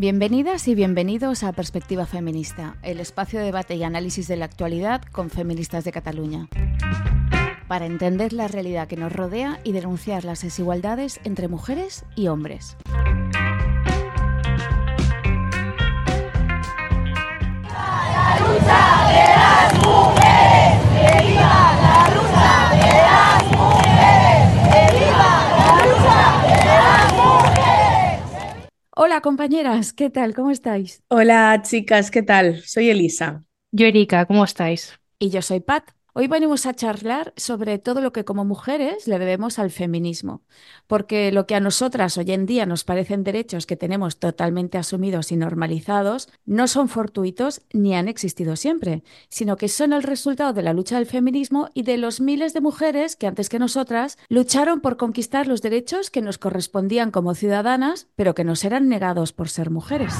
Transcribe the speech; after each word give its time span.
Bienvenidas 0.00 0.66
y 0.66 0.74
bienvenidos 0.74 1.42
a 1.42 1.52
Perspectiva 1.52 2.06
Feminista, 2.06 2.78
el 2.82 3.00
espacio 3.00 3.38
de 3.38 3.44
debate 3.44 3.74
y 3.74 3.82
análisis 3.82 4.28
de 4.28 4.36
la 4.36 4.46
actualidad 4.46 5.02
con 5.02 5.28
feministas 5.28 5.84
de 5.84 5.92
Cataluña. 5.92 6.48
Para 7.68 7.84
entender 7.84 8.32
la 8.32 8.48
realidad 8.48 8.88
que 8.88 8.96
nos 8.96 9.12
rodea 9.12 9.60
y 9.62 9.72
denunciar 9.72 10.24
las 10.24 10.40
desigualdades 10.40 11.20
entre 11.24 11.48
mujeres 11.48 12.06
y 12.16 12.28
hombres. 12.28 12.78
Hola 29.02 29.22
compañeras, 29.22 29.94
¿qué 29.94 30.10
tal? 30.10 30.34
¿Cómo 30.34 30.50
estáis? 30.50 31.02
Hola 31.08 31.62
chicas, 31.62 32.10
¿qué 32.10 32.22
tal? 32.22 32.60
Soy 32.60 32.90
Elisa. 32.90 33.42
Yo 33.72 33.86
Erika, 33.86 34.26
¿cómo 34.26 34.44
estáis? 34.44 35.00
Y 35.18 35.30
yo 35.30 35.40
soy 35.40 35.60
Pat. 35.60 35.84
Hoy 36.12 36.26
venimos 36.26 36.66
a 36.66 36.74
charlar 36.74 37.32
sobre 37.36 37.78
todo 37.78 38.00
lo 38.00 38.12
que 38.12 38.24
como 38.24 38.44
mujeres 38.44 39.06
le 39.06 39.18
debemos 39.20 39.60
al 39.60 39.70
feminismo, 39.70 40.42
porque 40.88 41.30
lo 41.30 41.46
que 41.46 41.54
a 41.54 41.60
nosotras 41.60 42.18
hoy 42.18 42.32
en 42.32 42.46
día 42.46 42.66
nos 42.66 42.82
parecen 42.82 43.22
derechos 43.22 43.64
que 43.64 43.76
tenemos 43.76 44.18
totalmente 44.18 44.76
asumidos 44.76 45.30
y 45.30 45.36
normalizados, 45.36 46.28
no 46.46 46.66
son 46.66 46.88
fortuitos 46.88 47.62
ni 47.72 47.94
han 47.94 48.08
existido 48.08 48.56
siempre, 48.56 49.04
sino 49.28 49.56
que 49.56 49.68
son 49.68 49.92
el 49.92 50.02
resultado 50.02 50.52
de 50.52 50.62
la 50.62 50.72
lucha 50.72 50.96
del 50.96 51.06
feminismo 51.06 51.68
y 51.74 51.84
de 51.84 51.96
los 51.96 52.20
miles 52.20 52.54
de 52.54 52.60
mujeres 52.60 53.14
que 53.14 53.28
antes 53.28 53.48
que 53.48 53.60
nosotras 53.60 54.18
lucharon 54.28 54.80
por 54.80 54.96
conquistar 54.96 55.46
los 55.46 55.62
derechos 55.62 56.10
que 56.10 56.22
nos 56.22 56.38
correspondían 56.38 57.12
como 57.12 57.36
ciudadanas, 57.36 58.08
pero 58.16 58.34
que 58.34 58.44
nos 58.44 58.64
eran 58.64 58.88
negados 58.88 59.32
por 59.32 59.48
ser 59.48 59.70
mujeres. 59.70 60.12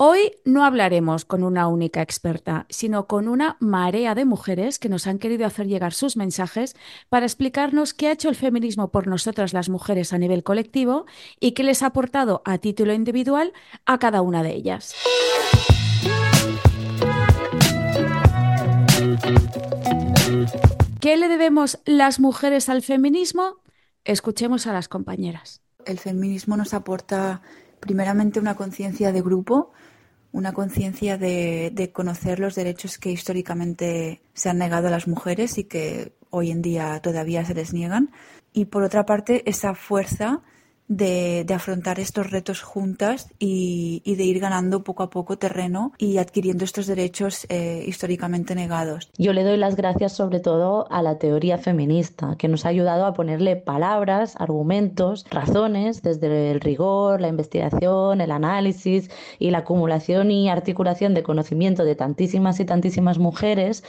Hoy 0.00 0.36
no 0.44 0.64
hablaremos 0.64 1.24
con 1.24 1.42
una 1.42 1.66
única 1.66 2.02
experta, 2.02 2.66
sino 2.68 3.08
con 3.08 3.26
una 3.26 3.56
marea 3.58 4.14
de 4.14 4.24
mujeres 4.24 4.78
que 4.78 4.88
nos 4.88 5.08
han 5.08 5.18
querido 5.18 5.44
hacer 5.44 5.66
llegar 5.66 5.92
sus 5.92 6.16
mensajes 6.16 6.76
para 7.08 7.26
explicarnos 7.26 7.94
qué 7.94 8.06
ha 8.06 8.12
hecho 8.12 8.28
el 8.28 8.36
feminismo 8.36 8.92
por 8.92 9.08
nosotras 9.08 9.52
las 9.52 9.68
mujeres 9.68 10.12
a 10.12 10.18
nivel 10.18 10.44
colectivo 10.44 11.06
y 11.40 11.50
qué 11.52 11.64
les 11.64 11.82
ha 11.82 11.86
aportado 11.86 12.42
a 12.44 12.58
título 12.58 12.92
individual 12.94 13.52
a 13.86 13.98
cada 13.98 14.22
una 14.22 14.44
de 14.44 14.54
ellas. 14.54 14.94
¿Qué 21.00 21.16
le 21.16 21.28
debemos 21.28 21.78
las 21.84 22.18
mujeres 22.18 22.68
al 22.68 22.82
feminismo? 22.82 23.58
Escuchemos 24.04 24.66
a 24.66 24.72
las 24.72 24.88
compañeras. 24.88 25.62
El 25.84 26.00
feminismo 26.00 26.56
nos 26.56 26.74
aporta 26.74 27.40
primeramente 27.78 28.40
una 28.40 28.56
conciencia 28.56 29.12
de 29.12 29.22
grupo, 29.22 29.70
una 30.32 30.52
conciencia 30.52 31.16
de, 31.16 31.90
conocer 31.94 32.40
los 32.40 32.56
derechos 32.56 32.98
que 32.98 33.12
históricamente 33.12 34.22
se 34.34 34.50
han 34.50 34.58
negado 34.58 34.88
a 34.88 34.90
las 34.90 35.06
mujeres 35.06 35.56
y 35.58 35.64
que 35.64 36.14
hoy 36.30 36.50
en 36.50 36.62
día 36.62 37.00
todavía 37.00 37.44
se 37.44 37.54
les 37.54 37.72
niegan. 37.72 38.10
Y 38.52 38.64
por 38.64 38.82
otra 38.82 39.06
parte, 39.06 39.48
esa 39.48 39.74
fuerza 39.74 40.42
de, 40.88 41.46
afrontar 41.54 42.00
estos 42.00 42.30
retos 42.30 42.62
juntas 42.62 43.28
y, 43.38 44.02
de 44.04 44.24
ir 44.24 44.40
ganando 44.40 44.82
poco 44.82 45.02
a 45.02 45.10
poco 45.10 45.38
terreno 45.38 45.92
y 45.98 46.18
adquiriendo 46.18 46.64
estos 46.64 46.86
derechos 46.86 47.46
eh, 47.48 47.84
históricamente 47.86 48.54
negados. 48.54 49.10
Yo 49.18 49.32
le 49.32 49.44
doy 49.44 49.56
las 49.56 49.76
gracias 49.76 50.12
sobre 50.12 50.40
todo 50.40 50.90
a 50.90 51.02
la 51.02 51.18
teoría 51.18 51.58
feminista, 51.58 52.36
que 52.38 52.48
nos 52.48 52.64
ha 52.64 52.70
ayudado 52.70 53.06
a 53.06 53.12
ponerle 53.12 53.56
palabras, 53.56 54.34
argumentos, 54.38 55.26
razones 55.30 56.02
desde 56.02 56.50
el 56.50 56.60
rigor, 56.60 57.20
la 57.20 57.28
investigación, 57.28 58.20
el 58.20 58.32
análisis 58.32 59.10
y 59.38 59.50
la 59.50 59.58
acumulación 59.58 60.30
y 60.30 60.48
articulación 60.48 61.14
de 61.14 61.22
conocimiento 61.22 61.84
de 61.84 61.94
tantísimas 61.94 62.60
y 62.60 62.64
tantísimas 62.64 63.18
mujeres 63.18 63.84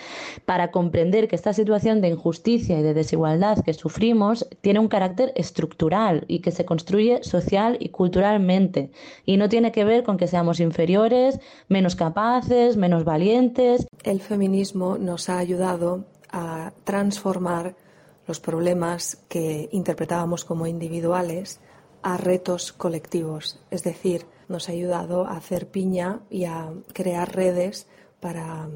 para 0.46 0.72
comprender 0.72 1.28
que 1.28 1.36
esta 1.36 1.54
situación 1.54 2.02
de 2.02 2.10
injusticia 2.10 2.80
y 2.80 2.84
de 2.84 2.94
desigualdad 2.94 3.64
que 3.64 3.74
sufrimos 3.74 4.48
tiene 4.62 4.80
un 4.80 4.90
carácter 4.90 5.32
estructural 5.36 6.26
y 6.28 6.40
que 6.40 6.52
se 6.52 6.66
construye 6.66 6.89
social 7.22 7.78
y 7.80 7.90
culturalmente 7.90 8.92
y 9.26 9.38
no 9.38 9.48
tiene 9.48 9.72
que 9.72 9.86
ver 9.86 10.04
con 10.04 10.18
que 10.18 10.28
seamos 10.28 10.60
inferiores, 10.60 11.40
menos 11.68 11.96
capaces, 11.96 12.78
menos 12.78 13.04
valientes. 13.04 13.88
El 14.04 14.22
feminismo 14.22 14.98
nos 14.98 15.30
ha 15.30 15.38
ayudado 15.38 16.06
a 16.32 16.74
transformar 16.84 17.76
los 18.28 18.40
problemas 18.40 19.18
que 19.28 19.70
interpretábamos 19.72 20.46
como 20.46 20.68
individuales 20.68 21.60
a 22.02 22.18
retos 22.18 22.72
colectivos, 22.72 23.60
es 23.72 23.84
decir, 23.84 24.26
nos 24.48 24.70
ha 24.70 24.72
ayudado 24.72 25.26
a 25.26 25.38
hacer 25.38 25.68
piña 25.68 26.22
y 26.30 26.46
a 26.46 26.72
crear 26.94 27.36
redes 27.36 27.88
para 28.20 28.68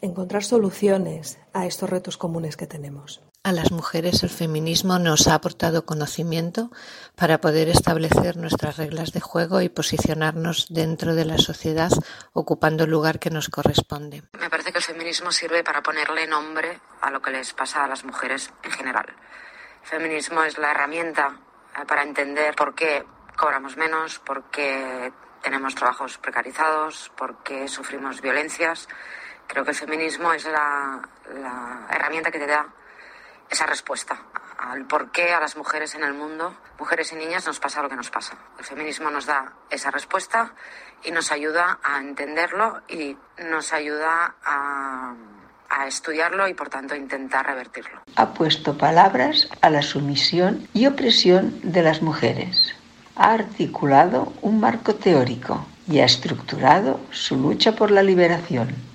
encontrar 0.00 0.44
soluciones 0.44 1.38
a 1.52 1.66
estos 1.66 1.90
retos 1.90 2.16
comunes 2.16 2.56
que 2.56 2.66
tenemos. 2.66 3.22
A 3.48 3.52
las 3.52 3.72
mujeres 3.72 4.22
el 4.24 4.28
feminismo 4.28 4.98
nos 4.98 5.26
ha 5.26 5.32
aportado 5.32 5.86
conocimiento 5.86 6.70
para 7.16 7.40
poder 7.40 7.70
establecer 7.70 8.36
nuestras 8.36 8.76
reglas 8.76 9.14
de 9.14 9.22
juego 9.22 9.62
y 9.62 9.70
posicionarnos 9.70 10.66
dentro 10.68 11.14
de 11.14 11.24
la 11.24 11.38
sociedad 11.38 11.90
ocupando 12.34 12.84
el 12.84 12.90
lugar 12.90 13.18
que 13.18 13.30
nos 13.30 13.48
corresponde. 13.48 14.22
Me 14.38 14.50
parece 14.50 14.70
que 14.70 14.76
el 14.76 14.84
feminismo 14.84 15.32
sirve 15.32 15.64
para 15.64 15.82
ponerle 15.82 16.26
nombre 16.26 16.78
a 17.00 17.10
lo 17.10 17.22
que 17.22 17.30
les 17.30 17.54
pasa 17.54 17.84
a 17.84 17.88
las 17.88 18.04
mujeres 18.04 18.52
en 18.64 18.70
general. 18.70 19.06
El 19.82 19.88
feminismo 19.88 20.42
es 20.42 20.58
la 20.58 20.72
herramienta 20.72 21.34
eh, 21.74 21.86
para 21.86 22.02
entender 22.02 22.54
por 22.54 22.74
qué 22.74 23.02
cobramos 23.34 23.78
menos, 23.78 24.18
por 24.18 24.50
qué 24.50 25.10
tenemos 25.40 25.74
trabajos 25.74 26.18
precarizados, 26.18 27.10
por 27.16 27.42
qué 27.42 27.66
sufrimos 27.66 28.20
violencias. 28.20 28.86
Creo 29.46 29.64
que 29.64 29.70
el 29.70 29.76
feminismo 29.78 30.34
es 30.34 30.44
la, 30.44 31.00
la 31.32 31.86
herramienta 31.90 32.30
que 32.30 32.40
te 32.40 32.46
da 32.46 32.74
esa 33.50 33.66
respuesta 33.66 34.20
al 34.58 34.86
por 34.86 35.10
qué 35.12 35.32
a 35.32 35.40
las 35.40 35.56
mujeres 35.56 35.94
en 35.94 36.02
el 36.02 36.12
mundo, 36.12 36.54
mujeres 36.78 37.12
y 37.12 37.16
niñas, 37.16 37.46
nos 37.46 37.60
pasa 37.60 37.80
lo 37.80 37.88
que 37.88 37.96
nos 37.96 38.10
pasa. 38.10 38.36
El 38.58 38.64
feminismo 38.64 39.10
nos 39.10 39.26
da 39.26 39.52
esa 39.70 39.90
respuesta 39.90 40.52
y 41.04 41.12
nos 41.12 41.30
ayuda 41.30 41.78
a 41.82 41.98
entenderlo 41.98 42.82
y 42.88 43.16
nos 43.48 43.72
ayuda 43.72 44.34
a, 44.44 45.14
a 45.70 45.86
estudiarlo 45.86 46.48
y 46.48 46.54
por 46.54 46.68
tanto 46.68 46.96
intentar 46.96 47.46
revertirlo. 47.46 48.02
Ha 48.16 48.34
puesto 48.34 48.76
palabras 48.76 49.48
a 49.60 49.70
la 49.70 49.82
sumisión 49.82 50.68
y 50.74 50.86
opresión 50.86 51.60
de 51.62 51.82
las 51.82 52.02
mujeres. 52.02 52.74
Ha 53.14 53.32
articulado 53.32 54.32
un 54.42 54.60
marco 54.60 54.96
teórico 54.96 55.66
y 55.86 56.00
ha 56.00 56.04
estructurado 56.04 57.00
su 57.10 57.36
lucha 57.36 57.76
por 57.76 57.90
la 57.90 58.02
liberación 58.02 58.87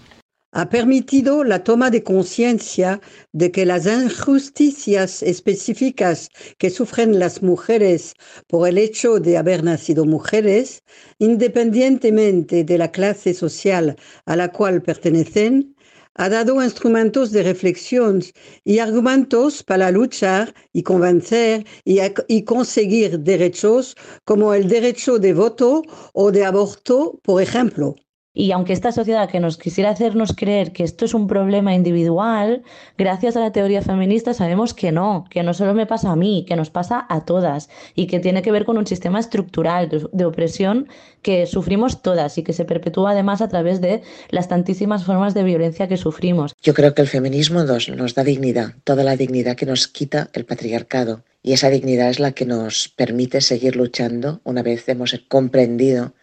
ha 0.54 0.70
permitido 0.70 1.44
la 1.44 1.64
toma 1.64 1.90
de 1.90 2.04
conciencia 2.04 3.02
de 3.32 3.52
que 3.52 3.66
las 3.66 3.88
injusticias 3.88 5.24
específicas 5.24 6.30
que 6.60 6.70
sufren 6.70 7.18
las 7.18 7.42
mujeres 7.42 8.14
por 8.48 8.68
el 8.68 8.78
hecho 8.78 9.20
de 9.20 9.38
haber 9.38 9.64
nacido 9.64 10.06
mujeres, 10.06 10.84
independientemente 11.18 12.64
de 12.64 12.78
la 12.78 12.92
clase 12.92 13.34
social 13.34 13.96
a 14.26 14.36
la 14.36 14.52
cual 14.52 14.84
pertenecen, 14.84 15.76
ha 16.16 16.30
dado 16.30 16.64
instrumentos 16.64 17.32
de 17.32 17.42
reflexión 17.42 18.22
y 18.64 18.78
argumentos 18.78 19.64
para 19.64 19.90
luchar 19.90 20.54
y 20.72 20.84
convencer 20.84 21.66
y, 21.84 22.44
conseguir 22.44 23.20
derechos 23.20 23.96
como 24.24 24.54
el 24.54 24.68
derecho 24.68 25.18
de 25.18 25.34
voto 25.34 25.82
o 26.14 26.32
de 26.32 26.46
aborto, 26.46 27.20
por 27.24 27.42
ejemplo. 27.42 27.96
Y 28.36 28.52
aunque 28.52 28.74
esta 28.74 28.92
sociedad 28.92 29.30
que 29.30 29.40
nos 29.40 29.58
quisiera 29.58 29.92
hacernos 29.92 30.34
creer 30.36 30.74
que 30.74 30.84
esto 30.84 31.06
es 31.06 31.14
un 31.14 31.28
problema 31.28 31.76
individual, 31.76 32.64
gracias 32.98 33.38
a 33.38 33.40
la 33.40 33.52
teoría 33.52 33.84
feminista 33.84 34.34
sabemos 34.34 34.74
que 34.74 34.92
no, 34.92 35.26
que 35.30 35.44
no 35.44 35.54
solo 35.54 35.76
me 35.76 35.86
pasa 35.86 36.10
a 36.10 36.16
mí, 36.16 36.44
que 36.48 36.56
nos 36.56 36.72
pasa 36.72 37.06
a 37.10 37.26
todas 37.26 37.70
y 37.94 38.08
que 38.08 38.20
tiene 38.20 38.42
que 38.42 38.52
ver 38.52 38.66
con 38.66 38.80
un 38.80 38.88
sistema 38.88 39.20
estructural 39.20 40.10
de 40.12 40.26
opresión 40.26 40.88
que 41.22 41.46
sufrimos 41.46 42.02
todas 42.02 42.36
y 42.40 42.44
que 42.44 42.54
se 42.54 42.66
perpetúa 42.66 43.12
además 43.12 43.42
a 43.42 43.50
través 43.50 43.82
de 43.82 44.02
las 44.32 44.48
tantísimas 44.48 45.04
formas 45.04 45.36
de 45.36 45.44
violencia 45.44 45.88
que 45.88 45.98
sufrimos. 45.98 46.56
Yo 46.64 46.74
creo 46.74 46.96
que 46.96 47.04
el 47.04 47.08
feminismo 47.08 47.64
nos, 47.64 47.88
nos 47.90 48.16
da 48.16 48.24
dignidad, 48.24 48.74
toda 48.84 49.04
la 49.04 49.16
dignidad 49.16 49.56
que 49.56 49.68
nos 49.68 49.88
quita 49.88 50.32
el 50.34 50.46
patriarcado. 50.46 51.22
Y 51.44 51.54
esa 51.54 51.70
dignidad 51.70 52.10
es 52.10 52.20
la 52.20 52.32
que 52.32 52.46
nos 52.46 52.90
permite 52.90 53.42
seguir 53.42 53.76
luchando 53.76 54.42
una 54.44 54.64
vez 54.64 54.90
hemos 54.90 55.14
comprendido 55.28 56.14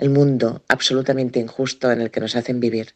el 0.00 0.08
mundo 0.10 0.64
absolutamente 0.66 1.38
injusto 1.38 1.92
en 1.92 2.00
el 2.00 2.10
que 2.10 2.20
nos 2.20 2.34
hacen 2.34 2.58
vivir. 2.58 2.94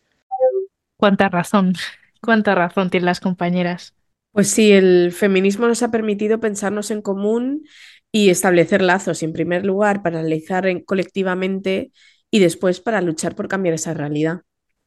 Cuánta 0.96 1.28
razón, 1.28 1.74
cuánta 2.22 2.54
razón 2.54 2.88
tienen 2.88 3.04
las 3.04 3.20
compañeras. 3.20 3.94
Pues 4.32 4.48
sí, 4.48 4.72
el 4.72 5.12
feminismo 5.12 5.68
nos 5.68 5.82
ha 5.82 5.90
permitido 5.90 6.40
pensarnos 6.40 6.90
en 6.90 7.02
común 7.02 7.66
y 8.10 8.30
establecer 8.30 8.80
lazos, 8.80 9.22
en 9.22 9.34
primer 9.34 9.66
lugar, 9.66 10.02
para 10.02 10.20
analizar 10.20 10.66
colectivamente 10.84 11.92
y 12.30 12.38
después 12.38 12.80
para 12.80 13.02
luchar 13.02 13.34
por 13.34 13.48
cambiar 13.48 13.74
esa 13.74 13.92
realidad. 13.92 14.40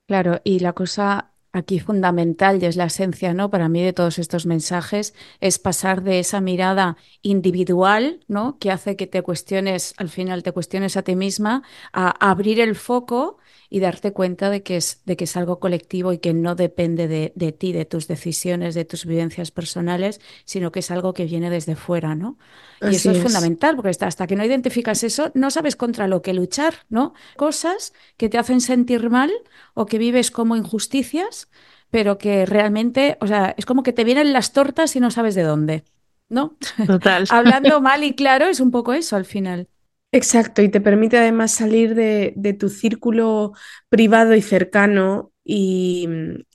Claro, 0.08 0.42
y 0.44 0.60
la 0.60 0.74
cosa 0.74 1.34
aquí 1.58 1.80
fundamental, 1.80 2.62
y 2.62 2.66
es 2.66 2.76
la 2.76 2.86
esencia, 2.86 3.34
¿no? 3.34 3.50
Para 3.50 3.70
mí 3.70 3.82
de 3.84 3.94
todos 3.94 4.20
estos 4.20 4.46
mensajes, 4.46 5.14
es 5.42 5.60
pasar 5.60 6.04
de 6.04 6.20
esa 6.20 6.42
mirada 6.42 6.98
individual, 7.22 8.20
¿no? 8.28 8.58
Que 8.60 8.72
hace 8.72 8.96
que 8.96 9.08
te 9.08 9.22
cuestiones, 9.22 9.94
al 9.98 10.10
final 10.10 10.44
te 10.44 10.52
cuestiones 10.52 10.98
a 10.98 11.04
ti 11.04 11.16
misma, 11.16 11.64
a 11.94 12.30
abrir 12.30 12.60
el 12.60 12.76
foco 12.76 13.38
y 13.70 13.80
darte 13.80 14.14
cuenta 14.14 14.50
de 14.50 14.64
que 14.64 14.78
es, 14.78 15.02
de 15.06 15.18
que 15.18 15.26
es 15.26 15.38
algo 15.38 15.60
colectivo 15.60 16.14
y 16.14 16.20
que 16.20 16.34
no 16.34 16.56
depende 16.56 17.08
de, 17.08 17.34
de 17.36 17.52
ti, 17.52 17.74
de 17.74 17.86
tus 17.86 18.08
decisiones, 18.08 18.76
de 18.76 18.86
tus 18.86 19.06
vivencias 19.06 19.52
personales, 19.52 20.22
sino 20.46 20.72
que 20.72 20.80
es 20.80 20.92
algo 20.92 21.14
que 21.14 21.26
viene 21.26 21.50
desde 21.50 21.76
fuera, 21.76 22.16
¿no? 22.16 22.38
Y 22.84 22.96
eso 22.96 23.14
es. 23.14 23.16
fundamental, 23.16 23.76
porque 23.76 23.90
hasta, 23.90 24.08
hasta 24.08 24.28
que 24.28 24.36
no 24.36 24.46
identificas 24.46 25.04
eso, 25.04 25.32
no 25.34 25.52
sabes 25.52 25.76
contra 25.76 26.08
lo 26.08 26.22
que 26.22 26.34
luchar, 26.34 26.86
¿no? 26.90 27.14
Cosas 27.36 27.94
que 28.18 28.30
te 28.30 28.38
hacen 28.38 28.62
sentir 28.62 29.10
mal 29.10 29.32
o 29.74 29.86
que 29.86 29.98
vives 29.98 30.32
como 30.32 30.56
injusticias, 30.56 31.50
pero 31.90 32.18
que 32.18 32.46
realmente, 32.46 33.18
o 33.22 33.28
sea, 33.28 33.54
es 33.58 33.66
como 33.66 33.84
que 33.84 33.94
te 33.94 34.04
vienen 34.04 34.34
las 34.34 34.54
tortas 34.54 34.96
y 34.96 35.00
no 35.00 35.12
sabes 35.12 35.36
de 35.36 35.44
dónde, 35.44 35.84
¿no? 36.30 36.58
Total. 36.86 37.26
Hablando 37.28 37.82
mal 37.82 38.04
y 38.04 38.16
claro, 38.16 38.46
es 38.48 38.60
un 38.60 38.72
poco 38.72 38.94
eso 38.94 39.16
al 39.16 39.26
final. 39.26 39.68
Exacto, 40.12 40.62
y 40.62 40.70
te 40.70 40.80
permite 40.82 41.18
además 41.18 41.52
salir 41.52 41.94
de, 41.94 42.34
de 42.38 42.54
tu 42.54 42.70
círculo 42.70 43.52
privado 43.90 44.34
y 44.36 44.42
cercano 44.42 45.32
y, 45.44 46.08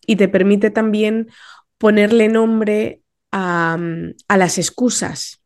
y 0.06 0.16
te 0.16 0.28
permite 0.28 0.70
también 0.70 1.28
ponerle 1.78 2.28
nombre 2.28 3.02
a, 3.30 3.78
a 4.28 4.36
las 4.38 4.56
excusas, 4.58 5.42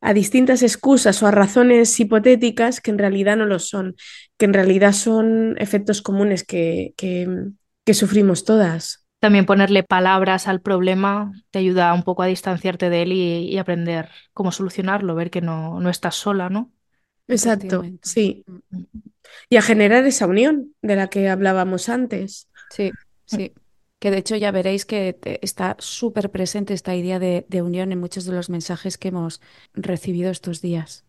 a 0.00 0.14
distintas 0.14 0.62
excusas 0.62 1.22
o 1.22 1.26
a 1.26 1.30
razones 1.32 1.98
hipotéticas 2.00 2.80
que 2.80 2.90
en 2.90 2.98
realidad 2.98 3.36
no 3.36 3.44
lo 3.46 3.58
son, 3.58 3.94
que 4.38 4.46
en 4.46 4.54
realidad 4.54 4.92
son 4.92 5.54
efectos 5.58 6.00
comunes 6.02 6.44
que, 6.44 6.94
que, 6.96 7.28
que 7.84 7.94
sufrimos 7.94 8.44
todas. 8.44 9.06
También 9.20 9.44
ponerle 9.46 9.82
palabras 9.82 10.48
al 10.48 10.62
problema 10.62 11.30
te 11.50 11.58
ayuda 11.58 11.92
un 11.92 12.04
poco 12.04 12.22
a 12.22 12.26
distanciarte 12.26 12.88
de 12.88 13.02
él 13.02 13.12
y, 13.12 13.48
y 13.50 13.58
aprender 13.58 14.08
cómo 14.32 14.50
solucionarlo, 14.50 15.14
ver 15.14 15.30
que 15.30 15.42
no, 15.42 15.78
no 15.78 15.90
estás 15.90 16.14
sola, 16.14 16.48
¿no? 16.48 16.72
Exacto, 17.30 17.84
sí. 18.02 18.44
Y 19.48 19.56
a 19.56 19.62
generar 19.62 20.06
esa 20.06 20.26
unión 20.26 20.74
de 20.82 20.96
la 20.96 21.08
que 21.08 21.28
hablábamos 21.28 21.88
antes. 21.88 22.48
Sí, 22.70 22.90
sí. 23.26 23.52
Que 23.98 24.10
de 24.10 24.18
hecho 24.18 24.36
ya 24.36 24.50
veréis 24.50 24.86
que 24.86 25.18
está 25.42 25.76
súper 25.78 26.30
presente 26.30 26.72
esta 26.72 26.94
idea 26.94 27.18
de, 27.18 27.44
de 27.48 27.62
unión 27.62 27.92
en 27.92 28.00
muchos 28.00 28.24
de 28.24 28.32
los 28.32 28.48
mensajes 28.48 28.96
que 28.96 29.08
hemos 29.08 29.40
recibido 29.74 30.30
estos 30.30 30.62
días. 30.62 31.04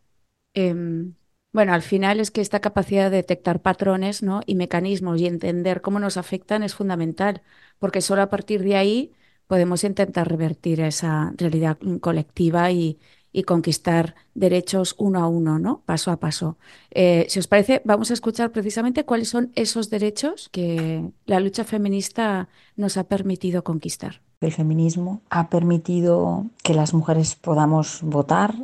Em, 0.53 1.15
bueno, 1.53 1.73
al 1.73 1.81
final 1.81 2.19
es 2.19 2.31
que 2.31 2.41
esta 2.41 2.59
capacidad 2.61 3.09
de 3.09 3.17
detectar 3.17 3.61
patrones, 3.61 4.23
¿no? 4.23 4.41
y 4.45 4.55
mecanismos 4.55 5.19
y 5.19 5.27
entender 5.27 5.81
cómo 5.81 5.99
nos 5.99 6.17
afectan 6.17 6.63
es 6.63 6.75
fundamental, 6.75 7.41
porque 7.79 8.01
solo 8.01 8.21
a 8.21 8.29
partir 8.29 8.63
de 8.63 8.75
ahí 8.75 9.11
podemos 9.47 9.83
intentar 9.83 10.29
revertir 10.29 10.81
esa 10.81 11.33
realidad 11.37 11.77
colectiva 12.01 12.71
y, 12.71 12.99
y 13.33 13.43
conquistar 13.43 14.15
derechos 14.33 14.95
uno 14.97 15.19
a 15.19 15.27
uno, 15.27 15.59
¿no? 15.59 15.81
Paso 15.85 16.11
a 16.11 16.17
paso. 16.17 16.57
Eh, 16.91 17.25
si 17.29 17.39
os 17.39 17.47
parece, 17.47 17.81
vamos 17.85 18.11
a 18.11 18.13
escuchar 18.13 18.51
precisamente 18.51 19.05
cuáles 19.05 19.29
son 19.29 19.51
esos 19.55 19.89
derechos 19.89 20.49
que 20.49 21.09
la 21.25 21.39
lucha 21.39 21.63
feminista 21.63 22.49
nos 22.75 22.97
ha 22.97 23.05
permitido 23.05 23.63
conquistar. 23.63 24.21
El 24.41 24.51
feminismo 24.51 25.21
ha 25.29 25.49
permitido 25.49 26.45
que 26.63 26.73
las 26.73 26.93
mujeres 26.93 27.35
podamos 27.35 27.99
votar, 28.01 28.55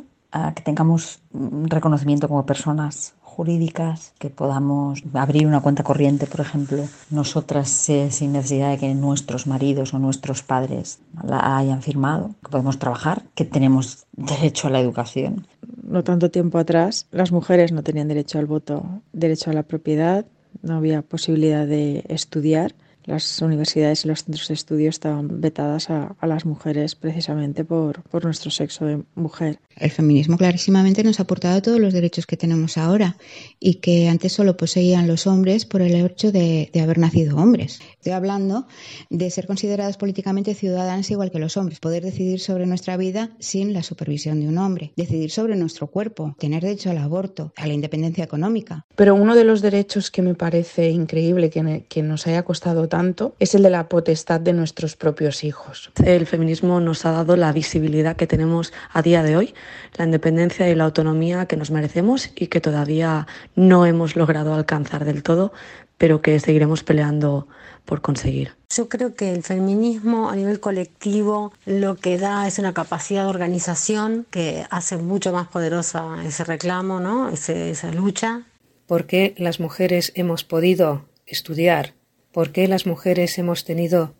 que 0.54 0.62
tengamos 0.62 1.20
reconocimiento 1.32 2.28
como 2.28 2.44
personas 2.44 3.14
jurídicas, 3.38 4.14
que 4.18 4.30
podamos 4.30 5.04
abrir 5.14 5.46
una 5.46 5.60
cuenta 5.60 5.84
corriente, 5.84 6.26
por 6.26 6.40
ejemplo, 6.40 6.82
nosotras 7.08 7.88
eh, 7.88 8.10
sin 8.10 8.32
necesidad 8.32 8.72
de 8.72 8.78
que 8.78 8.92
nuestros 8.96 9.46
maridos 9.46 9.94
o 9.94 10.00
nuestros 10.00 10.42
padres 10.42 10.98
la 11.22 11.56
hayan 11.56 11.80
firmado, 11.80 12.34
que 12.42 12.50
podemos 12.50 12.80
trabajar, 12.80 13.22
que 13.36 13.44
tenemos 13.44 14.06
derecho 14.16 14.66
a 14.66 14.70
la 14.72 14.80
educación. 14.80 15.46
no 15.84 16.02
tanto 16.02 16.32
tiempo 16.32 16.58
atrás, 16.58 17.06
las 17.12 17.30
mujeres 17.30 17.70
no 17.70 17.84
tenían 17.84 18.08
derecho 18.08 18.40
al 18.40 18.46
voto, 18.46 18.84
derecho 19.12 19.50
a 19.50 19.54
la 19.54 19.62
propiedad, 19.62 20.26
no 20.62 20.74
había 20.74 21.02
posibilidad 21.02 21.64
de 21.64 22.04
estudiar. 22.08 22.74
Las 23.04 23.40
universidades 23.40 24.04
y 24.04 24.08
los 24.08 24.24
centros 24.24 24.48
de 24.48 24.54
estudio 24.54 24.90
estaban 24.90 25.40
vetadas 25.40 25.90
a, 25.90 26.16
a 26.18 26.26
las 26.26 26.44
mujeres 26.44 26.96
precisamente 26.96 27.64
por, 27.64 28.02
por 28.02 28.24
nuestro 28.24 28.50
sexo 28.50 28.84
de 28.84 29.04
mujer. 29.14 29.60
El 29.80 29.90
feminismo 29.90 30.36
clarísimamente 30.36 31.04
nos 31.04 31.20
ha 31.20 31.22
aportado 31.22 31.62
todos 31.62 31.80
los 31.80 31.92
derechos 31.92 32.26
que 32.26 32.36
tenemos 32.36 32.76
ahora 32.78 33.16
y 33.60 33.74
que 33.76 34.08
antes 34.08 34.32
solo 34.32 34.56
poseían 34.56 35.06
los 35.06 35.26
hombres 35.26 35.64
por 35.64 35.82
el 35.82 35.94
hecho 35.94 36.32
de, 36.32 36.70
de 36.72 36.80
haber 36.80 36.98
nacido 36.98 37.36
hombres. 37.36 37.80
Estoy 37.92 38.12
hablando 38.12 38.66
de 39.10 39.30
ser 39.30 39.46
consideradas 39.46 39.96
políticamente 39.96 40.54
ciudadanas 40.54 41.10
igual 41.10 41.30
que 41.30 41.38
los 41.38 41.56
hombres, 41.56 41.80
poder 41.80 42.02
decidir 42.04 42.40
sobre 42.40 42.66
nuestra 42.66 42.96
vida 42.96 43.30
sin 43.38 43.72
la 43.72 43.82
supervisión 43.82 44.40
de 44.40 44.48
un 44.48 44.58
hombre, 44.58 44.92
decidir 44.96 45.30
sobre 45.30 45.56
nuestro 45.56 45.86
cuerpo, 45.88 46.34
tener 46.38 46.62
derecho 46.62 46.90
al 46.90 46.98
aborto, 46.98 47.52
a 47.56 47.66
la 47.66 47.72
independencia 47.74 48.24
económica. 48.24 48.84
Pero 48.96 49.14
uno 49.14 49.34
de 49.34 49.44
los 49.44 49.62
derechos 49.62 50.10
que 50.10 50.22
me 50.22 50.34
parece 50.34 50.90
increíble 50.90 51.50
que, 51.50 51.62
ne- 51.62 51.84
que 51.88 52.02
nos 52.02 52.26
haya 52.26 52.42
costado 52.44 52.88
tanto 52.88 53.34
es 53.38 53.54
el 53.54 53.62
de 53.62 53.70
la 53.70 53.88
potestad 53.88 54.40
de 54.40 54.52
nuestros 54.52 54.96
propios 54.96 55.44
hijos. 55.44 55.90
El 56.04 56.26
feminismo 56.26 56.80
nos 56.80 57.04
ha 57.06 57.12
dado 57.12 57.36
la 57.36 57.52
visibilidad 57.52 58.16
que 58.16 58.26
tenemos 58.26 58.72
a 58.92 59.02
día 59.02 59.22
de 59.22 59.36
hoy, 59.36 59.54
la 59.96 60.04
independencia 60.04 60.68
y 60.68 60.74
la 60.74 60.84
autonomía 60.84 61.46
que 61.46 61.56
nos 61.56 61.70
merecemos 61.70 62.30
y 62.34 62.46
que 62.48 62.60
todavía 62.60 63.26
no 63.56 63.86
hemos 63.86 64.16
logrado 64.16 64.54
alcanzar 64.54 65.04
del 65.04 65.22
todo, 65.22 65.52
pero 65.96 66.22
que 66.22 66.38
seguiremos 66.40 66.84
peleando 66.84 67.48
por 67.84 68.00
conseguir. 68.02 68.52
Yo 68.74 68.88
creo 68.88 69.14
que 69.14 69.32
el 69.32 69.42
feminismo 69.42 70.28
a 70.28 70.36
nivel 70.36 70.60
colectivo 70.60 71.52
lo 71.64 71.96
que 71.96 72.18
da 72.18 72.46
es 72.46 72.58
una 72.58 72.74
capacidad 72.74 73.24
de 73.24 73.30
organización 73.30 74.26
que 74.30 74.64
hace 74.70 74.96
mucho 74.98 75.32
más 75.32 75.48
poderosa 75.48 76.22
ese 76.24 76.44
reclamo, 76.44 77.00
¿no? 77.00 77.30
Ese- 77.30 77.70
esa 77.70 77.90
lucha. 77.90 78.42
¿Por 78.86 79.06
qué 79.06 79.34
las 79.38 79.58
mujeres 79.58 80.12
hemos 80.14 80.44
podido 80.44 81.06
estudiar? 81.26 81.94
¿Por 82.30 82.52
qué 82.52 82.68
las 82.68 82.86
mujeres 82.86 83.38
hemos 83.38 83.64
tenido 83.64 84.14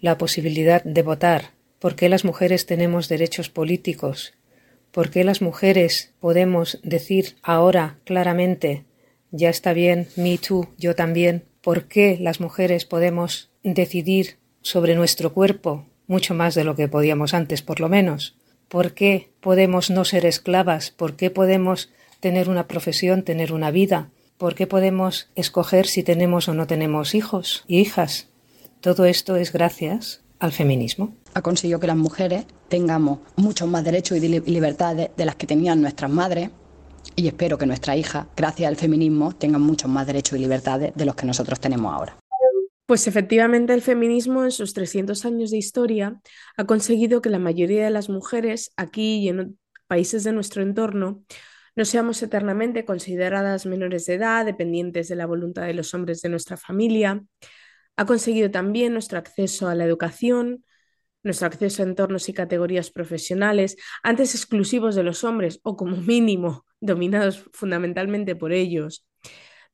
la 0.00 0.16
posibilidad 0.16 0.82
de 0.84 1.02
votar? 1.02 1.50
¿Por 1.80 1.96
qué 1.96 2.08
las 2.08 2.24
mujeres 2.24 2.66
tenemos 2.66 3.08
derechos 3.08 3.48
políticos? 3.50 4.32
¿Por 4.98 5.10
qué 5.10 5.22
las 5.22 5.42
mujeres 5.42 6.12
podemos 6.18 6.80
decir 6.82 7.36
ahora 7.44 8.00
claramente 8.02 8.84
ya 9.30 9.48
está 9.48 9.72
bien, 9.72 10.08
me 10.16 10.38
too, 10.38 10.70
yo 10.76 10.96
también? 10.96 11.44
¿Por 11.60 11.84
qué 11.84 12.18
las 12.20 12.40
mujeres 12.40 12.84
podemos 12.84 13.48
decidir 13.62 14.38
sobre 14.60 14.96
nuestro 14.96 15.32
cuerpo 15.32 15.86
mucho 16.08 16.34
más 16.34 16.56
de 16.56 16.64
lo 16.64 16.74
que 16.74 16.88
podíamos 16.88 17.32
antes, 17.32 17.62
por 17.62 17.78
lo 17.78 17.88
menos? 17.88 18.36
¿Por 18.66 18.92
qué 18.92 19.30
podemos 19.40 19.88
no 19.88 20.04
ser 20.04 20.26
esclavas? 20.26 20.90
¿Por 20.90 21.14
qué 21.14 21.30
podemos 21.30 21.92
tener 22.18 22.48
una 22.48 22.66
profesión, 22.66 23.22
tener 23.22 23.52
una 23.52 23.70
vida? 23.70 24.10
¿Por 24.36 24.56
qué 24.56 24.66
podemos 24.66 25.30
escoger 25.36 25.86
si 25.86 26.02
tenemos 26.02 26.48
o 26.48 26.54
no 26.54 26.66
tenemos 26.66 27.14
hijos 27.14 27.62
y 27.68 27.78
hijas? 27.78 28.26
Todo 28.80 29.04
esto 29.04 29.36
es 29.36 29.52
gracias 29.52 30.22
al 30.40 30.52
feminismo. 30.52 31.16
ha 31.34 31.42
conseguido 31.42 31.78
que 31.78 31.86
las 31.86 31.96
mujeres 31.96 32.46
tengamos 32.68 33.20
muchos 33.36 33.68
más 33.68 33.84
derechos 33.84 34.16
y 34.18 34.20
li- 34.28 34.42
y 34.44 34.50
libertades 34.50 35.10
de 35.16 35.24
las 35.24 35.36
que 35.36 35.46
tenían 35.46 35.80
nuestras 35.80 36.10
madres 36.10 36.50
y 37.16 37.26
espero 37.28 37.58
que 37.58 37.66
nuestras 37.66 37.96
hijas, 37.96 38.26
gracias 38.36 38.68
al 38.68 38.76
feminismo, 38.76 39.32
tengan 39.32 39.62
muchos 39.62 39.90
más 39.90 40.06
derechos 40.06 40.38
y 40.38 40.42
libertades 40.42 40.92
de 40.94 41.04
los 41.04 41.14
que 41.14 41.26
nosotros 41.26 41.60
tenemos 41.60 41.92
ahora. 41.92 42.16
Pues 42.86 43.06
efectivamente 43.06 43.74
el 43.74 43.82
feminismo 43.82 44.44
en 44.44 44.50
sus 44.50 44.72
300 44.72 45.24
años 45.26 45.50
de 45.50 45.58
historia 45.58 46.20
ha 46.56 46.64
conseguido 46.64 47.20
que 47.20 47.28
la 47.30 47.38
mayoría 47.38 47.84
de 47.84 47.90
las 47.90 48.08
mujeres 48.08 48.70
aquí 48.76 49.18
y 49.18 49.28
en 49.28 49.58
países 49.86 50.24
de 50.24 50.32
nuestro 50.32 50.62
entorno 50.62 51.22
no 51.76 51.84
seamos 51.84 52.22
eternamente 52.22 52.84
consideradas 52.84 53.66
menores 53.66 54.06
de 54.06 54.14
edad, 54.14 54.44
dependientes 54.46 55.08
de 55.08 55.16
la 55.16 55.26
voluntad 55.26 55.66
de 55.66 55.74
los 55.74 55.92
hombres 55.94 56.22
de 56.22 56.28
nuestra 56.30 56.56
familia. 56.56 57.22
Ha 57.98 58.06
conseguido 58.06 58.50
también 58.50 58.94
nuestro 58.94 59.18
acceso 59.18 59.68
a 59.68 59.74
la 59.74 59.84
educación, 59.84 60.64
nuestro 61.22 61.48
acceso 61.48 61.82
a 61.82 61.86
entornos 61.86 62.28
y 62.28 62.32
categorías 62.32 62.90
profesionales, 62.90 63.76
antes 64.02 64.34
exclusivos 64.34 64.94
de 64.94 65.02
los 65.02 65.24
hombres 65.24 65.60
o 65.62 65.76
como 65.76 65.96
mínimo 66.12 66.64
dominados 66.80 67.44
fundamentalmente 67.52 68.36
por 68.36 68.52
ellos 68.52 69.04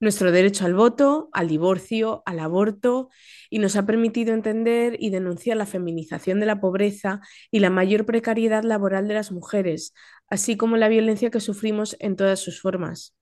nuestro 0.00 0.32
derecho 0.32 0.66
al 0.66 0.74
voto, 0.74 1.28
al 1.32 1.48
divorcio, 1.48 2.22
al 2.26 2.38
aborto 2.38 3.08
y 3.50 3.58
nos 3.58 3.76
ha 3.76 3.86
permitido 3.86 4.34
entender 4.34 4.96
y 4.98 5.10
denunciar 5.10 5.56
la 5.56 5.66
feminización 5.66 6.40
de 6.40 6.46
la 6.46 6.60
pobreza 6.60 7.20
y 7.50 7.60
la 7.60 7.70
mayor 7.70 8.04
precariedad 8.04 8.64
laboral 8.64 9.08
de 9.08 9.14
las 9.14 9.32
mujeres, 9.32 9.94
así 10.28 10.56
como 10.56 10.76
la 10.76 10.88
violencia 10.88 11.30
que 11.30 11.40
sufrimos 11.40 11.96
en 12.00 12.16
todas 12.16 12.40
sus 12.40 12.60
formas. 12.60 13.14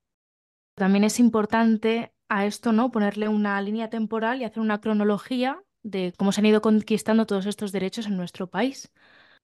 También 0.75 1.05
es 1.05 1.21
importante 1.21 2.13
a 2.29 2.47
esto, 2.47 2.73
¿no? 2.73 2.91
Ponerle 2.91 3.29
una 3.29 3.61
línea 3.61 3.91
temporal 3.91 4.41
y 4.41 4.45
hacer 4.45 4.61
una 4.61 4.81
cronología 4.81 5.63
de 5.83 6.15
cómo 6.17 6.33
se 6.33 6.41
han 6.41 6.47
ido 6.47 6.63
conquistando 6.63 7.27
todos 7.27 7.47
estos 7.47 7.73
derechos 7.73 8.07
en 8.07 8.17
nuestro 8.17 8.49
país. 8.49 8.91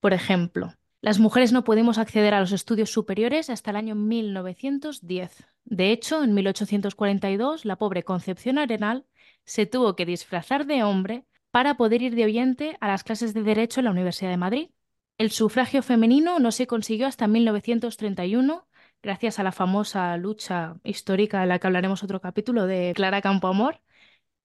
Por 0.00 0.12
ejemplo, 0.12 0.74
las 1.00 1.18
mujeres 1.18 1.52
no 1.52 1.64
podemos 1.64 1.98
acceder 1.98 2.34
a 2.34 2.40
los 2.40 2.52
estudios 2.52 2.90
superiores 2.90 3.50
hasta 3.50 3.70
el 3.70 3.76
año 3.76 3.94
1910. 3.94 5.46
De 5.64 5.92
hecho, 5.92 6.24
en 6.24 6.34
1842, 6.34 7.64
la 7.64 7.76
pobre 7.76 8.02
Concepción 8.04 8.58
Arenal 8.58 9.06
se 9.44 9.66
tuvo 9.66 9.96
que 9.96 10.06
disfrazar 10.06 10.66
de 10.66 10.82
hombre 10.82 11.24
para 11.50 11.76
poder 11.76 12.02
ir 12.02 12.14
de 12.14 12.24
oyente 12.24 12.76
a 12.80 12.88
las 12.88 13.04
clases 13.04 13.34
de 13.34 13.42
Derecho 13.42 13.80
en 13.80 13.84
la 13.84 13.90
Universidad 13.90 14.30
de 14.30 14.36
Madrid. 14.36 14.70
El 15.18 15.30
sufragio 15.30 15.82
femenino 15.82 16.38
no 16.38 16.52
se 16.52 16.66
consiguió 16.66 17.06
hasta 17.06 17.26
1931, 17.26 18.67
gracias 19.02 19.38
a 19.38 19.42
la 19.42 19.52
famosa 19.52 20.16
lucha 20.16 20.76
histórica 20.84 21.40
de 21.40 21.46
la 21.46 21.58
que 21.58 21.66
hablaremos 21.66 22.02
otro 22.02 22.20
capítulo 22.20 22.66
de 22.66 22.92
Clara 22.94 23.22
Campoamor. 23.22 23.80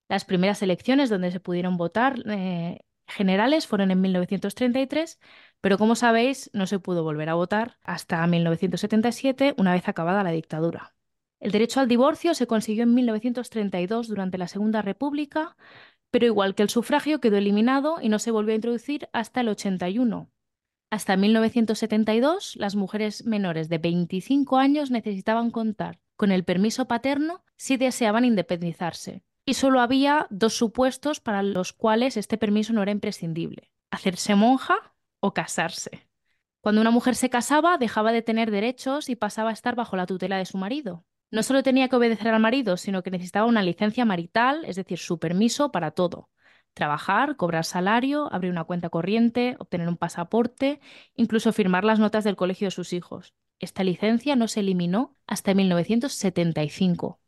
Las 0.10 0.26
primeras 0.26 0.62
elecciones 0.62 1.10
donde 1.10 1.32
se 1.32 1.40
pudieron 1.40 1.78
votar 1.78 2.16
eh, 2.28 2.80
generales 3.08 3.68
fueron 3.68 3.92
en 3.92 4.02
1933, 4.02 5.20
pero 5.62 5.78
como 5.78 5.96
sabéis 5.96 6.50
no 6.54 6.68
se 6.68 6.80
pudo 6.80 7.04
volver 7.04 7.30
a 7.30 7.36
votar 7.36 7.78
hasta 7.84 8.26
1977, 8.28 9.56
una 9.58 9.74
vez 9.74 9.88
acabada 9.88 10.24
la 10.24 10.32
dictadura. 10.32 10.96
El 11.40 11.52
derecho 11.52 11.80
al 11.82 11.88
divorcio 11.90 12.34
se 12.36 12.48
consiguió 12.48 12.84
en 12.84 12.94
1932 12.94 14.08
durante 14.08 14.38
la 14.38 14.48
Segunda 14.48 14.82
República, 14.82 15.58
pero 16.12 16.26
igual 16.26 16.56
que 16.56 16.64
el 16.64 16.70
sufragio 16.70 17.20
quedó 17.20 17.38
eliminado 17.38 17.98
y 18.02 18.10
no 18.10 18.20
se 18.20 18.32
volvió 18.32 18.54
a 18.54 18.56
introducir 18.56 19.10
hasta 19.14 19.42
el 19.42 19.50
81. 19.50 20.30
Hasta 20.94 21.18
1972, 21.18 22.56
las 22.58 22.76
mujeres 22.76 23.26
menores 23.26 23.68
de 23.68 23.80
25 23.80 24.58
años 24.58 24.92
necesitaban 24.92 25.50
contar 25.50 26.00
con 26.16 26.32
el 26.32 26.44
permiso 26.44 26.86
paterno 26.88 27.44
si 27.56 27.78
deseaban 27.78 28.26
independizarse, 28.26 29.24
y 29.44 29.56
solo 29.56 29.82
había 29.82 30.28
dos 30.30 30.56
supuestos 30.56 31.20
para 31.20 31.42
los 31.42 31.74
cuales 31.74 32.16
este 32.16 32.38
permiso 32.38 32.74
no 32.74 32.84
era 32.84 32.92
imprescindible, 32.92 33.72
hacerse 33.90 34.36
monja 34.36 34.94
o 35.20 35.34
casarse. 35.34 36.08
Cuando 36.62 36.80
una 36.80 36.92
mujer 36.92 37.16
se 37.16 37.32
casaba, 37.32 37.80
dejaba 37.80 38.12
de 38.12 38.22
tener 38.22 38.52
derechos 38.52 39.10
y 39.10 39.16
pasaba 39.16 39.50
a 39.50 39.54
estar 39.54 39.74
bajo 39.74 39.98
la 39.98 40.06
tutela 40.06 40.38
de 40.38 40.46
su 40.46 40.60
marido. 40.60 41.06
No 41.32 41.42
solo 41.42 41.64
tenía 41.64 41.90
que 41.90 41.96
obedecer 41.96 42.28
al 42.28 42.40
marido, 42.40 42.78
sino 42.78 43.02
que 43.02 43.10
necesitaba 43.10 43.48
una 43.48 43.64
licencia 43.64 44.06
marital, 44.06 44.64
es 44.66 44.76
decir, 44.76 45.00
su 45.00 45.18
permiso 45.18 45.72
para 45.72 45.90
todo. 45.90 46.30
Trabajar, 46.74 47.36
cobrar 47.36 47.66
salario, 47.66 48.34
abrir 48.34 48.52
una 48.52 48.64
cuenta 48.64 48.90
corriente, 48.90 49.56
obtener 49.60 49.88
un 49.88 49.98
pasaporte, 49.98 50.80
incluso 51.16 51.54
firmar 51.54 51.84
las 51.84 52.00
notas 52.00 52.24
del 52.24 52.36
colegio 52.36 52.68
de 52.68 52.72
sus 52.72 52.94
hijos. 52.94 53.34
Esta 53.60 53.84
licencia 53.84 54.36
no 54.36 54.48
se 54.48 54.62
eliminó 54.62 55.16
hasta 55.28 55.54
1975. 55.54 57.20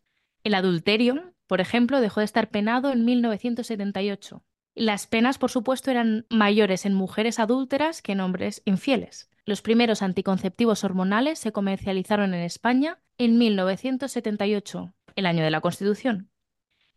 El 0.44 0.54
adulterio, 0.54 1.34
por 1.48 1.62
ejemplo, 1.62 2.02
dejó 2.02 2.20
de 2.22 2.26
estar 2.26 2.50
penado 2.50 2.92
en 2.92 3.06
1978. 3.06 4.44
Las 4.74 5.08
penas, 5.08 5.38
por 5.38 5.52
supuesto, 5.52 5.92
eran 5.92 6.26
mayores 6.30 6.86
en 6.86 6.94
mujeres 6.94 7.40
adúlteras 7.40 8.02
que 8.02 8.12
en 8.12 8.20
hombres 8.20 8.62
infieles. 8.66 9.30
Los 9.46 9.62
primeros 9.62 10.02
anticonceptivos 10.02 10.84
hormonales 10.84 11.40
se 11.40 11.52
comercializaron 11.52 12.34
en 12.34 12.42
España 12.42 13.00
en 13.18 13.38
1978, 13.38 14.94
el 15.16 15.26
año 15.26 15.44
de 15.44 15.52
la 15.52 15.62
Constitución. 15.62 16.32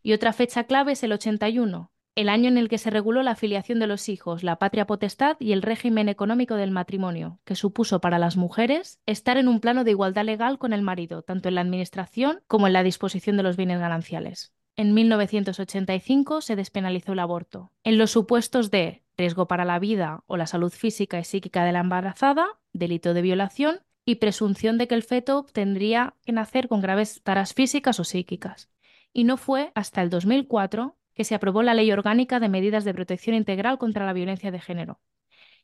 Y 0.02 0.14
otra 0.14 0.32
fecha 0.32 0.64
clave 0.64 0.92
es 0.92 1.02
el 1.04 1.12
81, 1.12 1.92
el 2.18 2.28
año 2.28 2.48
en 2.48 2.58
el 2.58 2.68
que 2.68 2.78
se 2.78 2.90
reguló 2.90 3.22
la 3.22 3.30
afiliación 3.30 3.78
de 3.78 3.86
los 3.86 4.08
hijos, 4.08 4.42
la 4.42 4.56
patria 4.56 4.88
potestad 4.88 5.36
y 5.38 5.52
el 5.52 5.62
régimen 5.62 6.08
económico 6.08 6.56
del 6.56 6.72
matrimonio, 6.72 7.38
que 7.44 7.54
supuso 7.54 8.00
para 8.00 8.18
las 8.18 8.36
mujeres 8.36 8.98
estar 9.06 9.36
en 9.36 9.46
un 9.46 9.60
plano 9.60 9.84
de 9.84 9.92
igualdad 9.92 10.24
legal 10.24 10.58
con 10.58 10.72
el 10.72 10.82
marido, 10.82 11.22
tanto 11.22 11.48
en 11.48 11.54
la 11.54 11.60
administración 11.60 12.40
como 12.48 12.66
en 12.66 12.72
la 12.72 12.82
disposición 12.82 13.36
de 13.36 13.44
los 13.44 13.56
bienes 13.56 13.78
gananciales. 13.78 14.52
En 14.74 14.94
1985 14.94 16.40
se 16.40 16.56
despenalizó 16.56 17.12
el 17.12 17.20
aborto. 17.20 17.70
En 17.84 17.98
los 17.98 18.10
supuestos 18.10 18.72
de 18.72 19.04
riesgo 19.16 19.46
para 19.46 19.64
la 19.64 19.78
vida 19.78 20.24
o 20.26 20.36
la 20.36 20.48
salud 20.48 20.72
física 20.72 21.20
y 21.20 21.24
psíquica 21.24 21.64
de 21.64 21.70
la 21.70 21.80
embarazada, 21.80 22.48
delito 22.72 23.14
de 23.14 23.22
violación 23.22 23.78
y 24.04 24.16
presunción 24.16 24.76
de 24.76 24.88
que 24.88 24.96
el 24.96 25.04
feto 25.04 25.46
tendría 25.52 26.16
que 26.26 26.32
nacer 26.32 26.66
con 26.66 26.80
graves 26.80 27.22
taras 27.22 27.54
físicas 27.54 28.00
o 28.00 28.04
psíquicas. 28.04 28.70
Y 29.12 29.22
no 29.22 29.36
fue 29.36 29.70
hasta 29.76 30.02
el 30.02 30.10
2004 30.10 30.97
que 31.18 31.24
se 31.24 31.34
aprobó 31.34 31.64
la 31.64 31.74
Ley 31.74 31.90
Orgánica 31.90 32.38
de 32.38 32.48
Medidas 32.48 32.84
de 32.84 32.94
Protección 32.94 33.34
Integral 33.34 33.76
contra 33.76 34.06
la 34.06 34.12
Violencia 34.12 34.52
de 34.52 34.60
Género. 34.60 35.00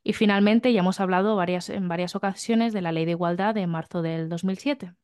Y 0.02 0.12
finalmente 0.12 0.72
ya 0.72 0.80
hemos 0.80 0.98
hablado 0.98 1.36
varias, 1.36 1.70
en 1.70 1.86
varias 1.86 2.16
ocasiones 2.16 2.72
de 2.72 2.82
la 2.82 2.90
Ley 2.90 3.04
de 3.04 3.12
Igualdad 3.12 3.54
de 3.54 3.68
marzo 3.68 4.02
del 4.02 4.28
2007. 4.28 4.94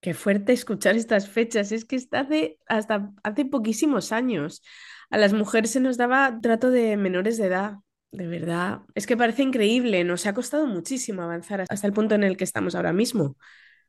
Qué 0.00 0.14
fuerte 0.14 0.54
escuchar 0.54 0.96
estas 0.96 1.28
fechas. 1.28 1.72
Es 1.72 1.84
que 1.84 1.96
está 1.96 2.26
hasta 2.68 3.10
hace 3.22 3.44
poquísimos 3.44 4.10
años. 4.10 4.62
A 5.10 5.18
las 5.18 5.34
mujeres 5.34 5.72
se 5.72 5.80
nos 5.80 5.98
daba 5.98 6.40
trato 6.40 6.70
de 6.70 6.96
menores 6.96 7.36
de 7.36 7.44
edad. 7.44 7.74
De 8.10 8.26
verdad, 8.26 8.80
es 8.94 9.06
que 9.06 9.14
parece 9.14 9.42
increíble. 9.42 10.04
Nos 10.04 10.24
ha 10.24 10.32
costado 10.32 10.66
muchísimo 10.66 11.20
avanzar 11.20 11.66
hasta 11.68 11.86
el 11.86 11.92
punto 11.92 12.14
en 12.14 12.24
el 12.24 12.38
que 12.38 12.44
estamos 12.44 12.74
ahora 12.74 12.94
mismo. 12.94 13.36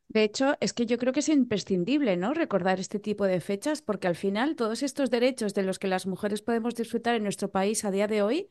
De 0.10 0.24
hecho, 0.24 0.56
es 0.60 0.74
que 0.74 0.86
yo 0.88 0.98
creo 0.98 1.13
que 1.13 1.20
es 1.20 1.30
imprescindible, 1.30 2.18
¿no? 2.18 2.34
Recordar 2.34 2.80
este 2.80 3.00
tipo 3.00 3.25
de 3.25 3.39
fechas, 3.42 3.82
porque 3.84 4.08
al 4.08 4.16
final 4.16 4.56
todos 4.56 4.82
estos 4.82 5.12
derechos 5.12 5.54
de 5.54 5.62
los 5.63 5.78
que 5.78 5.88
las 5.88 6.08
mujeres 6.08 6.42
podemos 6.42 6.74
disfrutar 6.75 7.13
en 7.16 7.24
nuestro 7.24 7.51
país 7.51 7.86
a 7.86 7.92
día 7.92 8.08
de 8.08 8.24
hoy 8.24 8.50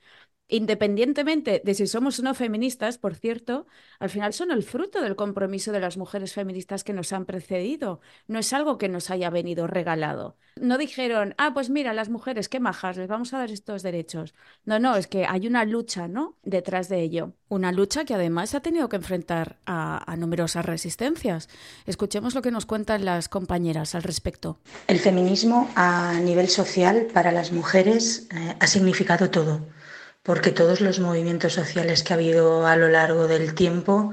independientemente 0.49 1.61
de 1.63 1.75
si 1.75 1.87
somos 1.87 2.19
o 2.19 2.23
no 2.23 2.35
feministas, 2.35 2.97
por 2.99 3.15
cierto, 3.15 3.67
al 3.99 4.09
final 4.09 4.33
son 4.33 4.51
el 4.51 4.63
fruto 4.63 5.03
del 5.03 5.15
compromiso 5.15 5.73
de 5.73 5.81
las 5.81 5.97
mujeres 5.97 6.33
feministas 6.33 6.85
que 6.85 6.95
nos 6.95 7.13
han 7.13 7.27
precedido. 7.27 8.01
No 8.27 8.39
es 8.39 8.53
algo 8.53 8.79
que 8.79 8.89
nos 8.89 9.11
haya 9.11 9.29
venido 9.29 9.67
regalado. 9.67 10.37
No 10.57 10.79
dijeron, 10.79 11.35
ah, 11.39 11.53
pues 11.53 11.71
mira, 11.71 11.93
las 11.93 12.09
mujeres, 12.09 12.49
qué 12.49 12.61
majas, 12.61 12.97
les 12.97 13.09
vamos 13.09 13.33
a 13.35 13.39
dar 13.39 13.51
estos 13.51 13.83
derechos. 13.83 14.35
No, 14.65 14.79
no, 14.79 14.97
es 14.97 15.07
que 15.07 15.27
hay 15.27 15.47
una 15.47 15.65
lucha, 15.65 16.09
¿no? 16.09 16.37
Detrás 16.43 16.89
de 16.89 17.03
ello. 17.03 17.35
Una 17.49 17.71
lucha 17.71 18.05
que 18.05 18.15
además 18.15 18.55
ha 18.55 18.61
tenido 18.61 18.89
que 18.89 18.97
enfrentar 18.97 19.59
a, 19.67 20.17
numerosas 20.19 20.65
resistencias. 20.65 21.49
Escuchemos 21.87 22.35
lo 22.35 22.43
que 22.43 22.51
nos 22.51 22.67
cuentan 22.67 23.05
las 23.05 23.29
compañeras 23.29 23.95
al 23.95 24.03
respecto. 24.03 24.59
El 24.87 24.99
feminismo 24.99 25.71
a 25.77 26.19
nivel 26.21 26.49
social 26.49 27.07
para 27.13 27.31
las 27.31 27.53
mujeres 27.53 28.29
eh, 28.35 28.57
ha 28.59 28.67
significado 28.67 29.31
todo 29.31 29.78
porque 30.29 30.53
todos 30.53 30.83
los 30.83 31.01
movimientos 31.01 31.55
sociales 31.55 32.03
que 32.03 32.13
ha 32.13 32.17
habido 32.17 32.67
a 32.67 32.77
lo 32.77 32.91
largo 32.91 33.29
del 33.29 33.55
tiempo, 33.55 34.13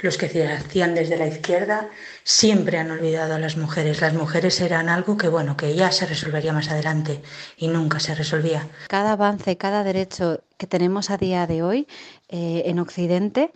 los 0.00 0.16
que 0.16 0.30
se 0.30 0.50
hacían 0.50 0.94
desde 0.94 1.18
la 1.18 1.26
izquierda, 1.26 1.90
siempre 2.22 2.78
han 2.78 2.90
olvidado 2.90 3.34
a 3.34 3.38
las 3.38 3.58
mujeres. 3.58 4.00
Las 4.00 4.14
mujeres 4.14 4.58
eran 4.62 4.88
algo 4.88 5.18
que, 5.18 5.28
bueno, 5.28 5.54
que 5.54 5.74
ya 5.74 5.92
se 5.92 6.06
resolvería 6.06 6.54
más 6.54 6.70
adelante 6.70 7.20
y 7.58 7.68
nunca 7.68 8.00
se 8.00 8.14
resolvía. 8.14 8.66
Cada 8.88 9.12
avance, 9.12 9.58
cada 9.58 9.84
derecho 9.84 10.40
que 10.56 10.66
tenemos 10.66 11.10
a 11.10 11.18
día 11.18 11.46
de 11.46 11.62
hoy 11.62 11.88
eh, 12.30 12.62
en 12.64 12.78
Occidente 12.78 13.52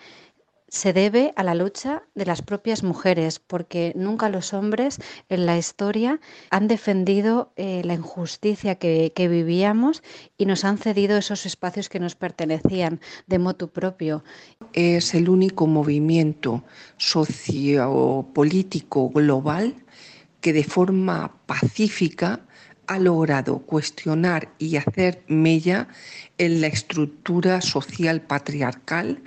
se 0.69 0.93
debe 0.93 1.33
a 1.37 1.43
la 1.43 1.55
lucha 1.55 2.03
de 2.15 2.27
las 2.27 2.43
propias 2.43 2.83
mujeres, 2.83 3.39
porque 3.39 3.95
nunca 3.97 4.29
los 4.29 4.53
hombres 4.53 4.99
en 5.29 5.47
la 5.47 5.57
historia 5.57 6.21
han 6.51 6.69
defendido 6.69 7.53
eh, 7.57 7.81
la 7.85 7.95
injusticia 7.95 8.75
que, 8.75 9.13
vivíamos 9.29 10.03
y 10.37 10.47
nos 10.47 10.65
han 10.65 10.79
cedido 10.79 11.19
esos 11.19 11.47
espacios 11.47 11.89
que 11.89 12.01
nos 12.01 12.15
pertenecían 12.15 13.01
de 13.27 13.39
motu 13.39 13.69
propio. 13.69 14.23
Es 14.73 15.15
el 15.15 15.29
único 15.29 15.67
movimiento 15.67 16.65
sociopolítico 16.97 19.11
global 19.11 19.75
que 20.41 20.53
de 20.53 20.65
forma 20.65 21.33
pacífica 21.47 22.41
ha 22.87 22.99
logrado 22.99 23.59
cuestionar 23.59 24.51
y 24.59 24.77
hacer 24.77 25.23
mella 25.29 25.89
en 26.39 26.61
la 26.61 26.69
estructura 26.69 27.61
social 27.61 28.23
patriarcal 28.23 29.23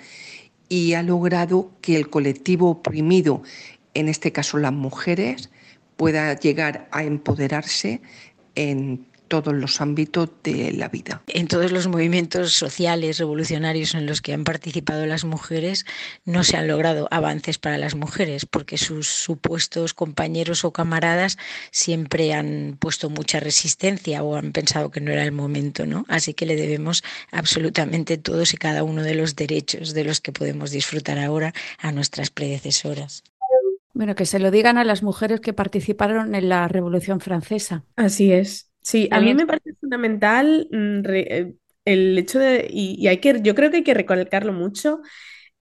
y 0.72 0.94
ha 0.94 1.04
logrado 1.04 1.70
que 1.82 1.98
el 1.98 2.10
colectivo 2.10 2.70
oprimido, 2.70 3.44
en 3.94 4.08
este 4.08 4.32
caso 4.32 4.58
las 4.58 4.72
mujeres, 4.72 5.50
pueda 5.98 6.34
llegar 6.40 6.88
a 6.92 7.04
empoderarse 7.04 8.02
en 8.56 9.06
todos 9.32 9.54
los 9.54 9.80
ámbitos 9.80 10.28
de 10.44 10.74
la 10.74 10.90
vida. 10.90 11.22
En 11.28 11.48
todos 11.48 11.72
los 11.72 11.88
movimientos 11.88 12.52
sociales 12.52 13.18
revolucionarios 13.18 13.96
en 13.96 14.06
los 14.06 14.22
que 14.22 14.34
han 14.34 14.44
participado 14.44 15.06
las 15.06 15.24
mujeres 15.24 15.86
no 16.26 16.44
se 16.44 16.58
han 16.58 16.68
logrado 16.68 17.08
avances 17.12 17.58
para 17.58 17.78
las 17.78 17.96
mujeres 17.96 18.46
porque 18.46 18.78
sus 18.78 19.08
supuestos 19.08 19.94
compañeros 19.94 20.66
o 20.66 20.74
camaradas 20.74 21.38
siempre 21.72 22.34
han 22.34 22.76
puesto 22.78 23.10
mucha 23.10 23.40
resistencia 23.40 24.22
o 24.22 24.36
han 24.36 24.52
pensado 24.52 24.92
que 24.92 25.00
no 25.00 25.12
era 25.12 25.24
el 25.24 25.32
momento, 25.32 25.86
¿no? 25.86 26.04
Así 26.10 26.34
que 26.34 26.46
le 26.46 26.58
debemos 26.58 27.02
absolutamente 27.32 28.18
todos 28.18 28.54
y 28.54 28.58
cada 28.58 28.84
uno 28.84 29.02
de 29.02 29.16
los 29.16 29.38
derechos 29.38 29.94
de 29.94 30.04
los 30.04 30.20
que 30.20 30.34
podemos 30.34 30.72
disfrutar 30.72 31.18
ahora 31.20 31.54
a 31.78 31.94
nuestras 31.94 32.32
predecesoras. 32.32 33.24
Bueno, 33.94 34.16
que 34.16 34.26
se 34.26 34.40
lo 34.40 34.52
digan 34.52 34.78
a 34.78 34.84
las 34.84 35.04
mujeres 35.04 35.40
que 35.40 35.54
participaron 35.54 36.36
en 36.36 36.50
la 36.50 36.68
Revolución 36.68 37.22
Francesa. 37.22 37.86
Así 37.96 38.34
es. 38.34 38.71
Sí, 38.82 39.08
a 39.12 39.20
mí 39.20 39.34
me 39.34 39.46
parece 39.46 39.74
fundamental 39.80 40.68
mm, 40.72 41.02
eh, 41.10 41.54
el 41.86 42.18
hecho 42.18 42.40
de, 42.40 42.68
y, 42.70 43.08
hay 43.08 43.18
que, 43.18 43.42
yo 43.42 43.56
creo 43.56 43.70
que 43.70 43.78
hay 43.78 43.84
que 43.84 43.94
recalcarlo 43.94 44.54
mucho, 44.54 45.02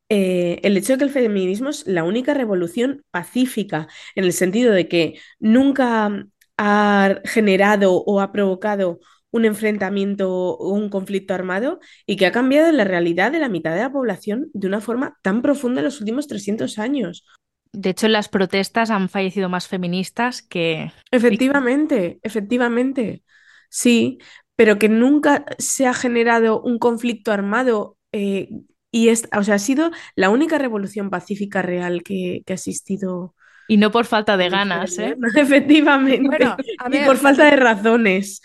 eh, 0.09 0.61
el 0.65 0.77
hecho 0.77 0.95
de 0.95 0.99
que 0.99 1.05
el 1.05 1.11
feminismo 1.11 1.71
es 1.71 1.87
la 1.87 2.05
única 2.05 2.35
revolución 2.35 3.05
pacífica, 3.11 3.89
en 4.15 4.25
el 4.25 4.33
sentido 4.33 4.73
de 4.73 4.89
que 4.89 5.21
nunca 5.39 6.27
ha 6.57 7.21
generado 7.25 7.95
o 7.95 8.21
ha 8.21 8.33
provocado 8.33 9.01
un 9.31 9.45
enfrentamiento 9.45 10.31
o 10.31 10.73
un 10.75 10.89
conflicto 10.91 11.35
armado 11.35 11.79
y 12.07 12.17
que 12.17 12.27
ha 12.27 12.33
cambiado 12.33 12.73
la 12.73 12.85
realidad 12.85 13.33
de 13.33 13.39
la 13.39 13.49
mitad 13.49 13.75
de 13.75 13.83
la 13.83 13.93
población 13.93 14.51
de 14.53 14.67
una 14.67 14.81
forma 14.81 15.19
tan 15.23 15.43
profunda 15.43 15.81
en 15.81 15.85
los 15.85 16.01
últimos 16.01 16.27
300 16.27 16.79
años. 16.79 17.25
De 17.73 17.91
hecho, 17.91 18.07
en 18.07 18.13
las 18.13 18.29
protestas 18.29 18.91
han 18.91 19.09
fallecido 19.09 19.49
más 19.49 19.69
feministas 19.69 20.43
que... 20.43 20.93
Efectivamente, 21.11 22.19
efectivamente. 22.23 23.23
sí, 23.69 24.19
pero 24.57 24.79
que 24.79 24.89
nunca 24.89 25.47
se 25.59 25.87
ha 25.87 25.95
generado 25.95 26.61
un 26.61 26.79
conflicto 26.79 27.33
armado 27.33 27.97
eh, 28.13 28.51
y 28.93 29.09
es, 29.09 29.29
o 29.37 29.43
sea, 29.43 29.55
ha 29.55 29.59
sido 29.59 29.91
la 30.17 30.31
única 30.31 30.59
revolución 30.59 31.11
pacífica 31.11 31.63
real 31.63 32.03
que, 32.03 32.43
que 32.45 32.53
ha 32.53 32.57
existido. 32.57 33.35
Y 33.69 33.77
no 33.77 33.93
por 33.93 34.05
falta 34.05 34.37
de 34.37 34.49
ganas, 34.51 34.99
¿eh? 34.99 35.17
Efectivamente. 35.37 36.27
Bueno, 36.27 36.57
a 36.79 36.95
y 36.95 37.05
por 37.05 37.17
falta 37.17 37.45
de 37.45 37.57
razones. 37.57 38.43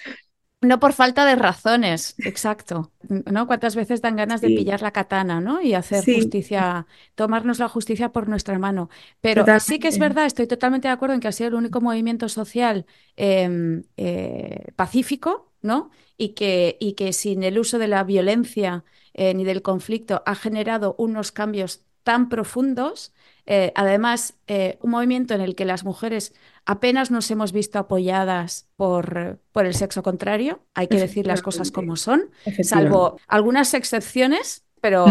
No 0.66 0.80
por 0.80 0.94
falta 0.94 1.26
de 1.26 1.36
razones, 1.36 2.16
exacto. 2.24 2.92
¿No? 3.08 3.46
¿Cuántas 3.48 3.76
veces 3.76 4.02
dan 4.02 4.16
ganas 4.16 4.42
de 4.42 4.50
pillar 4.50 4.82
la 4.82 4.92
katana, 4.92 5.40
¿no? 5.40 5.62
Y 5.62 5.74
hacer 5.76 6.04
Sí. 6.04 6.16
justicia, 6.16 6.88
tomarnos 7.16 7.60
la 7.60 7.70
justicia 7.70 8.10
por 8.12 8.28
nuestra 8.28 8.58
mano. 8.60 8.90
Pero 9.22 9.46
sí 9.60 9.80
que 9.80 9.90
es 9.90 10.00
verdad, 10.00 10.26
estoy 10.26 10.48
totalmente 10.48 10.88
de 10.88 10.94
acuerdo 10.94 11.14
en 11.16 11.22
que 11.22 11.28
ha 11.28 11.32
sido 11.32 11.50
el 11.50 11.56
único 11.56 11.82
movimiento 11.82 12.30
social 12.30 12.86
em, 13.16 13.84
eh, 13.98 14.72
pacífico, 14.76 15.52
¿no? 15.62 15.90
Y 16.18 16.30
que, 16.30 16.78
y 16.80 16.94
que 16.94 17.14
sin 17.14 17.44
el 17.44 17.60
uso 17.60 17.78
de 17.80 17.88
la 17.88 18.04
violencia 18.04 18.84
eh, 19.14 19.34
ni 19.34 19.44
del 19.46 19.62
conflicto 19.62 20.24
ha 20.26 20.36
generado 20.36 20.96
unos 20.98 21.32
cambios 21.32 21.86
tan 22.04 22.30
profundos. 22.30 23.14
Eh, 23.48 23.72
además, 23.76 24.36
eh, 24.48 24.78
un 24.82 24.92
movimiento 24.92 25.34
en 25.36 25.42
el 25.42 25.56
que 25.56 25.66
las 25.66 25.84
mujeres 25.84 26.34
apenas 26.66 27.12
nos 27.12 27.30
hemos 27.30 27.52
visto 27.52 27.78
apoyadas 27.78 28.68
por, 28.76 29.40
por 29.52 29.66
el 29.66 29.76
sexo 29.76 30.02
contrario, 30.02 30.66
hay 30.74 30.88
que 30.88 31.00
decir 31.00 31.28
las 31.28 31.42
cosas 31.42 31.72
como 31.72 31.96
son, 31.96 32.32
salvo 32.64 33.20
algunas 33.28 33.74
excepciones, 33.74 34.66
pero 34.82 35.06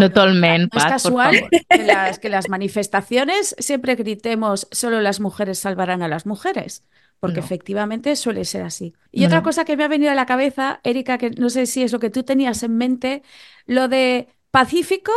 No 0.72 0.78
es 0.78 0.84
casual 0.84 1.34
que 1.68 1.84
las, 1.84 2.18
que 2.18 2.28
las 2.28 2.48
manifestaciones 2.48 3.54
siempre 3.58 3.94
gritemos 3.94 4.68
solo 4.70 5.00
las 5.00 5.20
mujeres 5.20 5.58
salvarán 5.58 6.02
a 6.02 6.08
las 6.08 6.26
mujeres. 6.26 6.84
Porque 7.20 7.40
No. 7.40 7.46
efectivamente 7.46 8.16
suele 8.16 8.44
ser 8.44 8.62
así. 8.62 8.94
Y 9.10 9.20
No, 9.20 9.26
otra 9.28 9.42
cosa 9.42 9.64
que 9.64 9.76
me 9.76 9.84
ha 9.84 9.88
venido 9.88 10.10
a 10.10 10.14
la 10.14 10.26
cabeza, 10.26 10.80
Erika, 10.84 11.16
que 11.16 11.30
no 11.30 11.48
sé 11.48 11.66
si 11.66 11.82
es 11.82 11.92
lo 11.92 11.98
que 11.98 12.10
tú 12.10 12.22
tenías 12.22 12.62
en 12.62 12.76
mente, 12.76 13.22
lo 13.66 13.88
de 13.88 14.28
pacífico, 14.50 15.12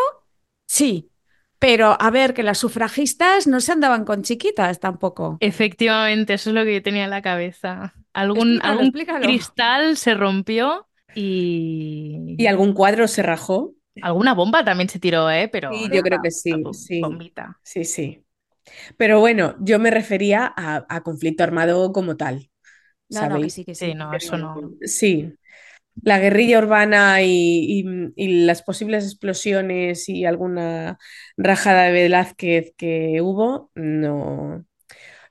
sí, 0.67 1.11
pero 1.59 1.97
a 2.01 2.09
ver, 2.11 2.33
que 2.33 2.43
las 2.43 2.57
sufragistas 2.59 3.47
no 3.47 3.61
se 3.61 3.71
andaban 3.73 4.05
con 4.05 4.23
chiquitas 4.23 4.79
tampoco. 4.79 5.39
Efectivamente, 5.39 6.33
eso 6.33 6.49
es 6.49 6.55
lo 6.55 6.63
que 6.63 6.73
yo 6.75 6.83
tenía 6.83 7.03
en 7.05 7.11
la 7.11 7.21
cabeza. 7.21 7.93
Algún, 8.13 8.59
Explícalo, 8.59 8.63
algún 8.63 8.83
explícalo. 8.83 9.27
cristal 9.27 9.97
se 9.97 10.13
rompió 10.15 10.87
y... 11.13 12.37
¿Y 12.37 12.47
algún 12.47 12.73
cuadro 12.73 13.07
se 13.07 13.21
rajó? 13.23 13.75
Alguna 14.01 14.33
bomba 14.33 14.63
también 14.63 14.89
se 14.89 14.99
tiró, 14.99 15.29
¿eh? 15.29 15.49
Pero 15.49 15.71
Sí, 15.71 15.89
yo 15.91 16.01
creo 16.03 16.21
que 16.21 16.31
sí, 16.31 16.51
bombita. 16.99 17.59
Sí, 17.63 17.83
sí. 17.85 18.25
Pero 18.97 19.19
bueno, 19.19 19.55
yo 19.61 19.79
me 19.79 19.91
refería 19.91 20.53
a, 20.57 20.85
a 20.89 21.03
conflicto 21.03 21.43
armado 21.43 21.93
como 21.93 22.17
tal, 22.17 22.51
No, 23.09 23.25
no, 23.27 23.39
que 23.41 23.49
sí, 23.49 23.65
que 23.65 23.75
sí. 23.75 23.89
Sí, 23.89 23.95
no, 23.95 24.15
eso 24.15 24.37
no. 24.37 24.73
Sí, 24.81 25.33
la 26.03 26.19
guerrilla 26.19 26.59
urbana 26.59 27.21
y, 27.23 27.29
y- 27.85 28.13
y 28.15 28.45
las 28.45 28.63
posibles 28.63 29.05
explosiones 29.05 30.09
y 30.09 30.25
alguna 30.25 30.97
rajada 31.37 31.83
de 31.85 31.91
Velázquez 31.93 32.73
que 32.77 33.19
hubo, 33.21 33.71
no, 33.75 34.65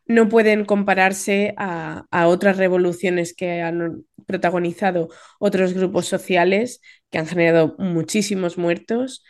no 0.06 0.28
pueden 0.28 0.64
compararse 0.64 1.54
a, 1.56 2.06
a 2.10 2.28
otras 2.28 2.56
revoluciones 2.58 3.34
que 3.34 3.62
han 3.62 4.04
protagonizado 4.26 5.08
otros 5.38 5.74
grupos 5.74 6.06
sociales 6.06 6.80
que 7.10 7.18
han 7.18 7.26
generado 7.26 7.74
muchísimos 7.78 8.58
muertos 8.58 9.24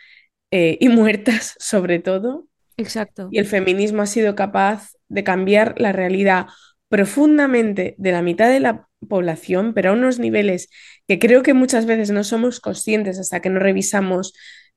eh, 0.51 0.77
y 0.79 0.89
muertas 0.89 1.55
sobre 1.59 1.99
todo. 1.99 2.47
Exacto. 2.77 3.29
Y 3.31 3.39
el 3.39 3.45
feminismo 3.45 4.01
ha 4.03 4.05
sido 4.07 4.35
capaz 4.35 4.91
de 5.09 5.23
cambiar 5.23 5.75
la 5.79 5.91
realidad 5.93 6.47
profundamente 6.89 7.95
de 7.97 8.11
la 8.11 8.21
mitad 8.21 8.49
de 8.49 8.59
la 8.59 8.87
población, 9.09 9.73
pero 9.73 9.89
a 9.91 9.93
unos 9.93 10.19
niveles 10.19 10.69
que 11.07 11.19
creo 11.19 11.43
que 11.43 11.53
muchas 11.53 11.85
veces 11.85 12.11
no 12.11 12.23
somos 12.23 12.59
conscientes 12.59 13.19
hasta 13.19 13.41
que 13.41 13.49
no 13.49 13.59
revisamos 13.59 14.33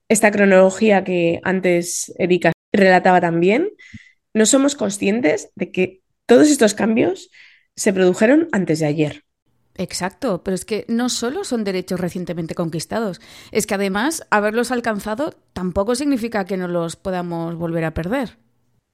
esta 0.09 0.31
cronología 0.31 1.05
que 1.05 1.41
antes 1.45 2.13
Erika 2.19 2.53
relataba 2.73 3.21
también. 3.21 3.71
No 4.35 4.47
somos 4.47 4.75
conscientes 4.75 5.51
de 5.57 5.73
que 5.73 6.03
todos 6.27 6.49
estos 6.49 6.75
cambios 6.75 7.31
se 7.77 7.93
produjeron 7.93 8.49
antes 8.53 8.79
de 8.79 8.87
ayer. 8.87 9.25
Exacto, 9.77 10.45
pero 10.45 10.55
es 10.55 10.65
que 10.65 10.85
no 10.89 11.09
solo 11.09 11.43
son 11.43 11.65
derechos 11.65 11.99
recientemente 11.99 12.55
conquistados, 12.55 13.21
es 13.51 13.67
que 13.67 13.75
además 13.75 14.27
haberlos 14.31 14.71
alcanzado 14.73 15.33
tampoco 15.53 15.95
significa 15.95 16.45
que 16.45 16.57
no 16.57 16.69
los 16.69 16.97
podamos 16.97 17.57
volver 17.57 17.85
a 17.85 17.95
perder. 17.95 18.37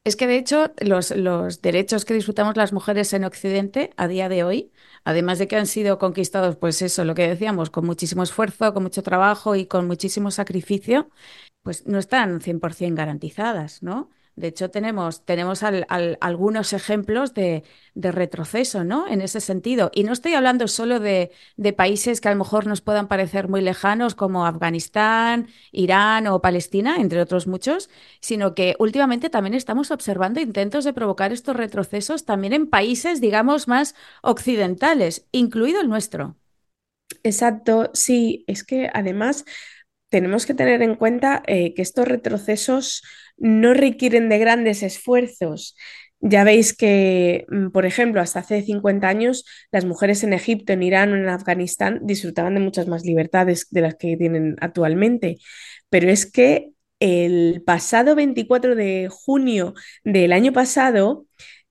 Es 0.07 0.14
que 0.16 0.29
de 0.29 0.37
hecho 0.38 0.73
los, 0.81 1.11
los 1.11 1.62
derechos 1.62 2.05
que 2.05 2.14
disfrutamos 2.14 2.57
las 2.57 2.73
mujeres 2.73 3.12
en 3.12 3.25
Occidente 3.25 3.90
a 3.97 4.07
día 4.07 4.29
de 4.29 4.45
hoy, 4.45 4.73
además 5.05 5.38
de 5.40 5.49
que 5.49 5.57
han 5.57 5.66
sido 5.66 5.99
conquistados, 5.99 6.55
pues 6.57 6.81
eso, 6.81 7.05
lo 7.05 7.14
que 7.16 7.27
decíamos, 7.29 7.71
con 7.71 7.85
muchísimo 7.87 8.23
esfuerzo, 8.23 8.73
con 8.73 8.85
mucho 8.85 9.03
trabajo 9.03 9.57
y 9.57 9.66
con 9.66 9.88
muchísimo 9.88 10.31
sacrificio, 10.31 11.11
pues 11.62 11.87
no 11.88 11.99
están 11.99 12.40
100% 12.40 12.95
garantizadas, 12.97 13.83
¿no? 13.83 14.11
De 14.37 14.49
hecho, 14.49 14.70
tenemos, 14.70 15.25
tenemos 15.25 15.62
al- 15.62 15.87
al- 15.88 16.18
algunos 16.20 16.75
ejemplos 16.75 17.33
de, 17.33 17.64
retroceso, 17.94 18.85
¿no? 18.85 19.09
En 19.09 19.22
ese 19.22 19.40
sentido. 19.40 19.90
Y 19.94 20.05
no 20.05 20.12
estoy 20.12 20.35
hablando 20.35 20.68
solo 20.68 21.01
de, 21.01 21.31
de 21.57 21.72
países 21.72 22.20
que 22.20 22.29
a 22.29 22.33
lo 22.33 22.38
mejor 22.38 22.66
nos 22.66 22.83
puedan 22.83 23.09
parecer 23.09 23.49
muy 23.49 23.62
lejanos, 23.62 24.14
como 24.14 24.44
Afganistán, 24.46 25.49
Irán 25.72 26.27
o 26.27 26.42
Palestina, 26.42 26.96
entre 26.99 27.20
otros 27.22 27.46
muchos, 27.46 27.88
sino 28.20 28.55
que 28.55 28.77
últimamente 28.79 29.31
también 29.31 29.55
estamos 29.55 29.90
observando 29.90 30.38
intentos 30.40 30.85
de 30.85 30.92
provocar 30.92 31.33
estos 31.33 31.57
retrocesos 31.57 32.27
también 32.27 32.53
en 32.53 32.66
países, 32.68 33.20
digamos, 33.22 33.68
más 33.68 33.94
occidentales, 34.22 35.27
incluido 35.33 35.81
el 35.81 35.88
nuestro. 35.88 36.37
Exacto, 37.22 37.90
sí, 37.94 38.44
es 38.46 38.64
que 38.64 38.88
además 38.92 39.44
tenemos 40.11 40.46
que 40.46 40.55
tener 40.55 40.83
en 40.83 40.94
cuenta 40.96 41.42
eh, 41.46 41.75
que 41.75 41.83
estos 41.83 42.09
retrocesos 42.09 43.03
no 43.37 43.75
requieren 43.75 44.29
de 44.29 44.38
grandes 44.38 44.83
esfuerzos. 44.83 45.77
Ya 46.20 46.44
veis 46.44 46.75
que, 46.77 47.44
mm, 47.49 47.68
por 47.70 47.85
ejemplo, 47.87 48.20
hasta 48.20 48.40
hace 48.40 48.62
50 48.62 49.09
años 49.09 49.44
las 49.70 49.85
mujeres 49.85 50.25
en 50.25 50.33
Egipto, 50.33 50.72
en 50.72 50.83
Irán 50.83 51.12
o 51.12 51.16
en 51.16 51.29
Afganistán 51.29 52.01
disfrutaban 52.03 52.55
de 52.55 52.61
muchas 52.61 52.88
más 52.88 53.05
libertades 53.05 53.68
de 53.70 53.81
las 53.83 53.94
que 53.96 54.16
tienen 54.16 54.57
actualmente. 54.61 55.38
Pero 55.90 56.11
es 56.11 56.31
que 56.31 56.70
el 57.01 57.62
pasado 57.66 58.14
24 58.14 58.75
de 58.75 59.09
junio 59.11 59.75
del 60.05 60.33
año 60.33 60.53
pasado 60.53 61.27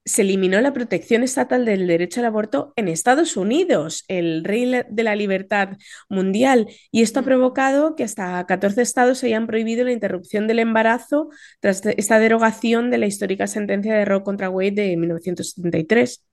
se 0.06 0.22
eliminó 0.22 0.62
la 0.62 0.72
protección 0.72 1.24
estatal 1.24 1.65
del 1.65 1.88
derecho 1.88 2.20
al 2.20 2.28
aborto 2.28 2.74
en 2.76 2.88
Estados 2.88 3.38
Unidos, 3.38 4.06
el 4.08 4.44
rey 4.44 4.72
de 4.88 5.04
la 5.04 5.15
libertad 5.15 5.70
mundial, 6.10 6.68
y 6.91 7.02
esto 7.02 7.22
ha 7.22 7.24
provocado 7.24 7.96
que 7.96 8.04
hasta 8.04 8.46
14 8.46 8.84
estados 8.84 9.24
hayan 9.24 9.48
prohibido 9.48 9.84
la 9.84 9.91
interrupción 9.91 10.48
del 10.48 10.60
embarazo 10.60 11.30
tras 11.60 11.84
esta 11.86 12.20
derogación 12.20 12.91
de 12.91 13.00
la 13.00 13.08
histórica 13.08 13.48
sentencia 13.48 13.96
de 13.96 14.06
Roe 14.06 14.24
contra 14.24 14.50
Wade 14.50 14.72
de 14.72 14.98
1973. 14.98 16.24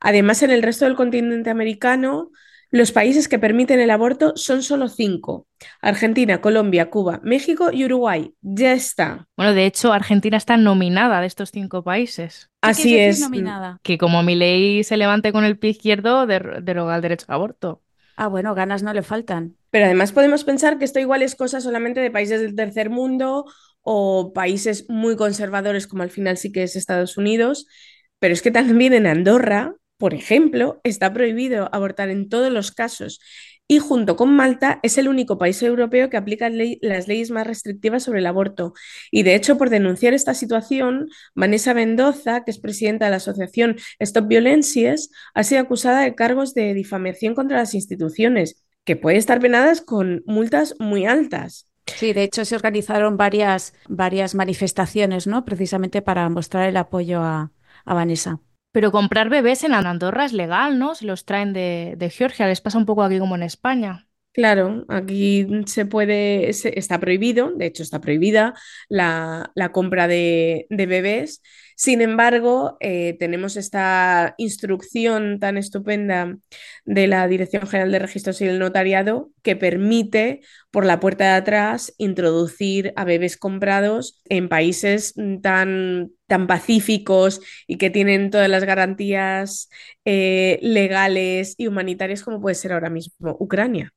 Además, 0.00 0.42
en 0.42 0.50
el 0.52 0.62
resto 0.62 0.84
del 0.84 0.94
continente 0.94 1.50
americano, 1.50 2.30
los 2.70 2.92
países 2.92 3.28
que 3.28 3.38
permiten 3.38 3.80
el 3.80 3.90
aborto 3.90 4.32
son 4.36 4.62
solo 4.62 4.88
cinco: 4.88 5.46
Argentina, 5.80 6.40
Colombia, 6.40 6.90
Cuba, 6.90 7.20
México 7.22 7.70
y 7.72 7.84
Uruguay. 7.84 8.34
Ya 8.42 8.72
está. 8.72 9.26
Bueno, 9.36 9.54
de 9.54 9.66
hecho, 9.66 9.92
Argentina 9.92 10.36
está 10.36 10.56
nominada 10.56 11.20
de 11.20 11.26
estos 11.26 11.50
cinco 11.50 11.82
países. 11.82 12.50
Así 12.60 12.96
es. 12.98 13.20
nominada? 13.20 13.78
Que 13.82 13.98
como 13.98 14.22
mi 14.22 14.34
ley 14.34 14.84
se 14.84 14.96
levante 14.96 15.32
con 15.32 15.44
el 15.44 15.58
pie 15.58 15.70
izquierdo, 15.70 16.26
der- 16.26 16.62
deroga 16.62 16.96
el 16.96 17.02
derecho 17.02 17.26
al 17.28 17.34
aborto. 17.36 17.82
Ah, 18.16 18.26
bueno, 18.28 18.54
ganas 18.54 18.82
no 18.82 18.92
le 18.92 19.02
faltan. 19.02 19.56
Pero 19.70 19.86
además 19.86 20.12
podemos 20.12 20.44
pensar 20.44 20.78
que 20.78 20.84
esto 20.84 20.98
igual 21.00 21.22
es 21.22 21.34
cosa 21.34 21.60
solamente 21.60 22.00
de 22.00 22.10
países 22.10 22.40
del 22.40 22.54
tercer 22.54 22.90
mundo 22.90 23.46
o 23.82 24.32
países 24.34 24.84
muy 24.90 25.16
conservadores 25.16 25.86
como 25.86 26.02
al 26.02 26.10
final 26.10 26.36
sí 26.36 26.52
que 26.52 26.62
es 26.64 26.76
Estados 26.76 27.16
Unidos, 27.16 27.66
pero 28.18 28.34
es 28.34 28.42
que 28.42 28.50
también 28.50 28.92
en 28.92 29.06
Andorra, 29.06 29.74
por 30.00 30.14
ejemplo, 30.14 30.80
está 30.82 31.12
prohibido 31.12 31.68
abortar 31.72 32.08
en 32.08 32.28
todos 32.28 32.50
los 32.50 32.72
casos 32.72 33.20
y 33.68 33.78
junto 33.78 34.16
con 34.16 34.34
Malta 34.34 34.80
es 34.82 34.98
el 34.98 35.06
único 35.06 35.38
país 35.38 35.62
europeo 35.62 36.10
que 36.10 36.16
aplica 36.16 36.50
las 36.50 37.06
leyes 37.06 37.30
más 37.30 37.46
restrictivas 37.46 38.02
sobre 38.02 38.18
el 38.18 38.26
aborto. 38.26 38.72
Y 39.12 39.22
de 39.22 39.36
hecho, 39.36 39.58
por 39.58 39.70
denunciar 39.70 40.12
esta 40.12 40.34
situación, 40.34 41.08
Vanessa 41.36 41.72
Mendoza, 41.72 42.42
que 42.42 42.50
es 42.50 42.58
presidenta 42.58 43.04
de 43.04 43.12
la 43.12 43.18
asociación 43.18 43.76
Stop 44.00 44.26
Violencies, 44.26 45.10
ha 45.34 45.44
sido 45.44 45.60
acusada 45.60 46.00
de 46.00 46.16
cargos 46.16 46.52
de 46.52 46.74
difamación 46.74 47.36
contra 47.36 47.58
las 47.58 47.74
instituciones, 47.74 48.64
que 48.84 48.96
puede 48.96 49.18
estar 49.18 49.38
penadas 49.38 49.82
con 49.82 50.24
multas 50.26 50.74
muy 50.80 51.06
altas. 51.06 51.68
Sí, 51.86 52.12
de 52.12 52.24
hecho 52.24 52.44
se 52.44 52.56
organizaron 52.56 53.16
varias, 53.16 53.74
varias 53.88 54.34
manifestaciones, 54.34 55.28
¿no? 55.28 55.44
Precisamente 55.44 56.02
para 56.02 56.28
mostrar 56.28 56.68
el 56.68 56.76
apoyo 56.76 57.20
a, 57.20 57.52
a 57.84 57.94
Vanessa. 57.94 58.40
Pero 58.72 58.92
comprar 58.92 59.28
bebés 59.30 59.62
en 59.64 59.74
Andorra 59.74 60.24
es 60.24 60.32
legal, 60.32 60.78
¿no? 60.78 60.94
Se 60.94 61.04
los 61.06 61.24
traen 61.24 61.52
de, 61.52 61.94
de 61.98 62.10
Georgia. 62.10 62.46
Les 62.48 62.60
pasa 62.60 62.78
un 62.78 62.86
poco 62.86 63.02
aquí 63.02 63.18
como 63.18 63.34
en 63.36 63.42
España. 63.44 64.08
Claro, 64.32 64.84
aquí 64.88 65.46
se 65.66 65.86
puede, 65.86 66.52
se- 66.52 66.78
está 66.78 67.00
prohibido, 67.00 67.50
de 67.56 67.66
hecho 67.66 67.82
está 67.82 68.00
prohibida 68.00 68.54
la, 68.88 69.50
la 69.56 69.72
compra 69.72 70.06
de, 70.06 70.66
de 70.70 70.86
bebés. 70.86 71.42
Sin 71.80 72.02
embargo, 72.02 72.76
eh, 72.80 73.16
tenemos 73.18 73.56
esta 73.56 74.34
instrucción 74.36 75.38
tan 75.38 75.56
estupenda 75.56 76.36
de 76.84 77.06
la 77.06 77.26
Dirección 77.26 77.66
General 77.66 77.90
de 77.90 77.98
Registros 77.98 78.42
y 78.42 78.44
el 78.44 78.58
Notariado 78.58 79.30
que 79.40 79.56
permite 79.56 80.42
por 80.70 80.84
la 80.84 81.00
puerta 81.00 81.24
de 81.24 81.30
atrás 81.30 81.94
introducir 81.96 82.92
a 82.96 83.06
bebés 83.06 83.38
comprados 83.38 84.20
en 84.28 84.50
países 84.50 85.14
tan, 85.40 86.10
tan 86.26 86.46
pacíficos 86.46 87.40
y 87.66 87.78
que 87.78 87.88
tienen 87.88 88.30
todas 88.30 88.50
las 88.50 88.64
garantías 88.64 89.70
eh, 90.04 90.58
legales 90.60 91.54
y 91.56 91.66
humanitarias 91.66 92.22
como 92.22 92.42
puede 92.42 92.56
ser 92.56 92.74
ahora 92.74 92.90
mismo 92.90 93.38
Ucrania. 93.40 93.90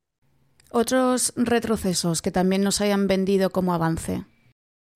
Otros 0.72 1.34
retrocesos 1.36 2.22
que 2.22 2.32
también 2.32 2.64
nos 2.64 2.80
hayan 2.80 3.08
vendido 3.08 3.50
como 3.50 3.74
avance. 3.74 4.24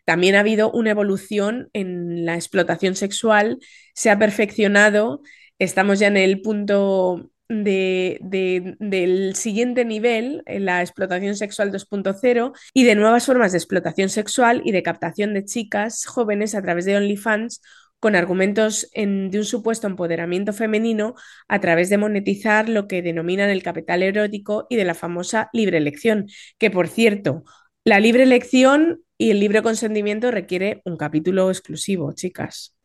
También 0.07 0.35
ha 0.35 0.39
habido 0.39 0.71
una 0.71 0.91
evolución 0.91 1.69
en 1.73 2.25
la 2.25 2.35
explotación 2.35 2.95
sexual, 2.95 3.59
se 3.93 4.09
ha 4.09 4.17
perfeccionado, 4.17 5.21
estamos 5.59 5.99
ya 5.99 6.07
en 6.07 6.15
el 6.15 6.41
punto 6.41 7.29
de, 7.49 8.17
de- 8.21 8.77
del 8.79 9.35
siguiente 9.35 9.83
nivel, 9.83 10.43
la 10.47 10.79
explotación 10.81 11.35
sexual 11.35 11.73
2.0, 11.73 12.53
y 12.73 12.85
de 12.85 12.95
nuevas 12.95 13.25
formas 13.25 13.51
de 13.51 13.57
explotación 13.57 14.07
sexual 14.07 14.61
y 14.63 14.71
de 14.71 14.81
captación 14.81 15.33
de 15.33 15.43
chicas 15.43 16.05
jóvenes 16.05 16.55
a 16.55 16.61
través 16.61 16.85
de 16.85 16.95
OnlyFans 16.95 17.61
con 17.99 18.15
argumentos 18.15 18.89
en- 18.93 19.29
de 19.29 19.39
un 19.39 19.45
supuesto 19.45 19.87
empoderamiento 19.87 20.53
femenino 20.53 21.15
a 21.49 21.59
través 21.59 21.89
de 21.89 21.97
monetizar 21.97 22.69
lo 22.69 22.87
que 22.87 23.01
denominan 23.01 23.49
el 23.49 23.61
capital 23.63 24.03
erótico 24.03 24.67
y 24.69 24.77
de 24.77 24.85
la 24.85 24.93
famosa 24.93 25.49
libre 25.51 25.77
elección, 25.79 26.27
que 26.59 26.71
por 26.71 26.87
cierto, 26.87 27.43
la 27.83 27.99
libre 27.99 28.23
elección 28.23 29.01
y 29.17 29.31
el 29.31 29.39
libre 29.39 29.61
consentimiento 29.61 30.31
requiere 30.31 30.81
un 30.85 30.97
capítulo 30.97 31.49
exclusivo, 31.49 32.11
chicas. 32.13 32.75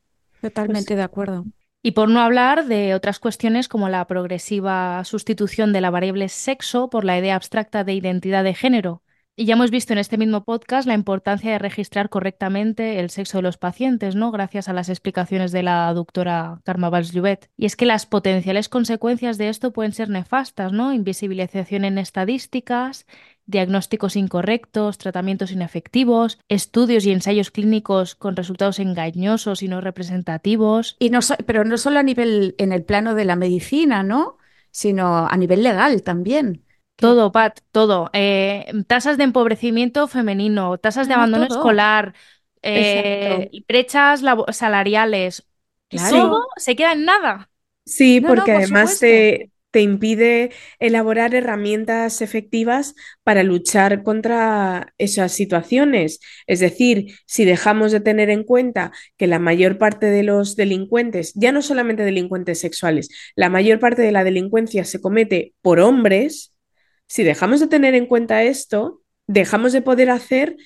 Totalmente 0.40 0.96
de 0.96 1.02
acuerdo. 1.02 1.44
Y 1.82 1.92
por 1.92 2.08
no 2.08 2.20
hablar 2.20 2.66
de 2.66 2.94
otras 2.94 3.18
cuestiones 3.18 3.68
como 3.68 3.88
la 3.88 4.06
progresiva 4.06 5.02
sustitución 5.04 5.72
de 5.72 5.80
la 5.80 5.90
variable 5.90 6.28
sexo 6.28 6.88
por 6.88 7.04
la 7.04 7.18
idea 7.18 7.34
abstracta 7.34 7.82
de 7.82 7.94
identidad 7.94 8.44
de 8.44 8.54
género. 8.54 9.02
Y 9.34 9.46
ya 9.46 9.54
hemos 9.54 9.70
visto 9.70 9.94
en 9.94 9.98
este 9.98 10.18
mismo 10.18 10.44
podcast 10.44 10.86
la 10.86 10.92
importancia 10.92 11.50
de 11.50 11.58
registrar 11.58 12.10
correctamente 12.10 13.00
el 13.00 13.08
sexo 13.08 13.38
de 13.38 13.42
los 13.42 13.56
pacientes, 13.56 14.14
¿no? 14.14 14.30
Gracias 14.30 14.68
a 14.68 14.74
las 14.74 14.90
explicaciones 14.90 15.52
de 15.52 15.62
la 15.62 15.92
doctora 15.94 16.60
Karma 16.64 16.90
Valls-Llobet. 16.90 17.48
Y 17.56 17.64
es 17.64 17.74
que 17.74 17.86
las 17.86 18.04
potenciales 18.04 18.68
consecuencias 18.68 19.38
de 19.38 19.48
esto 19.48 19.72
pueden 19.72 19.92
ser 19.92 20.10
nefastas, 20.10 20.72
¿no? 20.72 20.92
Invisibilización 20.92 21.86
en 21.86 21.96
estadísticas, 21.96 23.06
diagnósticos 23.46 24.16
incorrectos, 24.16 24.98
tratamientos 24.98 25.50
inefectivos, 25.50 26.38
estudios 26.48 27.04
y 27.06 27.12
ensayos 27.12 27.50
clínicos 27.50 28.14
con 28.14 28.36
resultados 28.36 28.78
engañosos 28.78 29.62
y 29.62 29.68
no 29.68 29.80
representativos. 29.80 30.96
Y 30.98 31.10
no 31.10 31.22
so- 31.22 31.36
pero 31.46 31.64
no 31.64 31.76
solo 31.78 31.98
a 31.98 32.02
nivel 32.02 32.54
en 32.58 32.72
el 32.72 32.84
plano 32.84 33.14
de 33.14 33.24
la 33.24 33.36
medicina, 33.36 34.02
¿no? 34.02 34.38
Sino 34.70 35.26
a 35.26 35.36
nivel 35.36 35.62
legal 35.62 36.02
también. 36.02 36.64
Todo, 36.96 37.32
Pat, 37.32 37.60
todo. 37.72 38.10
Eh, 38.12 38.66
tasas 38.86 39.18
de 39.18 39.24
empobrecimiento 39.24 40.06
femenino, 40.08 40.78
tasas 40.78 41.08
de 41.08 41.14
Ah, 41.14 41.16
abandono 41.18 41.48
todo. 41.48 41.58
escolar, 41.58 42.14
eh, 42.62 43.50
brechas 43.66 44.22
salariales. 44.52 45.46
Claro. 45.88 46.16
Todo 46.16 46.46
se 46.56 46.76
queda 46.76 46.92
en 46.92 47.04
nada. 47.04 47.50
Sí, 47.84 48.20
No, 48.20 48.28
no, 48.28 48.34
porque 48.36 48.52
por 48.52 48.62
además 48.62 48.92
supuesto. 48.98 49.06
Te, 49.72 49.80
impide 49.80 50.52
elaborar 50.78 51.34
herramientas 51.34 52.22
efectivas 52.22 52.94
para 53.24 53.42
luchar 53.42 54.02
contra 54.02 54.94
esas 54.98 55.32
situaciones. 55.32 56.20
Es 56.46 56.60
decir, 56.60 57.14
si 57.26 57.44
dejamos 57.44 57.90
de 57.92 58.00
tener 58.00 58.30
en 58.30 58.44
cuenta 58.44 58.92
que 59.16 59.26
la 59.26 59.38
mayor 59.38 59.78
parte 59.78 60.06
de 60.06 60.22
los 60.22 60.56
delincuentes, 60.56 61.32
ya 61.34 61.52
no 61.52 61.62
solamente 61.62 62.04
delincuentes 62.04 62.60
sexuales, 62.60 63.08
la 63.34 63.48
mayor 63.48 63.78
parte 63.78 64.02
de 64.02 64.12
la 64.12 64.24
delincuencia 64.24 64.84
se 64.84 65.00
comete 65.00 65.54
por 65.62 65.80
hombres, 65.80 66.54
si 67.08 67.24
dejamos 67.24 67.60
de 67.60 67.66
tener 67.66 67.94
en 67.94 68.06
cuenta 68.06 68.42
esto, 68.42 69.02
dejamos 69.26 69.72
de 69.72 69.82
poder 69.82 70.10
hacer 70.10 70.56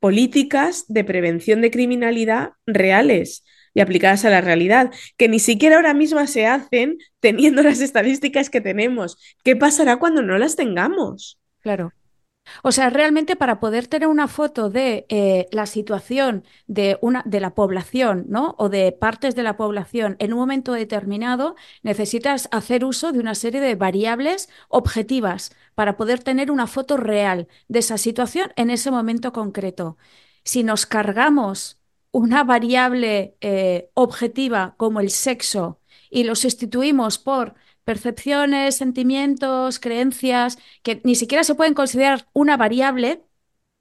políticas 0.00 0.84
de 0.88 1.04
prevención 1.04 1.60
de 1.60 1.70
criminalidad 1.70 2.52
reales 2.66 3.44
y 3.74 3.80
aplicadas 3.80 4.24
a 4.24 4.30
la 4.30 4.40
realidad, 4.40 4.92
que 5.16 5.28
ni 5.28 5.40
siquiera 5.40 5.76
ahora 5.76 5.94
mismo 5.94 6.24
se 6.26 6.46
hacen 6.46 6.98
teniendo 7.20 7.62
las 7.62 7.80
estadísticas 7.80 8.48
que 8.48 8.60
tenemos. 8.60 9.18
¿Qué 9.42 9.56
pasará 9.56 9.98
cuando 9.98 10.22
no 10.22 10.38
las 10.38 10.56
tengamos? 10.56 11.38
Claro. 11.60 11.92
O 12.62 12.72
sea, 12.72 12.90
realmente 12.90 13.36
para 13.36 13.58
poder 13.60 13.86
tener 13.86 14.08
una 14.08 14.28
foto 14.28 14.68
de 14.70 15.06
eh, 15.08 15.46
la 15.50 15.66
situación 15.66 16.44
de, 16.66 16.98
una, 17.00 17.22
de 17.24 17.40
la 17.40 17.54
población, 17.54 18.26
¿no? 18.28 18.54
O 18.58 18.68
de 18.68 18.92
partes 18.92 19.34
de 19.34 19.42
la 19.42 19.56
población 19.56 20.16
en 20.18 20.32
un 20.32 20.40
momento 20.40 20.72
determinado, 20.72 21.56
necesitas 21.82 22.48
hacer 22.52 22.84
uso 22.84 23.12
de 23.12 23.18
una 23.20 23.34
serie 23.34 23.60
de 23.60 23.74
variables 23.76 24.48
objetivas 24.68 25.52
para 25.74 25.96
poder 25.96 26.22
tener 26.22 26.50
una 26.50 26.66
foto 26.66 26.96
real 26.96 27.48
de 27.68 27.78
esa 27.78 27.98
situación 27.98 28.52
en 28.56 28.70
ese 28.70 28.90
momento 28.90 29.32
concreto. 29.32 29.96
Si 30.44 30.62
nos 30.64 30.86
cargamos 30.86 31.78
una 32.14 32.44
variable 32.44 33.36
eh, 33.40 33.90
objetiva 33.94 34.76
como 34.78 35.00
el 35.00 35.10
sexo 35.10 35.80
y 36.10 36.22
lo 36.24 36.36
sustituimos 36.36 37.18
por 37.18 37.54
percepciones, 37.84 38.76
sentimientos, 38.76 39.80
creencias, 39.80 40.56
que 40.84 41.00
ni 41.04 41.16
siquiera 41.16 41.42
se 41.42 41.56
pueden 41.56 41.74
considerar 41.74 42.28
una 42.32 42.56
variable, 42.56 43.24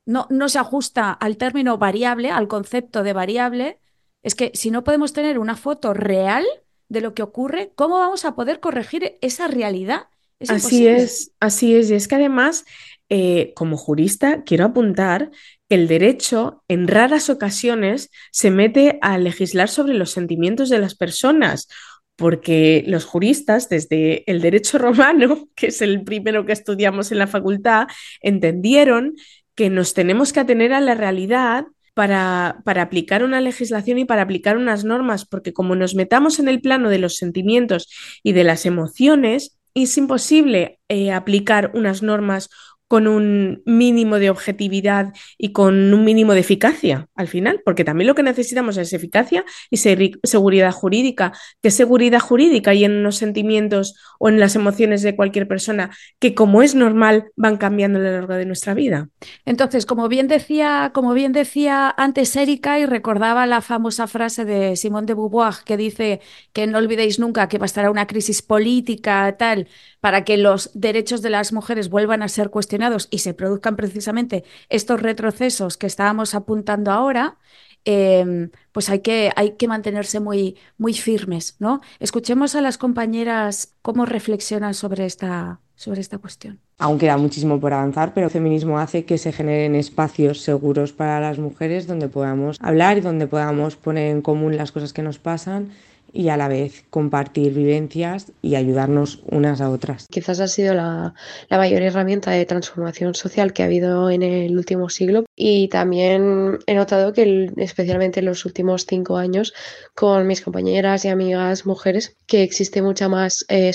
no, 0.06 0.26
no 0.32 0.50
se 0.50 0.58
ajusta 0.60 1.12
al 1.12 1.38
término 1.38 1.78
variable, 1.78 2.32
al 2.32 2.48
concepto 2.48 3.04
de 3.04 3.13
variable, 3.13 3.80
es 4.24 4.34
que 4.36 4.52
si 4.56 4.72
no 4.72 4.84
podemos 4.84 5.13
tener 5.13 5.38
una 5.38 5.56
foto 5.56 5.93
real 5.93 6.43
de 6.89 7.02
lo 7.02 7.13
que 7.13 7.22
ocurre, 7.24 7.72
¿cómo 7.76 8.00
vamos 8.00 8.26
a 8.26 8.36
poder 8.36 8.60
corregir 8.60 9.17
esa 9.22 9.48
realidad? 9.48 10.08
Es 10.39 10.50
Así 10.50 10.56
imposible. 10.56 10.88
es, 10.88 11.32
así 11.39 11.76
es. 11.76 11.89
Y 11.89 11.96
es 11.96 12.08
que 12.08 12.15
además, 12.15 12.65
eh, 13.10 13.54
como 13.56 13.78
jurista, 13.78 14.43
quiero 14.43 14.65
apuntar 14.65 15.32
el 15.69 15.88
derecho 15.88 16.63
en 16.67 16.88
raras 16.88 17.30
ocasiones 17.30 18.10
se 18.32 18.52
mete 18.52 18.99
a 19.02 19.17
legislar 19.17 19.69
sobre 19.69 19.93
los 19.93 20.12
sentimientos 20.12 20.69
de 20.69 20.80
las 20.80 20.95
personas, 20.95 21.67
porque 22.15 22.84
los 22.88 23.06
juristas, 23.06 23.69
desde 23.69 24.30
el 24.32 24.41
derecho 24.41 24.78
romano, 24.80 25.49
que 25.56 25.67
es 25.67 25.82
el 25.82 26.04
primero 26.04 26.45
que 26.45 26.54
estudiamos 26.54 27.12
en 27.12 27.19
la 27.19 27.28
facultad, 27.28 27.88
entendieron 28.21 29.15
que 29.56 29.69
nos 29.69 29.93
tenemos 29.93 30.34
que 30.34 30.39
atener 30.39 30.73
a 30.73 30.82
la 30.82 30.95
realidad 30.95 31.65
para, 31.93 32.62
para 32.65 32.82
aplicar 32.82 33.23
una 33.23 33.39
legislación 33.39 33.99
y 33.99 34.06
para 34.06 34.23
aplicar 34.23 34.58
unas 34.58 34.84
normas, 34.84 35.26
porque 35.26 35.54
como 35.54 35.76
nos 35.76 35.93
metamos 35.95 36.39
en 36.39 36.47
el 36.47 36.60
plano 36.60 36.89
de 36.89 36.97
los 36.97 37.17
sentimientos 37.17 37.89
y 38.23 38.34
de 38.34 38.43
las 38.43 38.65
emociones, 38.65 39.60
es 39.76 39.97
imposible 39.97 40.80
eh, 40.88 41.12
aplicar 41.12 41.71
unas 41.73 42.04
normas 42.04 42.49
con 42.94 43.08
un 43.08 43.64
mínimo 43.66 44.20
de 44.20 44.30
objetividad 44.30 45.14
y 45.36 45.52
con 45.52 45.92
un 45.96 46.04
mínimo 46.06 46.36
de 46.36 46.42
eficacia 46.42 47.08
al 47.16 47.28
final, 47.28 47.60
porque 47.66 47.84
también 47.84 48.08
lo 48.08 48.14
que 48.14 48.22
necesitamos 48.22 48.78
es 48.78 48.94
eficacia 48.94 49.44
y 49.72 49.78
seguridad 49.78 50.72
jurídica. 50.72 51.34
¿Qué 51.64 51.72
seguridad 51.72 52.20
jurídica 52.20 52.70
hay 52.70 52.86
en 52.86 53.02
los 53.02 53.16
sentimientos 53.16 53.96
o 54.20 54.30
en 54.30 54.40
las 54.40 54.56
emociones 54.56 55.02
de 55.02 55.16
cualquier 55.16 55.48
persona 55.48 55.90
que, 56.20 56.36
como 56.36 56.62
es 56.62 56.76
normal, 56.76 57.32
van 57.36 57.58
cambiando 57.58 57.98
a 57.98 58.04
lo 58.04 58.12
largo 58.12 58.36
de 58.36 58.46
nuestra 58.46 58.76
vida? 58.76 59.10
Entonces, 59.44 59.88
como 59.88 60.08
bien 60.08 60.28
decía, 60.28 60.92
como 60.94 61.16
bien 61.16 61.32
decía 61.32 61.92
antes 61.98 62.36
Erika, 62.36 62.78
y 62.78 62.86
recordaba 62.86 63.48
la 63.48 63.62
famosa 63.62 64.06
frase 64.06 64.46
de 64.46 64.76
Simone 64.76 65.08
de 65.08 65.16
Beauvoir 65.16 65.56
que 65.66 65.78
dice 65.78 66.22
que 66.52 66.68
no 66.68 66.78
olvidéis 66.78 67.18
nunca 67.18 67.48
que 67.48 67.58
bastará 67.58 67.90
una 67.90 68.06
crisis 68.06 68.44
política 68.44 69.36
tal 69.40 69.68
para 70.00 70.26
que 70.26 70.38
los 70.38 70.70
derechos 70.76 71.22
de 71.22 71.30
las 71.30 71.54
mujeres 71.54 71.90
vuelvan 71.90 72.22
a 72.22 72.28
ser 72.28 72.52
cuestionados 72.52 72.83
y 73.10 73.19
se 73.19 73.34
produzcan 73.34 73.76
precisamente 73.76 74.43
estos 74.69 75.02
retrocesos 75.02 75.78
que 75.78 75.88
estábamos 75.88 76.36
apuntando 76.36 76.91
ahora. 76.91 77.38
eh, 77.86 78.50
pues 78.72 78.89
hay 78.89 79.00
que, 79.00 79.32
hay 79.36 79.52
que 79.52 79.67
mantenerse 79.67 80.19
muy, 80.19 80.56
muy 80.78 80.93
firmes, 80.93 81.58
¿no? 81.60 81.82
Escuchemos 82.00 82.56
a 82.56 82.62
las 82.62 82.78
compañeras 82.78 83.76
cómo 83.82 84.06
reflexionan 84.06 84.74
sobre 84.74 85.06
esta, 85.06 85.60
sobre 85.76 86.02
esta 86.02 86.17
cuestión. 86.17 86.60
Aún 86.80 86.98
queda 86.98 87.17
muchísimo 87.17 87.60
por 87.60 87.74
avanzar, 87.74 88.13
pero 88.13 88.28
el 88.28 88.32
feminismo 88.32 88.80
hace 88.80 89.06
que 89.06 89.17
se 89.17 89.32
generen 89.32 89.76
espacios 89.76 90.41
seguros 90.41 90.93
para 90.93 91.19
las 91.19 91.39
mujeres 91.39 91.86
donde 91.86 92.08
podamos 92.08 92.58
hablar 92.62 92.98
y 92.98 93.02
donde 93.02 93.28
podamos 93.28 93.76
poner 93.76 94.12
en 94.12 94.22
común 94.22 94.56
las 94.56 94.72
cosas 94.72 94.93
que 94.93 95.04
nos 95.04 95.19
pasan 95.19 95.72
y 96.13 96.30
a 96.30 96.38
la 96.38 96.47
vez 96.47 96.86
compartir 96.91 97.54
vivencias 97.54 98.32
y 98.43 98.56
ayudarnos 98.56 99.23
unas 99.30 99.60
a 99.62 99.71
otras. 99.71 100.08
Quizás 100.08 100.39
ha 100.39 100.47
sido 100.47 100.76
la, 100.76 101.15
mayor 101.49 101.82
herramienta 101.82 102.32
de 102.32 102.45
transformación 102.45 103.15
social 103.15 103.52
que 103.52 103.63
ha 103.63 103.65
habido 103.65 104.12
en 104.12 104.21
el 104.21 104.56
último 104.56 104.89
siglo 104.89 105.26
y 105.36 105.67
también 105.69 106.60
he 106.67 106.76
notado 106.76 107.13
que 107.13 107.52
especialmente 107.58 108.19
en 108.19 108.28
los 108.28 108.45
últimos 108.45 108.86
cinco 108.86 109.17
años 109.17 109.54
con 109.95 110.28
mis 110.28 110.41
compañeras 110.41 111.04
y 111.04 111.10
amigas 111.10 111.65
mujeres 111.65 112.15
que 112.28 112.43
existe 112.43 112.84
mucha 112.84 113.10
más 113.10 113.45
eh, 113.49 113.71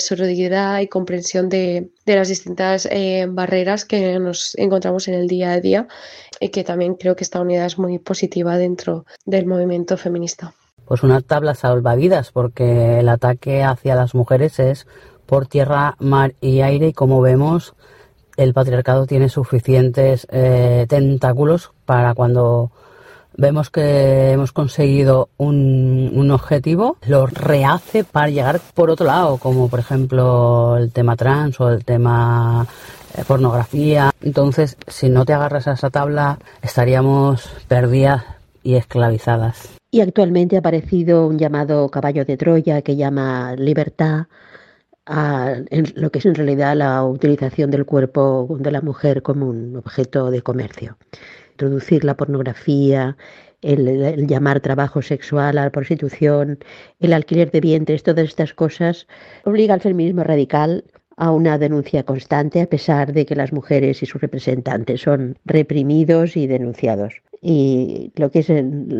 y 0.81 0.87
comprensión 0.87 1.49
de, 1.49 1.91
de 2.05 2.15
las 2.15 2.29
distintas 2.29 2.87
eh, 2.89 3.27
barreras 3.29 3.83
que 3.83 4.17
nos 4.17 4.57
encontramos 4.57 5.07
en 5.09 5.15
el 5.15 5.27
día 5.27 5.51
a 5.51 5.59
día 5.59 5.87
y 6.39 6.49
que 6.49 6.63
también 6.63 6.95
creo 6.95 7.17
que 7.17 7.25
esta 7.25 7.41
unidad 7.41 7.65
es 7.65 7.77
muy 7.77 7.99
positiva 7.99 8.57
dentro 8.57 9.05
del 9.25 9.45
movimiento 9.45 9.97
feminista 9.97 10.53
pues 10.89 11.03
una 11.03 11.21
tabla 11.21 11.53
salvavidas, 11.53 12.31
porque 12.31 12.99
el 12.99 13.09
ataque 13.09 13.63
hacia 13.63 13.93
las 13.93 14.15
mujeres 14.15 14.57
es 14.57 14.87
por 15.27 15.45
tierra, 15.45 15.95
mar 15.99 16.33
y 16.41 16.61
aire 16.61 16.87
y 16.87 16.93
como 16.93 17.21
vemos 17.21 17.75
el 18.37 18.55
patriarcado 18.55 19.05
tiene 19.05 19.29
suficientes 19.29 20.25
eh, 20.31 20.87
tentáculos 20.89 21.73
para 21.85 22.15
cuando 22.15 22.71
vemos 23.37 23.69
que 23.69 24.31
hemos 24.31 24.51
conseguido 24.51 25.29
un, 25.37 26.31
objetivo, 26.31 26.97
lo 27.05 27.27
rehace 27.27 28.03
para 28.03 28.29
llegar 28.29 28.59
por 28.73 28.89
otro 28.89 29.05
lado, 29.05 29.37
como 29.37 29.69
por 29.69 29.79
ejemplo 29.79 30.75
el 30.75 30.91
tema 30.91 31.15
trans 31.15 31.61
o 31.61 31.69
el 31.69 31.85
tema 31.85 32.65
eh, 33.15 33.23
pornografía. 33.27 34.09
Entonces, 34.23 34.75
si 34.87 35.09
no 35.09 35.23
te 35.23 35.33
agarras 35.33 35.67
a 35.67 35.73
esa 35.73 35.91
tabla, 35.91 36.39
estaríamos 36.63 37.47
perdidas 37.67 38.23
y 38.63 38.73
esclavizadas. 38.73 39.78
Y 39.91 40.01
actualmente 40.01 40.55
ha 40.55 40.59
aparecido 40.59 41.27
un 41.27 41.39
llamado 41.39 41.89
caballo 41.89 42.23
de 42.25 42.37
Troya 42.37 42.81
que 42.83 42.95
llama 42.95 43.55
libertad 43.55 44.27
a 45.05 45.55
lo 45.95 46.11
que 46.11 46.19
es 46.19 46.25
en 46.27 46.35
realidad 46.35 46.75
la 46.75 47.03
utilización 47.03 47.71
del 47.71 47.85
cuerpo 47.85 48.47
de 48.59 48.71
la 48.71 48.81
mujer 48.81 49.23
como 49.23 49.47
un 49.47 49.75
objeto 49.75 50.29
de 50.29 50.43
comercio. 50.43 50.97
Introducir 51.53 52.03
la 52.03 52.15
pornografía, 52.15 53.17
el, 53.61 54.27
llamar 54.27 54.59
trabajo 54.61 55.01
sexual 55.01 55.57
a 55.57 55.63
la 55.65 55.71
prostitución, 55.71 56.59
el 56.99 57.13
alquiler 57.13 57.49
de 57.51 57.61
vientres, 57.61 58.03
todas 58.03 58.25
estas 58.25 58.53
cosas, 58.53 59.07
obliga 59.43 59.73
al 59.73 59.81
feminismo 59.81 60.23
radical 60.23 60.85
a 61.19 61.31
una 61.31 61.57
denuncia 61.57 62.03
constante 62.03 62.61
a 62.61 62.65
pesar 62.65 63.11
de 63.11 63.25
que 63.25 63.35
las 63.35 63.51
mujeres 63.51 64.01
y 64.01 64.05
sus 64.05 64.21
representantes 64.21 65.01
son 65.01 65.37
reprimidos 65.45 66.37
y 66.37 66.47
denunciados. 66.47 67.13
Y 67.41 68.11
lo 68.15 68.31
que 68.31 68.39
es 68.39 68.47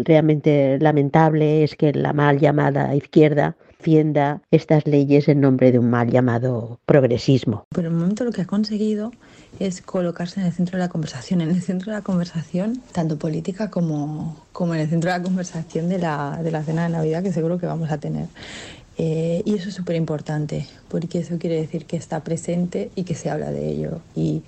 realmente 0.06 0.78
lamentable 0.80 1.64
es 1.64 1.76
que 1.76 1.94
la 1.94 2.14
mal 2.14 2.40
llamada 2.40 2.94
izquierda 2.94 3.56
defienda 3.80 4.42
estas 4.52 4.86
leyes 4.86 5.30
en 5.30 5.40
nombre 5.40 5.72
de 5.72 5.80
un 5.80 5.90
mal 5.90 6.12
llamado 6.12 6.80
progresismo. 6.86 7.66
Por 7.70 7.86
el 7.86 7.92
momento 7.92 8.26
lo 8.26 8.32
que 8.32 8.42
ha 8.42 8.46
conseguido 8.46 9.14
es 9.58 9.82
colocarse 9.82 10.42
en 10.42 10.48
el 10.48 10.52
centro 10.52 10.78
de 10.78 10.84
la 10.84 10.90
conversación, 10.90 11.40
en 11.40 11.52
el 11.52 11.62
centro 11.62 11.92
de 11.92 11.98
la 11.98 12.04
conversación, 12.04 12.82
tanto 12.92 13.18
política 13.18 13.70
como, 13.70 14.46
como 14.52 14.76
en 14.76 14.82
el 14.82 14.90
centro 14.90 15.10
de 15.12 15.18
la 15.18 15.24
conversación 15.24 15.88
de 15.88 16.00
la, 16.00 16.42
de 16.44 16.52
la 16.52 16.64
cena 16.64 16.84
de 16.84 16.90
Navidad 16.90 17.24
que 17.24 17.32
seguro 17.32 17.58
que 17.58 17.68
vamos 17.68 17.90
a 17.90 17.98
tener. 17.98 18.28
Eh, 19.02 19.44
y 19.46 19.56
eso 19.56 19.70
es 19.70 19.76
súper 19.76 19.96
importante, 19.96 20.68
porque 20.90 21.20
eso 21.20 21.38
quiere 21.40 21.56
decir 21.56 21.86
que 21.86 21.96
está 21.96 22.22
presente 22.22 22.92
y 22.96 23.04
que 23.04 23.16
se 23.16 23.30
habla 23.30 23.50
de 23.50 23.70
ello. 23.70 24.02
Y 24.14 24.42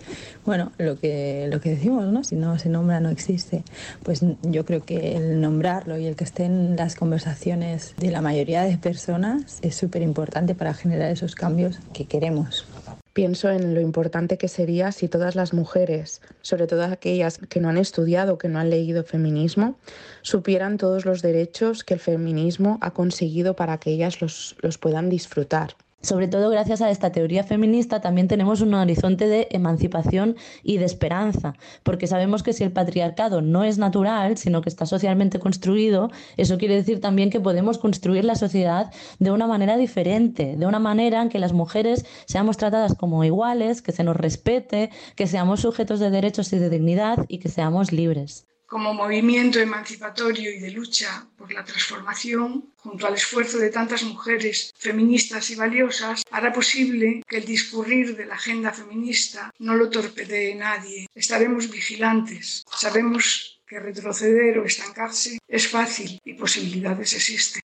bueno, 0.45 0.73
lo 0.77 0.99
que, 0.99 1.47
lo 1.49 1.61
que 1.61 1.69
decimos, 1.69 2.05
¿no? 2.11 2.25
Si 2.25 2.35
no 2.35 2.59
se 2.59 2.67
nombra, 2.67 2.99
no 2.99 3.07
existe. 3.07 3.63
Pues 4.03 4.25
yo 4.41 4.65
creo 4.65 4.83
que 4.83 5.15
el 5.15 5.39
nombrarlo 5.39 5.97
y 5.97 6.05
el 6.05 6.17
que 6.17 6.25
esté 6.25 6.43
en 6.43 6.75
las 6.75 6.95
conversaciones 6.95 7.93
de 7.97 8.11
la 8.11 8.21
mayoría 8.21 8.63
de 8.63 8.77
personas 8.77 9.59
es 9.61 9.75
súper 9.75 10.01
importante 10.01 10.53
para 10.53 10.73
generar 10.73 11.11
esos 11.11 11.33
cambios 11.33 11.79
que 11.93 12.03
queremos. 12.03 12.65
Pienso 13.13 13.49
en 13.49 13.73
lo 13.73 13.81
importante 13.81 14.37
que 14.37 14.47
sería 14.47 14.93
si 14.93 15.09
todas 15.09 15.35
las 15.35 15.53
mujeres, 15.53 16.21
sobre 16.41 16.65
todo 16.65 16.85
aquellas 16.85 17.39
que 17.49 17.59
no 17.59 17.67
han 17.67 17.77
estudiado, 17.77 18.37
que 18.37 18.47
no 18.47 18.57
han 18.57 18.69
leído 18.69 19.03
feminismo, 19.03 19.77
supieran 20.21 20.77
todos 20.77 21.03
los 21.05 21.21
derechos 21.21 21.83
que 21.83 21.95
el 21.95 21.99
feminismo 21.99 22.77
ha 22.79 22.91
conseguido 22.91 23.55
para 23.55 23.79
que 23.79 23.91
ellas 23.91 24.21
los, 24.21 24.55
los 24.61 24.77
puedan 24.77 25.09
disfrutar. 25.09 25.75
Sobre 26.01 26.27
todo 26.27 26.49
gracias 26.49 26.81
a 26.81 26.89
esta 26.89 27.11
teoría 27.11 27.43
feminista 27.43 28.01
también 28.01 28.27
tenemos 28.27 28.61
un 28.61 28.73
horizonte 28.73 29.27
de 29.27 29.47
emancipación 29.51 30.35
y 30.63 30.77
de 30.77 30.85
esperanza, 30.85 31.53
porque 31.83 32.07
sabemos 32.07 32.41
que 32.41 32.53
si 32.53 32.63
el 32.63 32.71
patriarcado 32.71 33.41
no 33.41 33.63
es 33.63 33.77
natural, 33.77 34.35
sino 34.37 34.61
que 34.61 34.69
está 34.69 34.87
socialmente 34.87 35.37
construido, 35.37 36.09
eso 36.37 36.57
quiere 36.57 36.75
decir 36.75 37.01
también 37.01 37.29
que 37.29 37.39
podemos 37.39 37.77
construir 37.77 38.25
la 38.25 38.33
sociedad 38.33 38.91
de 39.19 39.29
una 39.29 39.45
manera 39.45 39.77
diferente, 39.77 40.55
de 40.57 40.65
una 40.65 40.79
manera 40.79 41.21
en 41.21 41.29
que 41.29 41.37
las 41.37 41.53
mujeres 41.53 42.03
seamos 42.25 42.57
tratadas 42.57 42.95
como 42.95 43.23
iguales, 43.23 43.83
que 43.83 43.91
se 43.91 44.03
nos 44.03 44.15
respete, 44.15 44.89
que 45.15 45.27
seamos 45.27 45.61
sujetos 45.61 45.99
de 45.99 46.09
derechos 46.09 46.51
y 46.51 46.57
de 46.57 46.71
dignidad 46.71 47.25
y 47.27 47.37
que 47.37 47.49
seamos 47.49 47.91
libres 47.91 48.47
como 48.71 48.93
movimiento 48.93 49.59
emancipatorio 49.59 50.49
y 50.49 50.59
de 50.59 50.71
lucha 50.71 51.27
por 51.37 51.51
la 51.51 51.65
transformación, 51.65 52.71
junto 52.77 53.05
al 53.05 53.15
esfuerzo 53.15 53.57
de 53.57 53.69
tantas 53.69 54.01
mujeres 54.03 54.71
feministas 54.77 55.49
y 55.51 55.55
valiosas, 55.55 56.23
hará 56.31 56.53
posible 56.53 57.21
que 57.27 57.39
el 57.39 57.45
discurrir 57.45 58.15
de 58.15 58.25
la 58.25 58.35
agenda 58.35 58.71
feminista 58.71 59.51
no 59.59 59.75
lo 59.75 59.89
torpedee 59.89 60.55
nadie. 60.55 61.05
Estaremos 61.13 61.69
vigilantes. 61.69 62.63
Sabemos 62.73 63.59
que 63.67 63.77
retroceder 63.77 64.59
o 64.59 64.63
estancarse 64.63 65.37
es 65.49 65.67
fácil 65.67 66.17
y 66.23 66.35
posibilidades 66.35 67.11
existen. 67.13 67.61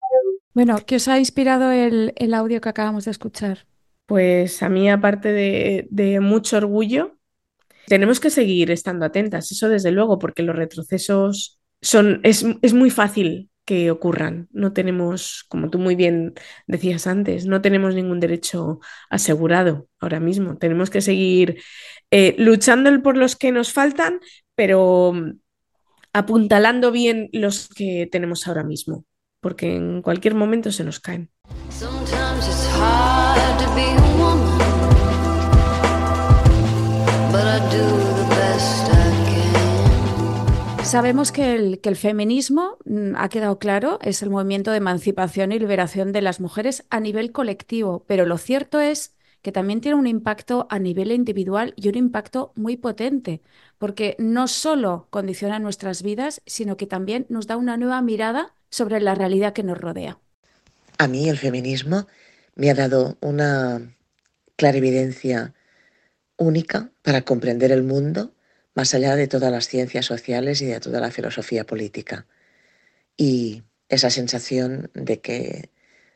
Bueno, 0.55 0.79
¿qué 0.87 0.97
os 0.97 1.09
ha 1.09 1.19
inspirado 1.19 1.73
el, 1.73 2.13
el 2.15 2.33
audio 2.33 2.61
que 2.61 2.69
acabamos 2.69 3.07
de 3.07 3.11
escuchar? 3.11 3.67
Pues 4.07 4.63
a 4.63 4.69
mí, 4.69 4.89
aparte 4.89 5.33
de, 5.33 5.89
de 5.91 6.21
mucho 6.21 6.59
orgullo, 6.59 7.17
tenemos 7.87 8.21
que 8.21 8.31
seguir 8.31 8.71
estando 8.71 9.05
atentas, 9.05 9.51
eso 9.53 9.69
desde 9.69 9.91
luego, 9.91 10.19
porque 10.19 10.43
los 10.43 10.57
retrocesos 10.57 11.59
son, 11.81 12.21
es, 12.23 12.45
es 12.63 12.75
muy 12.75 12.91
fácil 12.91 13.51
que 13.65 13.91
ocurran. 13.91 14.49
No 14.53 14.73
tenemos, 14.73 15.45
como 15.49 15.71
tú 15.71 15.79
muy 15.79 15.95
bien 15.95 16.35
decías 16.67 17.07
antes, 17.07 17.47
no 17.47 17.63
tenemos 17.63 17.95
ningún 17.95 18.21
derecho 18.21 18.81
asegurado 19.11 19.89
ahora 20.01 20.21
mismo. 20.21 20.59
Tenemos 20.59 20.91
que 20.91 21.01
seguir 21.01 21.63
eh, 22.11 22.35
luchando 22.39 22.91
por 23.03 23.17
los 23.17 23.37
que 23.37 23.53
nos 23.53 23.73
faltan, 23.73 24.21
pero 24.55 25.13
mm, 25.13 25.39
apuntalando 26.13 26.91
bien 26.91 27.29
los 27.33 27.69
que 27.69 28.09
tenemos 28.11 28.47
ahora 28.47 28.65
mismo, 28.65 29.05
porque 29.41 29.77
en 29.77 30.03
cualquier 30.03 30.35
momento 30.35 30.73
se 30.73 30.85
nos 30.85 31.01
caen. 31.01 31.31
Sabemos 40.93 41.33
que 41.33 41.55
el, 41.55 41.97
feminismo, 41.97 42.77
mm, 42.85 43.15
ha 43.17 43.31
quedado 43.31 43.59
claro, 43.59 43.99
es 44.03 44.23
el 44.23 44.29
movimiento 44.29 44.73
de 44.73 44.77
emancipación 44.77 45.51
y 45.51 45.59
liberación 45.59 46.13
de 46.13 46.21
las 46.21 46.39
mujeres 46.39 46.85
a 46.91 47.01
nivel 47.01 47.33
colectivo, 47.33 48.05
pero 48.07 48.27
lo 48.27 48.37
cierto 48.37 48.79
es 48.79 49.15
que 49.41 49.53
también 49.53 49.81
tiene 49.81 49.95
un 49.95 50.07
impacto 50.07 50.67
a 50.69 50.79
nivel 50.79 51.11
individual 51.11 51.73
y 51.77 51.89
un 51.89 51.95
impacto 51.95 52.53
muy 52.57 52.77
potente, 52.77 53.41
porque 53.79 54.17
no 54.19 54.49
solo 54.49 55.07
condiciona 55.09 55.59
nuestras 55.59 56.03
vidas, 56.03 56.43
sino 56.45 56.77
que 56.77 56.87
también 56.87 57.25
nos 57.31 57.47
da 57.47 57.57
una 57.57 57.79
nueva 57.79 58.03
mirada 58.03 58.55
sobre 58.69 59.01
la 59.01 59.15
realidad 59.15 59.55
que 59.55 59.63
nos 59.63 59.79
rodea. 59.79 60.19
A 60.99 61.09
mí 61.09 61.27
el 61.27 61.39
feminismo 61.39 62.07
me 62.55 62.69
ha 62.69 62.75
dado 62.75 63.17
una 63.23 63.97
clarividencia 64.57 65.55
única 66.37 66.91
para 67.01 67.23
comprender 67.23 67.73
el 67.73 67.83
mundo 67.83 68.35
más 68.75 68.95
allá 68.95 69.17
de 69.17 69.29
todas 69.29 69.51
las 69.51 69.69
ciencias 69.69 70.07
sociales 70.07 70.63
y 70.63 70.67
de 70.67 70.81
toda 70.81 71.01
la 71.01 71.11
filosofía 71.11 71.65
política. 71.65 72.27
Y 73.17 73.63
esa 73.89 74.11
sensación 74.11 74.91
de 74.95 75.21
que 75.21 75.71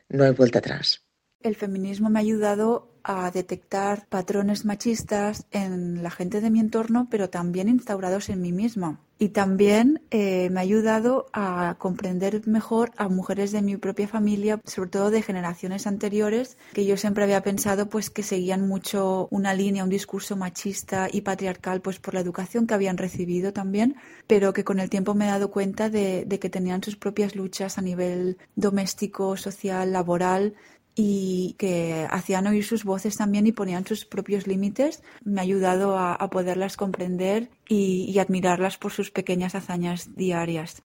no 0.09 0.23
hay 0.23 0.31
vuelta 0.31 0.59
atrás. 0.59 1.03
El 1.41 1.55
feminismo 1.55 2.09
me 2.09 2.19
ha 2.19 2.21
ayudado 2.21 2.91
a 3.03 3.29
detectar 3.31 4.07
patrones 4.09 4.65
machistas 4.65 5.45
en 5.51 6.01
la 6.03 6.09
gente 6.09 6.41
de 6.41 6.49
mi 6.49 6.59
entorno, 6.59 7.07
pero 7.09 7.29
también 7.29 7.69
instaurados 7.69 8.29
en 8.29 8.41
mí 8.41 8.51
misma. 8.51 8.99
Y 9.19 9.29
también 9.29 10.01
eh, 10.11 10.49
me 10.51 10.59
ha 10.59 10.63
ayudado 10.63 11.27
a 11.33 11.75
comprender 11.79 12.47
mejor 12.47 12.91
a 12.97 13.09
mujeres 13.09 13.51
de 13.51 13.63
mi 13.63 13.75
propia 13.77 14.07
familia, 14.07 14.61
sobre 14.65 14.89
todo 14.89 15.09
de 15.09 15.23
generaciones 15.23 15.87
anteriores, 15.87 16.57
que 16.73 16.85
yo 16.85 16.97
siempre 16.97 17.23
había 17.23 17.41
pensado 17.41 17.89
pues 17.89 18.09
que 18.11 18.21
seguían 18.21 18.67
mucho 18.67 19.27
una 19.31 19.55
línea, 19.55 19.83
un 19.83 19.89
discurso 19.89 20.35
machista 20.35 21.07
y 21.11 21.21
patriarcal, 21.21 21.81
pues 21.81 21.99
por 21.99 22.13
la 22.13 22.19
educación 22.19 22.67
que 22.67 22.75
habían 22.75 22.97
recibido 22.97 23.53
también, 23.53 23.95
pero 24.27 24.53
que 24.53 24.63
con 24.63 24.79
el 24.79 24.89
tiempo 24.89 25.15
me 25.15 25.25
he 25.25 25.29
dado 25.29 25.49
cuenta 25.49 25.89
de 25.89 26.37
que 26.39 26.49
tenían 26.49 26.83
sus 26.83 26.95
propias 26.95 27.35
luchas 27.35 27.77
a 27.77 27.81
nivel 27.81 28.37
doméstico, 28.55 29.35
social, 29.35 29.91
laboral, 29.91 30.53
y 30.97 31.55
que 31.59 32.07
hacían 32.09 32.47
oír 32.47 32.65
sus 32.65 32.83
voces 32.83 33.17
también 33.17 33.45
y 33.45 33.51
ponían 33.51 33.85
sus 33.85 34.03
propios 34.03 34.47
límites, 34.47 35.03
me 35.23 35.39
ha 35.39 35.43
ayudado 35.43 35.97
a, 35.97 36.17
poderlas 36.31 36.75
comprender 36.75 37.49
y, 37.69 38.05
y 38.09 38.17
admirarlas 38.17 38.77
por 38.77 38.91
sus 38.91 39.11
pequeñas 39.11 39.53
hazañas 39.53 40.15
diarias. 40.15 40.81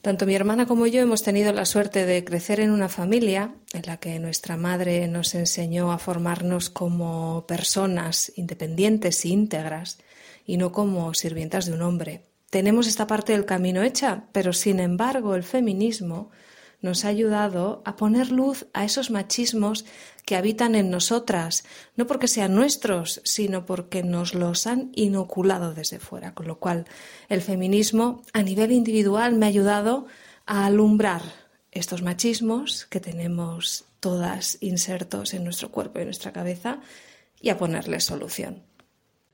Tanto 0.00 0.24
mi 0.24 0.34
hermana 0.34 0.66
como 0.66 0.86
yo 0.86 1.00
hemos 1.02 1.22
tenido 1.22 1.52
la 1.52 1.66
suerte 1.66 2.06
de 2.06 2.24
crecer 2.24 2.60
en 2.60 2.70
una 2.70 2.88
familia 2.88 3.54
en 3.74 3.82
la 3.86 3.98
que 3.98 4.18
nuestra 4.20 4.56
madre 4.56 5.06
nos 5.08 5.34
enseñó 5.34 5.92
a 5.92 5.98
formarnos 5.98 6.70
como 6.70 7.44
personas 7.46 8.32
independientes 8.36 9.24
e 9.24 9.28
íntegras 9.28 9.98
y 10.46 10.56
no 10.56 10.72
como 10.72 11.12
sirvientas 11.12 11.66
de 11.66 11.72
un 11.72 11.82
hombre. 11.82 12.22
Tenemos 12.50 12.86
esta 12.86 13.06
parte 13.06 13.32
del 13.32 13.44
camino 13.44 13.82
hecha, 13.82 14.24
pero 14.32 14.52
sin 14.52 14.80
embargo 14.80 15.34
el 15.34 15.42
feminismo 15.42 16.30
nos 16.80 17.04
ha 17.04 17.08
ayudado 17.08 17.82
a 17.84 17.96
poner 17.96 18.30
luz 18.30 18.66
a 18.72 18.84
esos 18.84 19.10
machismos 19.10 19.84
que 20.24 20.36
habitan 20.36 20.74
en 20.74 20.90
nosotras, 20.90 21.64
no 21.94 22.06
porque 22.06 22.28
sean 22.28 22.54
nuestros, 22.54 23.20
sino 23.24 23.64
porque 23.64 24.02
nos 24.02 24.34
los 24.34 24.66
han 24.66 24.90
inoculado 24.94 25.74
desde 25.74 25.98
fuera. 25.98 26.34
Con 26.34 26.46
lo 26.46 26.58
cual, 26.58 26.86
el 27.28 27.42
feminismo 27.42 28.22
a 28.32 28.42
nivel 28.42 28.72
individual 28.72 29.34
me 29.34 29.46
ha 29.46 29.48
ayudado 29.48 30.06
a 30.46 30.66
alumbrar 30.66 31.22
estos 31.70 32.02
machismos 32.02 32.86
que 32.86 33.00
tenemos 33.00 33.84
todas 34.00 34.58
insertos 34.60 35.34
en 35.34 35.44
nuestro 35.44 35.70
cuerpo 35.70 35.98
y 35.98 36.02
en 36.02 36.08
nuestra 36.08 36.32
cabeza 36.32 36.80
y 37.40 37.50
a 37.50 37.58
ponerles 37.58 38.04
solución. 38.04 38.62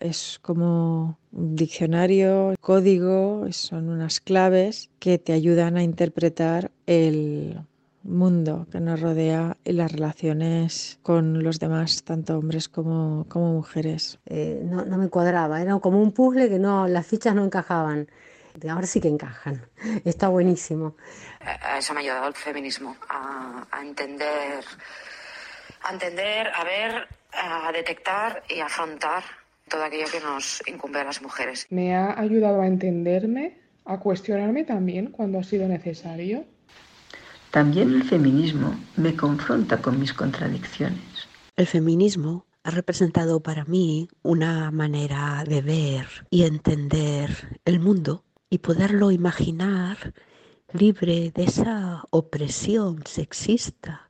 Es 0.03 0.41
como 0.43 1.17
un 1.31 1.55
diccionario, 1.55 2.57
código, 2.61 3.47
son 3.53 3.89
unas 3.89 4.19
claves 4.19 4.91
que 4.99 5.19
te 5.19 5.33
ayudan 5.33 5.77
a 5.77 5.85
interpretar 5.85 6.73
el 6.87 7.61
mundo 8.03 8.67
que 8.73 8.81
nos 8.81 9.01
rodea 9.01 9.57
y 9.63 9.71
las 9.75 9.93
relaciones 9.93 10.99
con 11.05 11.45
los 11.45 11.61
demás, 11.61 12.03
tanto 12.03 12.37
hombres 12.37 12.69
como, 12.69 13.27
como 13.29 13.53
mujeres. 13.53 14.19
Eh, 14.27 14.61
no, 14.65 14.85
no, 14.85 14.99
me 14.99 15.09
cuadraba, 15.09 15.63
era 15.63 15.79
como 15.79 16.03
un 16.03 16.11
puzzle 16.11 16.49
que 16.49 16.59
no, 16.59 16.89
las 16.89 17.07
fichas 17.07 17.37
no 17.37 17.45
encajaban. 17.45 18.11
Ahora 18.69 18.89
sí 18.89 19.01
que 19.01 19.07
encajan, 19.07 19.65
está 20.05 20.27
buenísimo. 20.27 20.97
A 21.41 21.79
eso 21.79 21.95
me 21.95 22.01
ha 22.01 22.03
ayudado 22.03 22.27
el 22.27 22.35
feminismo, 22.35 22.97
a, 23.09 23.69
a 23.71 23.81
entender, 23.83 24.65
a 25.83 25.93
entender, 25.93 26.49
a 26.53 26.65
ver, 26.65 27.09
a 27.31 27.71
detectar 27.71 28.43
y 28.49 28.59
afrontar 28.59 29.23
todo 29.73 29.85
aquello 29.85 30.05
que 30.13 30.21
nos 30.21 30.63
incumbe 30.67 31.01
a 31.01 31.05
las 31.05 31.23
mujeres. 31.23 31.67
Me 31.71 31.97
ha 31.97 32.21
ayudado 32.21 32.61
a 32.61 32.67
entenderme, 32.67 33.59
a 33.87 33.99
cuestionarme 33.99 34.65
también 34.65 35.07
cuando 35.07 35.39
ha 35.39 35.45
sido 35.45 35.67
necesario. 35.67 36.45
También 37.51 37.95
el 37.95 38.05
feminismo 38.05 38.79
me 38.97 39.17
confronta 39.17 39.81
con 39.81 39.99
mis 39.99 40.13
contradicciones. 40.13 41.27
El 41.57 41.67
feminismo 41.67 42.45
ha 42.65 42.71
representado 42.71 43.41
para 43.41 43.65
mí 43.65 44.09
una 44.23 44.71
manera 44.71 45.43
de 45.49 45.63
ver 45.63 46.07
y 46.29 46.45
entender 46.45 47.59
el 47.65 47.81
mundo 47.81 48.25
y 48.51 48.59
poderlo 48.59 49.11
imaginar 49.11 50.13
libre 50.75 51.33
de 51.35 51.45
esa 51.45 52.05
opresión 52.11 53.05
sexista 53.07 54.09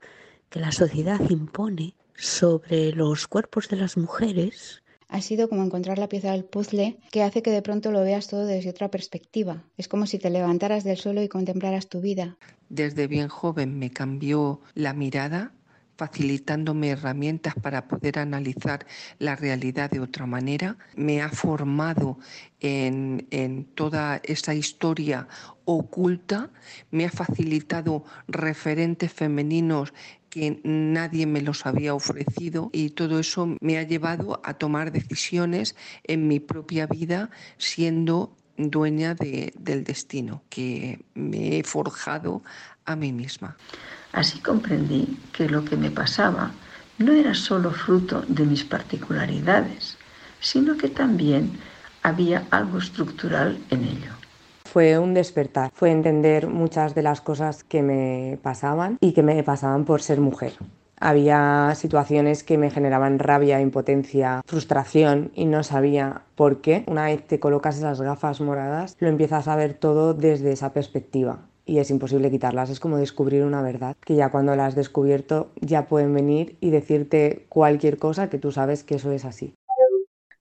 que 0.51 0.59
la 0.59 0.72
sociedad 0.72 1.20
impone 1.31 1.94
sobre 2.16 2.92
los 2.92 3.29
cuerpos 3.29 3.68
de 3.68 3.77
las 3.77 3.96
mujeres 3.96 4.82
ha 5.12 5.20
sido 5.20 5.48
como 5.48 5.62
encontrar 5.62 5.98
la 5.98 6.09
pieza 6.09 6.33
del 6.33 6.44
puzzle 6.44 6.96
que 7.11 7.22
hace 7.22 7.42
que 7.42 7.51
de 7.51 7.61
pronto 7.61 7.92
lo 7.92 8.01
veas 8.01 8.29
todo 8.29 8.46
desde 8.46 8.70
otra 8.70 8.90
perspectiva. 8.90 9.62
Es 9.77 9.87
como 9.87 10.07
si 10.07 10.18
te 10.18 10.31
levantaras 10.31 10.85
del 10.85 10.96
suelo 10.96 11.22
y 11.22 11.29
contemplaras 11.29 11.88
tu 11.88 12.01
vida. 12.01 12.38
Desde 12.70 13.07
bien 13.07 13.29
joven 13.29 13.79
me 13.79 13.90
cambió 13.90 14.62
la 14.75 14.94
mirada 14.94 15.53
facilitándome 15.98 16.88
herramientas 16.88 17.55
para 17.55 17.87
poder 17.87 18.18
analizar 18.18 18.87
la 19.18 19.37
realidad 19.37 19.90
de 19.90 20.01
otra 20.01 20.25
manera. 20.25 20.79
Me 20.96 21.20
ha 21.20 21.29
formado 21.29 22.18
en, 22.61 23.29
en, 23.31 23.66
toda 23.66 24.20
esa 24.25 24.55
historia 24.55 25.29
oculta, 25.66 26.51
me 26.90 27.05
ha 27.05 27.11
facilitado 27.11 28.05
referentes 28.27 29.12
femeninos 29.12 29.92
que 30.33 30.62
nadie 30.64 31.27
me 31.27 31.42
los 31.42 31.66
había 31.66 31.92
ofrecido 31.92 32.71
y 32.73 32.88
todo 32.88 33.18
eso 33.18 33.55
me 33.61 33.77
ha 33.77 33.83
llevado 33.83 34.40
a 34.42 34.55
tomar 34.55 34.90
decisiones 34.90 35.77
en 36.05 36.27
mi 36.27 36.40
propia 36.40 36.87
vida 36.87 37.29
siendo 37.59 38.35
dueña 38.57 39.14
de, 39.14 39.53
del 39.59 39.85
destino 39.85 40.42
que 40.49 41.05
me 41.14 41.59
he 41.59 41.64
forjado 41.64 42.42
a 42.87 42.97
mí 42.97 43.12
misma. 43.12 43.59
Así 44.12 44.38
comprendí 44.38 45.18
que 45.35 45.51
lo 45.51 45.66
que 45.66 45.77
me 45.77 45.90
pasaba 45.90 46.51
no 46.97 47.12
era 47.12 47.35
solo 47.35 47.71
fruto 47.71 48.23
de 48.27 48.47
mis 48.47 48.64
particularidades, 48.64 49.99
sino 50.40 50.79
que 50.79 50.88
también 50.88 51.59
había 52.03 52.47
algo 52.51 52.79
estructural 52.79 53.59
en 53.68 53.85
ello 53.85 54.21
fue 54.72 54.98
un 54.98 55.12
despertar, 55.12 55.70
fue 55.74 55.90
entender 55.90 56.48
muchas 56.48 56.94
de 56.94 57.02
las 57.02 57.20
cosas 57.20 57.62
que 57.62 57.82
me 57.82 58.38
pasaban 58.42 58.96
y 59.02 59.12
que 59.12 59.22
me 59.22 59.42
pasaban 59.42 59.85
por 59.85 60.00
ser 60.00 60.18
mujer. 60.18 60.54
Había 60.98 61.74
situaciones 61.74 62.42
que 62.42 62.56
me 62.56 62.70
generaban 62.70 63.18
rabia, 63.18 63.61
impotencia, 63.61 64.40
frustración 64.46 65.30
y 65.35 65.44
no 65.44 65.62
sabía 65.62 66.22
por 66.37 66.62
qué. 66.62 66.85
Una 66.87 67.04
vez 67.04 67.22
te 67.26 67.38
colocas 67.38 67.76
esas 67.76 68.00
gafas 68.00 68.40
moradas, 68.40 68.96
lo 68.98 69.08
empiezas 69.08 69.46
a 69.46 69.56
ver 69.56 69.74
todo 69.74 70.14
desde 70.14 70.52
esa 70.52 70.72
perspectiva 70.72 71.40
y 71.66 71.78
es 71.78 71.90
imposible 71.90 72.30
quitarlas. 72.30 72.70
Es 72.70 72.80
como 72.80 72.96
descubrir 72.96 73.44
una 73.44 73.61
verdad 73.61 73.96
que 74.00 74.14
ya 74.14 74.30
cuando 74.30 74.56
la 74.56 74.66
has 74.66 74.74
descubierto 74.74 75.50
ya 75.61 75.87
pueden 75.87 76.14
venir 76.14 76.56
y 76.61 76.70
decirte 76.70 77.44
cualquier 77.50 77.98
cosa 77.98 78.30
que 78.30 78.38
tú 78.38 78.52
sabes 78.52 78.85
que 78.85 78.94
eso 78.94 79.12
es 79.12 79.26
así. 79.26 79.54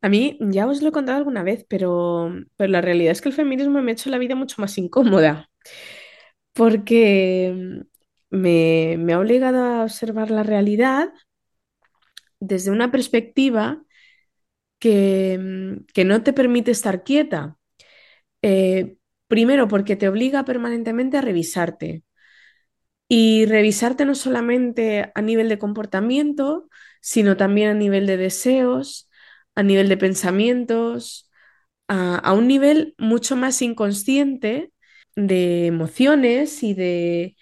A 0.06 0.10
mí 0.10 0.38
ya 0.56 0.68
os 0.68 0.82
lo 0.82 0.90
he 0.90 0.92
contado 0.92 1.18
alguna 1.20 1.44
vez, 1.44 1.66
pero, 1.70 2.32
pero 2.58 2.72
la 2.72 2.82
realidad 2.82 3.12
es 3.12 3.22
que 3.22 3.30
el 3.30 3.36
feminismo 3.36 3.82
me 3.82 3.92
ha 3.92 3.94
hecho 3.94 4.10
la 4.10 4.18
vida 4.18 4.36
mucho 4.36 4.60
más 4.62 4.78
incómoda, 4.78 5.50
porque 6.54 7.84
me, 8.30 8.96
me 9.00 9.14
ha 9.14 9.20
obligado 9.20 9.64
a 9.64 9.84
observar 9.84 10.32
la 10.32 10.44
realidad 10.44 11.10
desde 12.40 12.72
una 12.72 12.92
perspectiva 12.92 13.84
que, 14.80 15.80
que 15.94 16.06
no 16.06 16.24
te 16.24 16.34
permite 16.34 16.72
estar 16.72 17.04
quieta. 17.04 17.58
Eh, 18.42 18.98
primero, 19.28 19.68
porque 19.70 19.98
te 19.98 20.10
obliga 20.10 20.46
permanentemente 20.46 21.18
a 21.18 21.22
revisarte. 21.22 22.04
Y 23.08 23.46
revisarte 23.46 24.06
no 24.06 24.16
solamente 24.16 25.12
a 25.16 25.22
nivel 25.22 25.50
de 25.50 25.60
comportamiento, 25.60 26.70
sino 27.02 27.36
también 27.38 27.70
a 27.70 27.74
nivel 27.74 28.08
de 28.08 28.16
deseos, 28.18 29.10
a 29.56 29.64
nivel 29.64 29.90
de 29.90 29.98
pensamientos, 29.98 31.30
a, 31.88 32.34
un 32.34 32.48
nivel 32.48 32.96
mucho 32.98 33.36
más 33.36 33.62
inconsciente 33.62 34.72
de 35.16 35.68
emociones 35.68 36.64
y 36.64 36.74
de, 36.74 37.36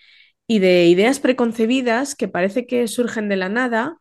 y 0.48 0.60
de 0.60 0.88
ideas 0.88 1.20
preconcebidas 1.20 2.16
que 2.16 2.28
parece 2.28 2.68
que 2.68 2.88
surgen 2.88 3.30
de 3.30 3.38
la 3.38 3.50
nada 3.50 3.98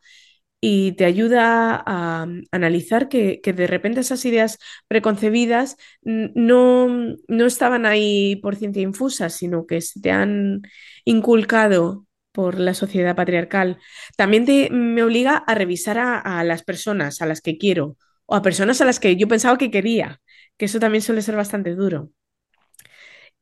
y 0.60 0.92
te 0.92 1.04
ayuda 1.04 1.82
a 1.86 2.26
analizar 2.50 3.08
que, 3.08 3.40
de 3.44 3.66
repente 3.68 4.00
esas 4.00 4.24
ideas 4.24 4.58
preconcebidas 4.88 5.76
no, 6.02 6.88
no, 7.28 7.46
estaban 7.46 7.86
ahí 7.86 8.36
por 8.36 8.56
ciencia 8.56 8.82
infusa, 8.82 9.30
sino 9.30 9.66
que 9.66 9.80
se 9.80 10.00
te 10.00 10.10
han 10.10 10.62
inculcado 11.04 12.07
por 12.32 12.58
la 12.58 12.74
sociedad 12.74 13.16
patriarcal. 13.16 13.78
También 14.16 14.44
te, 14.44 14.70
me 14.70 15.02
obliga 15.02 15.36
a 15.36 15.54
revisar 15.54 15.98
a, 15.98 16.18
a, 16.18 16.44
las 16.44 16.62
personas 16.62 17.22
a 17.22 17.26
las 17.26 17.40
que 17.40 17.58
quiero 17.58 17.96
o 18.26 18.34
a 18.34 18.42
personas 18.42 18.80
a 18.80 18.84
las 18.84 19.00
que 19.00 19.16
yo 19.16 19.28
pensaba 19.28 19.58
que 19.58 19.70
quería, 19.70 20.20
que 20.56 20.66
eso 20.66 20.80
también 20.80 21.02
suele 21.02 21.22
ser 21.22 21.36
bastante 21.36 21.74
duro. 21.74 22.10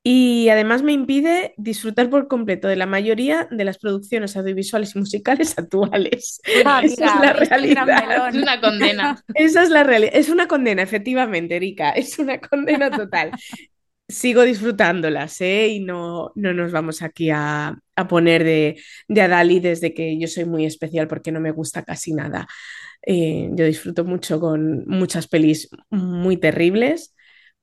Y 0.08 0.50
además 0.50 0.84
me 0.84 0.92
impide 0.92 1.52
disfrutar 1.56 2.08
por 2.08 2.28
completo 2.28 2.68
de 2.68 2.76
la 2.76 2.86
mayoría 2.86 3.48
de 3.50 3.64
las 3.64 3.78
producciones 3.78 4.36
audiovisuales 4.36 4.94
y 4.94 5.00
musicales 5.00 5.54
actuales. 5.58 6.40
Ah, 6.64 6.80
Esa 6.84 7.06
es 7.06 7.20
la 7.20 7.32
realidad. 7.32 8.28
Es 8.28 8.34
una 8.36 8.60
condena. 8.60 9.24
Esa 9.34 9.64
es 9.64 9.70
la 9.70 9.82
realidad. 9.82 10.12
Es 10.14 10.28
una 10.28 10.46
condena, 10.46 10.82
efectivamente, 10.82 11.56
Erika. 11.56 11.90
Es 11.90 12.20
una 12.20 12.38
condena 12.40 12.88
total 12.88 13.32
sigo 14.08 14.42
disfrutándolas, 14.42 15.40
¿eh? 15.40 15.68
Y 15.68 15.80
no, 15.80 16.32
no 16.36 16.52
nos 16.54 16.72
vamos 16.72 17.02
aquí 17.02 17.30
a, 17.30 17.78
a 17.96 18.08
poner 18.08 18.44
de, 18.44 18.80
de 19.08 19.20
Adali 19.22 19.60
desde 19.60 19.94
que 19.94 20.18
yo 20.18 20.28
soy 20.28 20.44
muy 20.44 20.64
especial 20.66 21.08
porque 21.08 21.32
no 21.32 21.40
me 21.40 21.50
gusta 21.50 21.82
casi 21.84 22.12
nada. 22.14 22.46
Eh, 23.02 23.50
yo 23.54 23.64
disfruto 23.66 24.04
mucho 24.04 24.40
con 24.40 24.86
muchas 24.88 25.28
pelis 25.28 25.70
muy 25.90 26.36
terribles, 26.38 27.14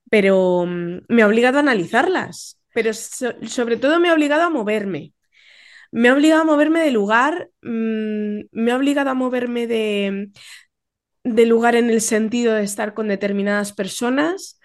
pero 0.10 0.65
mm, 0.67 0.99
me 1.10 1.23
ha 1.23 1.27
obligado 1.27 1.58
a 1.58 1.62
analizarlas, 1.62 2.60
pero 2.73 2.93
so, 2.93 3.34
sobre 3.47 3.77
todo 3.77 3.99
me 3.99 4.10
ha 4.10 4.13
obligado 4.13 4.43
a 4.43 4.49
moverme. 4.49 5.13
Me 5.91 6.10
ha 6.10 6.13
obligado 6.13 6.41
a 6.43 6.45
moverme 6.45 6.82
de 6.82 6.91
lugar, 6.91 7.49
mmm, 7.62 8.41
me 8.51 8.71
ha 8.71 8.77
obligado 8.77 9.12
a 9.12 9.13
moverme 9.15 9.67
de, 9.67 10.32
de 11.24 11.45
lugar 11.45 11.76
en 11.76 11.89
el 11.89 12.01
sentido 12.01 12.53
de 12.53 12.63
estar 12.63 12.93
con 12.93 13.07
determinadas 13.07 13.74
personas, 13.74 14.59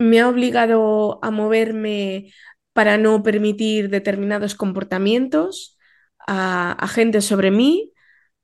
me 0.00 0.18
ha 0.20 0.28
obligado 0.28 1.20
a 1.22 1.30
moverme 1.30 2.32
para 2.72 2.96
no 2.96 3.22
permitir 3.22 3.90
determinados 3.90 4.54
comportamientos 4.54 5.78
a, 6.26 6.88
gente 6.88 7.20
sobre 7.20 7.50
mí, 7.50 7.92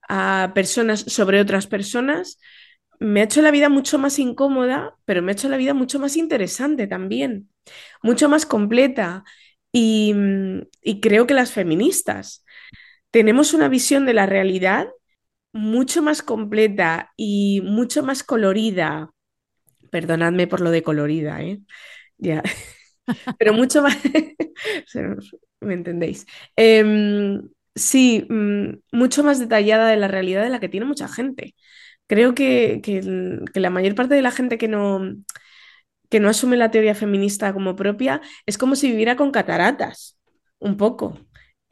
a 0.09 0.53
personas 0.55 1.01
sobre 1.01 1.41
otras 1.41 1.67
personas. 1.67 2.39
Me 3.01 3.21
ha 3.21 3.25
hecho 3.25 3.41
la 3.41 3.51
vida 3.51 3.71
mucho 3.71 3.99
más 3.99 4.19
incómoda, 4.19 4.97
pero 5.07 5.23
me 5.23 5.33
ha 5.33 5.35
hecho 5.35 5.49
la 5.49 5.57
vida 5.57 5.73
mucho 5.73 5.99
más 5.99 6.17
interesante 6.19 6.87
también, 6.87 7.49
mucho 8.03 8.29
más 8.29 8.45
completa. 8.45 9.25
Y 9.73 10.15
creo 11.01 11.27
que 11.27 11.35
las 11.35 11.53
feministas 11.53 12.45
tenemos 13.11 13.55
una 13.55 13.69
visión 13.69 14.05
de 14.05 14.15
la 14.15 14.27
realidad 14.27 14.89
mucho 15.53 16.03
más 16.03 16.23
completa 16.23 17.13
y 17.17 17.63
mucho 17.63 18.03
más 18.03 18.23
colorida. 18.23 19.11
Perdonadme 19.91 20.47
por 20.47 20.61
lo 20.61 20.71
de 20.71 20.83
colorida, 20.83 21.43
¿eh? 21.43 21.61
Ya. 22.19 22.43
Pero 23.39 23.53
mucho 23.55 23.83
más. 23.83 23.97
¿Me 25.61 25.75
entendéis? 25.75 26.27
Em, 26.57 27.49
sí, 27.75 28.27
mm, 28.29 28.75
mucho 28.93 29.25
más 29.25 29.39
detallada 29.39 29.89
de 29.89 29.97
la 29.97 30.09
realidad 30.09 30.43
de 30.45 30.51
la 30.51 30.61
que 30.61 30.69
tiene 30.69 30.87
mucha 30.87 31.09
gente. 31.09 31.55
Creo 32.09 32.35
que, 32.35 32.81
que- 32.83 33.41
que 33.53 33.61
la 33.61 33.71
mayor 33.71 33.95
parte 33.95 34.15
de 34.15 34.23
la 34.23 34.31
gente 34.33 34.59
que 34.59 34.69
no, 34.69 35.01
que 36.11 36.21
no 36.21 36.29
asume 36.29 36.57
la 36.57 36.71
teoría 36.71 36.95
feminista 36.95 37.53
como 37.53 37.77
propia 37.77 38.21
es 38.47 38.59
como 38.59 38.77
si 38.77 38.91
viviera 38.91 39.17
con 39.17 39.31
cataratas, 39.33 40.19
un 40.59 40.77
poco. 40.77 41.19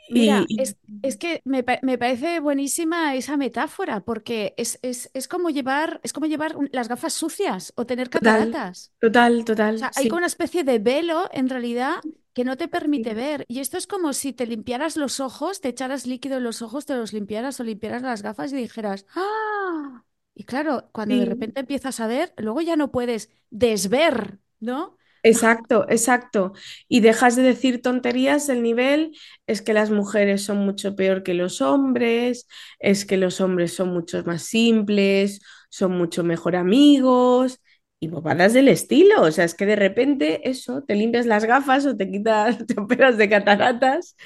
Mira, 0.09 0.47
Y, 0.49 0.57
es, 0.57 0.77
es 1.03 1.17
que 1.17 1.41
me, 1.45 1.65
me 1.83 1.99
parece 1.99 2.41
buenísima 2.41 3.15
esa 3.15 3.37
metáfora, 3.37 4.01
porque 4.05 4.55
es, 4.57 4.79
es, 4.83 5.11
es 5.15 5.29
como 5.29 5.51
llevar, 5.51 6.01
es 6.05 6.13
como 6.13 6.27
llevar 6.27 6.57
un- 6.57 6.69
las 6.73 6.89
gafas 6.89 7.13
sucias 7.15 7.73
o 7.77 7.87
tener 7.87 8.11
total, 8.11 8.59
cataratas. 8.63 8.93
total, 9.01 9.45
O 9.75 9.77
total, 9.77 9.77
sea, 9.79 9.93
hay 9.97 10.07
como 10.09 10.19
una 10.19 10.27
especie 10.29 10.65
de 10.65 10.79
velo 10.79 11.29
en 11.33 11.49
realidad 11.49 11.97
que 12.35 12.45
no 12.45 12.57
te 12.57 12.69
permite 12.69 13.15
Sí. 13.15 13.15
ver. 13.15 13.45
Y 13.49 13.61
esto 13.61 13.79
es 13.79 13.87
como 13.87 14.13
si 14.13 14.33
te 14.33 14.47
limpiaras 14.47 14.97
los 14.97 15.21
ojos, 15.21 15.61
te 15.61 15.69
echaras 15.71 16.07
líquido 16.07 16.39
en 16.39 16.45
los 16.45 16.63
ojos, 16.63 16.87
te 16.87 16.97
los 16.97 17.13
limpiaras 17.13 17.61
o 17.61 17.65
limpiaras 17.65 18.03
las 18.03 18.23
gafas 18.23 18.53
y 18.53 18.57
dijeras, 18.57 19.07
¡ah! 19.15 20.05
Y 20.35 20.45
claro, 20.45 20.91
cuando 20.93 21.17
de 21.17 21.25
repente 21.27 21.61
empiezas 21.61 22.01
a 22.01 22.07
ver, 22.09 22.35
luego 22.39 22.61
ya 22.61 22.77
no 22.77 22.91
puedes 22.91 23.31
desver, 23.51 24.41
¿no? 24.61 24.97
Exacto, 25.27 25.87
exacto. 25.89 26.53
Y 26.87 27.01
dejas 27.01 27.35
de 27.35 27.43
decir 27.43 27.81
tonterías 27.81 28.47
del 28.47 28.63
nivel, 28.63 29.17
es 29.47 29.63
que 29.63 29.73
las 29.73 29.91
mujeres 29.91 30.43
son 30.45 30.59
mucho 30.59 30.95
peor 30.97 31.23
que 31.23 31.33
los 31.33 31.63
hombres, 31.63 32.47
es 32.79 33.07
que 33.07 33.17
los 33.17 33.41
hombres 33.41 33.73
son 33.75 33.89
mucho 33.95 34.23
más 34.25 34.43
simples, 34.43 35.41
son 35.71 35.93
mucho 35.97 36.25
mejor 36.25 36.57
amigos 36.57 37.59
y 38.01 38.09
bobadas 38.09 38.53
del 38.53 38.69
estilo. 38.69 39.23
O 39.23 39.31
sea, 39.33 39.47
es 39.47 39.55
que 39.55 39.65
de 39.67 39.77
repente 39.77 40.49
eso, 40.51 40.83
te 40.85 40.95
limpias 40.95 41.25
las 41.27 41.47
gafas 41.47 41.87
o 41.87 41.97
te 41.97 42.11
quitas, 42.11 42.59
te 42.67 42.75
de 43.13 43.29
cataratas 43.31 44.17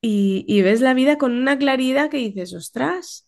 y, 0.00 0.44
y 0.48 0.62
ves 0.62 0.80
la 0.80 0.94
vida 0.94 1.18
con 1.18 1.32
una 1.36 1.58
claridad 1.58 2.10
que 2.10 2.18
dices, 2.18 2.54
ostras, 2.54 3.26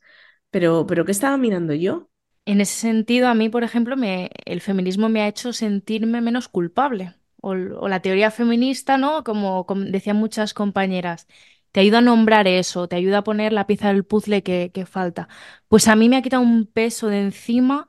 pero, 0.51 0.87
pero 0.87 1.05
¿qué 1.07 1.13
estaba 1.13 1.37
mirando 1.39 1.75
yo? 1.75 2.10
En 2.47 2.61
ese 2.61 2.75
sentido, 2.75 3.29
a 3.29 3.35
mí, 3.35 3.49
por 3.49 3.63
ejemplo, 3.65 3.97
me, 3.97 4.31
el 4.45 4.61
feminismo 4.61 5.09
me 5.09 5.23
ha 5.23 5.29
hecho 5.29 5.53
sentirme 5.53 6.21
menos 6.21 6.49
culpable. 6.49 7.15
O, 7.43 7.55
l- 7.55 7.73
o 7.75 7.89
la 7.89 8.03
teoría 8.03 8.31
feminista, 8.31 8.99
¿no? 8.99 9.23
Como, 9.25 9.67
decían 9.89 10.17
muchas 10.17 10.53
compañeras, 10.55 11.27
te 11.73 11.81
ayuda 11.81 11.99
a 11.99 12.01
nombrar 12.01 12.47
eso, 12.49 12.89
te 12.89 12.97
ayuda 12.97 13.19
a 13.19 13.25
poner 13.25 13.53
la 13.53 13.67
pieza 13.67 13.89
del 13.89 14.05
puzzle 14.05 14.43
que, 14.43 14.71
que 14.75 14.85
falta. 14.87 15.29
Pues 15.69 15.87
a 15.89 15.97
mí 15.97 16.09
me 16.09 16.17
ha 16.17 16.23
quitado 16.23 16.43
un 16.43 16.67
peso 16.67 17.09
de 17.09 17.21
encima 17.21 17.89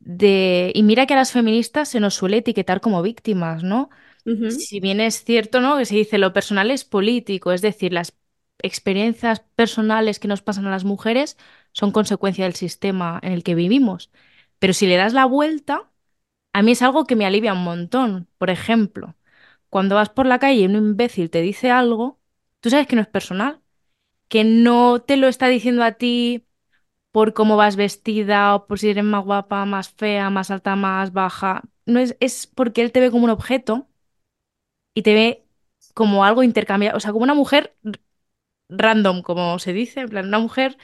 de... 0.00 0.72
Y 0.74 0.82
mira 0.82 1.06
que 1.06 1.14
a 1.14 1.16
las 1.16 1.32
feministas 1.32 1.88
se 1.88 2.00
nos 2.00 2.14
suele 2.14 2.38
etiquetar 2.38 2.80
como 2.80 3.02
víctimas, 3.02 3.62
¿no? 3.62 3.90
Ujú, 4.26 4.48
Si 4.48 4.80
bien 4.80 5.00
es 5.00 5.24
cierto, 5.24 5.60
¿no? 5.60 5.78
Que 5.78 5.84
se 5.86 5.96
dice 5.96 6.18
lo 6.18 6.32
personal 6.32 6.70
es 6.70 6.84
político, 6.84 7.52
es 7.52 7.62
decir, 7.62 7.92
las 7.92 8.12
experiencias 8.62 9.40
personales 9.56 10.18
que 10.18 10.28
nos 10.28 10.42
pasan 10.42 10.66
a 10.66 10.70
las 10.70 10.84
mujeres 10.84 11.36
son 11.72 11.92
consecuencia 11.92 12.44
del 12.44 12.54
sistema 12.54 13.18
en 13.22 13.32
el 13.32 13.42
que 13.44 13.54
vivimos. 13.54 14.10
Pero 14.58 14.72
si 14.72 14.86
le 14.86 14.96
das 14.96 15.12
la 15.14 15.24
vuelta, 15.26 15.90
a 16.52 16.62
mí 16.62 16.72
es 16.72 16.82
algo 16.82 17.06
que 17.06 17.16
me 17.16 17.26
alivia 17.26 17.52
un 17.54 17.64
montón. 17.64 18.28
Por 18.38 18.50
ejemplo, 18.50 19.16
cuando 19.70 19.96
vas 19.96 20.10
por 20.10 20.26
la 20.26 20.38
calle 20.38 20.62
y 20.62 20.66
un 20.66 20.76
imbécil 20.76 21.30
te 21.30 21.42
dice 21.42 21.70
algo, 21.70 22.20
tú 22.60 22.70
sabes 22.70 22.86
que 22.86 22.96
no 22.96 23.02
es 23.02 23.08
personal, 23.08 23.60
que 24.28 24.44
no 24.44 25.00
te 25.02 25.16
lo 25.16 25.28
está 25.28 25.48
diciendo 25.48 25.84
a 25.84 25.92
ti 25.92 26.46
por 27.12 27.34
cómo 27.34 27.56
vas 27.56 27.76
vestida 27.76 28.54
o 28.56 28.66
por 28.66 28.78
si 28.78 28.90
eres 28.90 29.04
más 29.04 29.24
guapa, 29.24 29.64
más 29.66 29.90
fea, 29.90 30.30
más 30.30 30.50
alta, 30.50 30.76
más 30.76 31.12
baja. 31.12 31.62
No 31.86 32.00
es, 32.00 32.16
es 32.20 32.46
porque 32.46 32.82
él 32.82 32.92
te 32.92 33.00
ve 33.00 33.10
como 33.10 33.24
un 33.24 33.30
objeto 33.30 33.88
y 34.94 35.02
te 35.02 35.14
ve 35.14 35.46
como 35.94 36.24
algo 36.24 36.42
intercambiable, 36.42 36.96
o 36.96 37.00
sea, 37.00 37.12
como 37.12 37.24
una 37.24 37.34
mujer 37.34 37.74
random, 38.70 39.22
como 39.22 39.58
se 39.58 39.72
dice, 39.72 40.00
en 40.00 40.08
plan, 40.08 40.26
una 40.28 40.38
mujer 40.38 40.76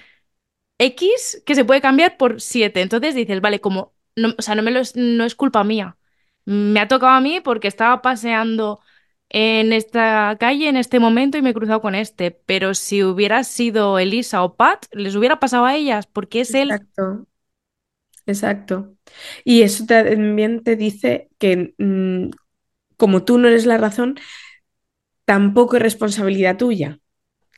X 0.79 1.43
que 1.47 1.55
se 1.55 1.65
puede 1.65 1.81
cambiar 1.81 2.17
por 2.17 2.41
7. 2.41 2.83
Entonces 2.83 3.15
dices, 3.15 3.41
vale, 3.41 3.61
como, 3.61 3.95
no, 4.17 4.35
o 4.39 4.43
sea, 4.43 4.55
no, 4.55 4.63
me 4.63 4.71
lo 4.71 4.81
es, 4.81 4.97
no 4.97 5.25
es 5.25 5.35
culpa 5.35 5.65
mía. 5.65 5.97
Me 6.45 6.81
ha 6.81 6.89
tocado 6.89 7.13
a 7.13 7.21
mí 7.21 7.41
porque 7.41 7.69
estaba 7.69 8.03
paseando 8.03 8.81
en 9.29 9.73
esta 9.73 10.37
calle 10.39 10.69
en 10.69 10.77
este 10.77 11.01
momento 11.01 11.37
y 11.39 11.43
me 11.43 11.51
he 11.51 11.55
cruzado 11.55 11.81
con 11.81 11.95
este. 11.95 12.31
Pero 12.31 12.75
si 12.75 13.03
hubiera 13.03 13.43
sido 13.45 13.99
Elisa 13.99 14.43
o 14.43 14.57
Pat, 14.57 14.87
les 14.93 15.17
hubiera 15.17 15.41
pasado 15.41 15.65
a 15.65 15.75
ellas 15.75 16.07
porque 16.07 16.43
es 16.43 16.55
él. 16.55 16.71
Exacto, 16.71 17.27
exacto. 18.27 18.95
Y 19.45 19.63
eso 19.63 19.87
también 19.87 20.63
te 20.63 20.77
dice 20.77 21.31
que 21.39 21.75
mm, 21.79 22.31
como 22.97 23.25
tú 23.25 23.39
no 23.39 23.49
eres 23.49 23.67
la 23.67 23.79
razón, 23.79 24.17
tampoco 25.25 25.77
es 25.77 25.83
responsabilidad 25.83 26.57
tuya 26.57 27.01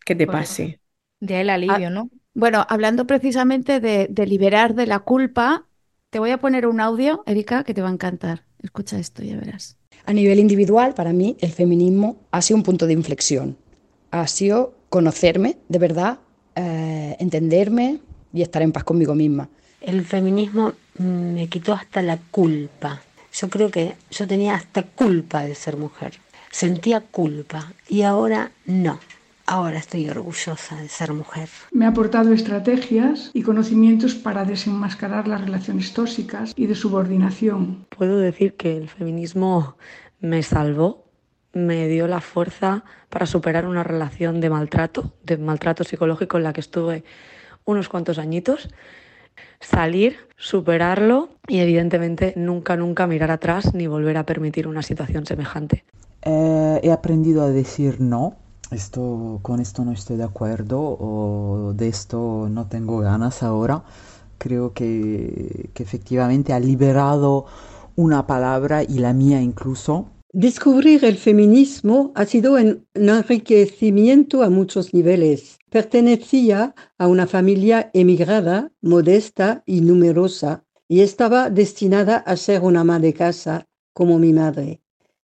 que 0.09 0.17
te 0.17 0.27
Correcto. 0.27 0.37
pase. 0.37 0.81
De 1.21 1.35
ahí 1.37 1.43
el 1.43 1.51
Ah, 1.67 1.81
alivio, 1.81 1.91
¿no? 1.91 2.11
Bueno, 2.35 2.65
hablando 2.69 3.07
precisamente 3.07 3.81
de, 3.81 4.07
de 4.11 4.27
liberar 4.27 4.75
de 4.75 4.87
la 4.87 5.01
culpa, 5.01 5.67
te 6.11 6.19
voy 6.21 6.31
a 6.31 6.39
poner 6.39 6.67
un 6.67 6.81
audio, 6.81 7.23
Erika, 7.27 7.65
que 7.65 7.75
te 7.75 7.83
va 7.83 7.89
a 7.89 7.93
encantar. 7.93 8.47
Escucha 8.63 8.99
esto, 8.99 9.23
ya 9.23 9.37
verás. 9.37 9.77
A 10.07 10.13
nivel 10.13 10.39
individual, 10.39 10.95
para 10.95 11.13
mí, 11.13 11.37
el 11.41 11.53
feminismo 11.53 12.17
ha 12.31 12.41
sido 12.43 12.57
un 12.57 12.63
punto 12.63 12.87
de 12.87 12.95
inflexión. 12.95 13.57
Ha 14.11 14.27
sido 14.27 14.75
conocerme, 14.89 15.59
de 15.69 15.79
verdad, 15.79 16.19
eh, 16.55 17.17
entenderme 17.21 18.01
y 18.33 18.43
estar 18.43 18.63
en 18.63 18.73
paz 18.73 18.85
conmigo 18.85 19.15
misma. 19.15 19.49
El 19.81 20.05
feminismo 20.05 20.73
mm, 20.99 21.35
me 21.35 21.49
quitó 21.49 21.73
hasta 21.73 22.01
la 22.03 22.19
culpa. 22.31 23.03
Yo 23.33 23.49
creo 23.51 23.71
que 23.71 23.97
yo 24.11 24.27
tenía 24.27 24.55
hasta 24.55 24.83
culpa 24.85 25.43
de 25.43 25.55
ser 25.55 25.77
mujer. 25.77 26.19
Sentía 26.51 27.01
culpa 27.01 27.73
y 27.89 28.03
ahora 28.03 28.53
no. 28.67 28.99
Ahora 29.51 29.79
estoy 29.79 30.07
orgullosa 30.11 30.77
de 30.77 30.89
ser 30.91 31.15
mujer. 31.15 31.49
Me 31.73 31.87
ha 31.87 31.89
aportado 31.89 32.35
estrategias 32.35 33.31
y 33.33 33.41
conocimientos 33.41 34.15
para 34.15 34.45
desenmascarar 34.45 35.27
las 35.27 35.41
relaciones 35.41 35.95
tóxicas 35.95 36.53
y 36.55 36.67
de 36.67 36.75
subordinación. 36.75 37.87
Puedo 37.89 38.19
decir 38.19 38.57
que 38.57 38.77
el 38.77 38.91
feminismo 38.91 39.79
me 40.21 40.43
salvó, 40.43 41.07
me 41.55 41.89
dio 41.89 42.07
la 42.09 42.21
fuerza 42.21 42.85
para 43.09 43.25
superar 43.25 43.65
una 43.67 43.83
relación 43.83 44.43
de 44.43 44.51
maltrato, 44.51 45.15
de 45.25 45.39
maltrato 45.39 45.83
psicológico 45.83 46.37
en 46.37 46.43
la 46.43 46.53
que 46.53 46.61
estuve 46.61 47.05
unos 47.65 47.89
cuantos 47.89 48.19
añitos, 48.19 48.69
salir, 49.61 50.19
superarlo 50.37 51.31
y 51.47 51.61
evidentemente 51.61 52.35
nunca, 52.37 52.77
nunca 52.77 53.07
mirar 53.07 53.31
atrás 53.31 53.73
ni 53.73 53.87
volver 53.87 54.19
a 54.19 54.27
permitir 54.27 54.69
una 54.69 54.83
situación 54.83 55.25
semejante. 55.25 55.87
Eh, 56.21 56.81
he 56.83 56.93
aprendido 56.93 57.43
a 57.45 57.49
decir 57.49 57.99
no. 57.99 58.37
Esto, 58.71 59.41
con 59.43 59.61
esto 59.61 59.85
no 59.85 59.93
estoy 59.93 60.17
de 60.17 60.25
acuerdo 60.25 60.79
o 60.81 61.73
de 61.75 61.89
esto 61.89 62.49
no 62.51 62.69
tengo 62.69 62.99
ganas 62.99 63.43
ahora. 63.43 63.85
Creo 64.39 64.73
que, 64.73 65.71
que 65.75 65.83
efectivamente 65.83 66.53
ha 66.53 66.61
liberado 66.61 67.47
una 67.97 68.27
palabra 68.27 68.83
y 68.83 68.99
la 68.99 69.13
mía 69.13 69.41
incluso. 69.41 70.07
Descubrir 70.33 71.05
el 71.05 71.17
feminismo 71.17 72.13
ha 72.15 72.27
sido 72.27 72.55
un 72.55 72.87
enriquecimiento 72.95 74.43
a 74.43 74.51
muchos 74.51 74.93
niveles. 74.93 75.59
Pertenecía 75.71 76.75
a 76.99 77.07
una 77.09 77.27
familia 77.27 77.91
emigrada, 77.95 78.71
modesta 78.83 79.63
y 79.65 79.81
numerosa, 79.81 80.65
y 80.87 81.01
estaba 81.01 81.49
destinada 81.51 82.19
a 82.19 82.37
ser 82.37 82.63
una 82.63 82.81
ama 82.81 82.99
de 82.99 83.15
casa 83.15 83.67
como 83.95 84.19
mi 84.19 84.33
madre. 84.33 84.83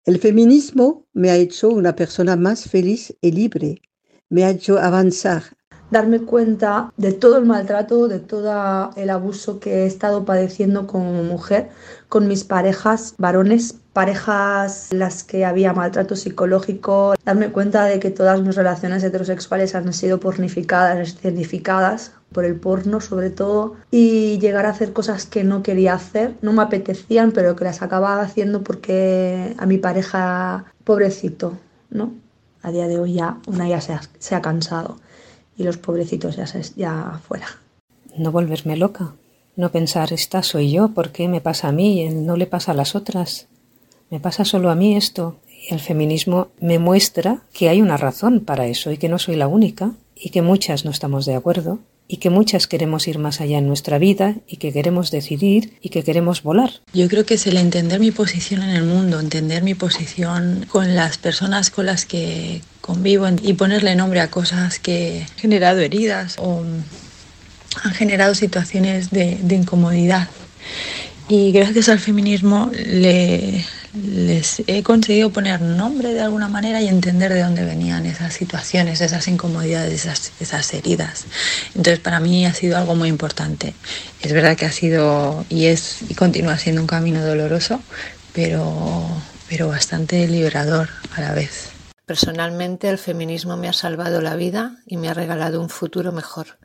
El 0.05 0.18
feminismo 0.18 1.07
me 1.12 1.30
ha 1.30 1.36
hecho 1.36 1.68
una 1.68 1.94
persona 1.94 2.36
más 2.36 2.64
feliz 2.64 3.14
y 3.20 3.32
libre, 3.32 3.82
me 4.30 4.44
ha 4.44 4.51
hecho 4.51 4.78
avanzar. 4.78 5.42
darme 5.90 6.20
cuenta 6.20 6.92
de 6.99 7.12
todo 7.12 7.38
el 7.38 7.46
maltrato, 7.46 8.09
de 8.09 8.18
todo 8.20 8.90
el 8.96 9.11
abuso 9.11 9.59
que 9.59 9.84
he 9.84 9.86
estado 9.86 10.24
padeciendo 10.24 10.86
como 10.86 11.22
mujer 11.22 11.70
con 12.09 12.28
mis 12.28 12.44
parejas 12.44 13.14
varones, 13.18 13.74
parejas 13.94 14.92
en 14.92 14.99
las 14.99 15.24
que 15.24 15.44
había 15.46 15.72
maltrato 15.72 16.14
psicológico, 16.14 17.14
darme 17.24 17.51
cuenta 17.53 17.84
de 17.86 17.99
que 18.01 18.11
todas 18.11 18.40
mis 18.42 18.55
relaciones 18.55 19.03
heterosexuales 19.03 19.74
han 19.74 19.92
sido 19.94 20.20
pornificadas, 20.20 20.99
escenificadas 20.99 22.12
por 22.32 22.44
el 22.44 22.56
porno 22.56 23.00
sobre 23.00 23.30
todo, 23.30 23.76
y 23.90 24.38
llegar 24.38 24.66
a 24.66 24.70
hacer 24.70 24.92
cosas 24.92 25.26
que 25.26 25.44
no 25.44 25.62
quería 25.62 25.94
hacer, 25.94 26.34
no 26.42 26.52
me 26.52 26.62
apetecían, 26.62 27.32
pero 27.32 27.56
que 27.56 27.64
las 27.64 27.82
acababa 27.82 28.22
haciendo 28.22 28.62
porque 28.62 29.54
a 29.58 29.66
mi 29.66 29.78
pareja, 29.78 30.66
pobrecito, 30.84 31.58
¿no? 31.90 32.12
A 32.62 32.70
día 32.70 32.88
de 32.88 32.98
hoy 32.98 33.14
ya 33.14 33.38
una 33.46 33.68
ya 33.68 33.80
se 33.80 33.92
ha, 33.92 34.02
se 34.18 34.34
ha 34.34 34.42
cansado 34.42 34.98
y 35.56 35.64
los 35.64 35.78
pobrecitos 35.78 36.36
ya, 36.36 36.46
se, 36.46 36.62
ya 36.76 37.20
fuera. 37.26 37.46
No 38.16 38.32
volverme 38.32 38.76
loca, 38.76 39.14
no 39.56 39.70
pensar, 39.70 40.12
esta 40.12 40.42
soy 40.42 40.70
yo, 40.70 40.88
¿por 40.88 41.10
qué 41.10 41.28
me 41.28 41.40
pasa 41.40 41.68
a 41.68 41.72
mí? 41.72 42.08
No 42.10 42.36
le 42.36 42.46
pasa 42.46 42.72
a 42.72 42.74
las 42.74 42.94
otras, 42.94 43.48
me 44.10 44.20
pasa 44.20 44.44
solo 44.44 44.70
a 44.70 44.74
mí 44.74 44.96
esto. 44.96 45.36
El 45.68 45.80
feminismo 45.80 46.48
me 46.60 46.78
muestra 46.78 47.42
que 47.52 47.68
hay 47.68 47.82
una 47.82 47.96
razón 47.96 48.40
para 48.40 48.66
eso 48.66 48.92
y 48.92 48.96
que 48.96 49.08
no 49.08 49.18
soy 49.18 49.36
la 49.36 49.48
única 49.48 49.92
y 50.14 50.30
que 50.30 50.42
muchas 50.42 50.84
no 50.84 50.90
estamos 50.90 51.26
de 51.26 51.34
acuerdo 51.34 51.80
y 52.09 52.16
que 52.16 52.30
muchas 52.30 52.66
queremos 52.66 53.06
ir 53.06 53.18
más 53.18 53.40
allá 53.42 53.59
en 53.59 53.68
nuestra 53.68 53.98
vida 53.98 54.34
y 54.48 54.56
que 54.56 54.72
queremos 54.72 55.11
decidir 55.11 55.74
y 55.82 55.90
que 55.90 56.02
queremos 56.02 56.42
volar. 56.42 56.70
Yo 56.94 57.06
creo 57.09 57.26
que 57.26 57.34
es 57.34 57.46
el 57.46 57.59
entender 57.59 58.00
mi 58.00 58.11
posición 58.11 58.62
en 58.62 58.70
el 58.70 58.84
mundo, 58.84 59.20
entender 59.20 59.62
mi 59.62 59.74
posición 59.74 60.66
con 60.70 60.96
las 60.96 61.18
personas 61.18 61.70
con 61.70 61.86
las 61.86 62.06
que 62.06 62.62
convivo 62.80 63.28
y 63.42 63.52
ponerle 63.52 63.94
nombre 63.94 64.20
a 64.20 64.30
cosas 64.30 64.78
que 64.78 65.26
han 65.28 65.38
generado 65.38 65.80
heridas 65.80 66.36
o 66.38 66.64
han 67.84 67.92
generado 67.92 68.34
situaciones 68.34 69.11
de, 69.11 69.36
de 69.42 69.54
incomodidad. 69.54 70.28
Y 71.28 71.52
gracias 71.52 71.90
al 71.90 71.98
feminismo 71.98 72.70
le, 72.72 73.64
les 73.94 74.62
he 74.66 74.82
conseguido 74.82 75.30
poner 75.30 75.60
nombre 75.60 76.14
de 76.14 76.20
alguna 76.20 76.48
manera 76.48 76.80
y 76.80 76.88
entender 76.88 77.32
de 77.32 77.42
dónde 77.42 77.64
venían 77.64 78.06
esas 78.06 78.32
situaciones, 78.34 79.00
esas 79.00 79.28
incomodidades, 79.28 79.92
esas, 79.92 80.32
esas 80.40 80.72
heridas. 80.74 81.26
Entonces 81.74 81.98
para 81.98 82.20
mí 82.20 82.46
ha 82.46 82.54
sido 82.54 82.78
algo 82.78 82.94
muy 82.94 83.08
importante. 83.08 83.74
Es 84.22 84.32
verdad 84.32 84.56
que 84.56 84.66
ha 84.66 84.72
sido 84.72 85.44
y 85.48 85.66
es 85.66 85.98
y 86.08 86.14
continúa 86.14 86.56
siendo 86.58 86.80
un 86.80 86.86
camino 86.86 87.24
doloroso, 87.24 87.80
pero, 88.32 89.06
pero 89.48 89.68
bastante 89.68 90.26
liberador 90.28 90.88
a 91.14 91.20
la 91.20 91.34
vez. 91.34 91.70
Personalmente 92.06 92.88
el 92.88 92.96
feminismo 92.96 93.58
me 93.58 93.68
ha 93.68 93.74
salvado 93.74 94.22
la 94.22 94.34
vida 94.34 94.76
y 94.86 94.96
me 94.96 95.10
ha 95.10 95.14
regalado 95.14 95.60
un 95.60 95.68
futuro 95.68 96.10
mejor. 96.10 96.56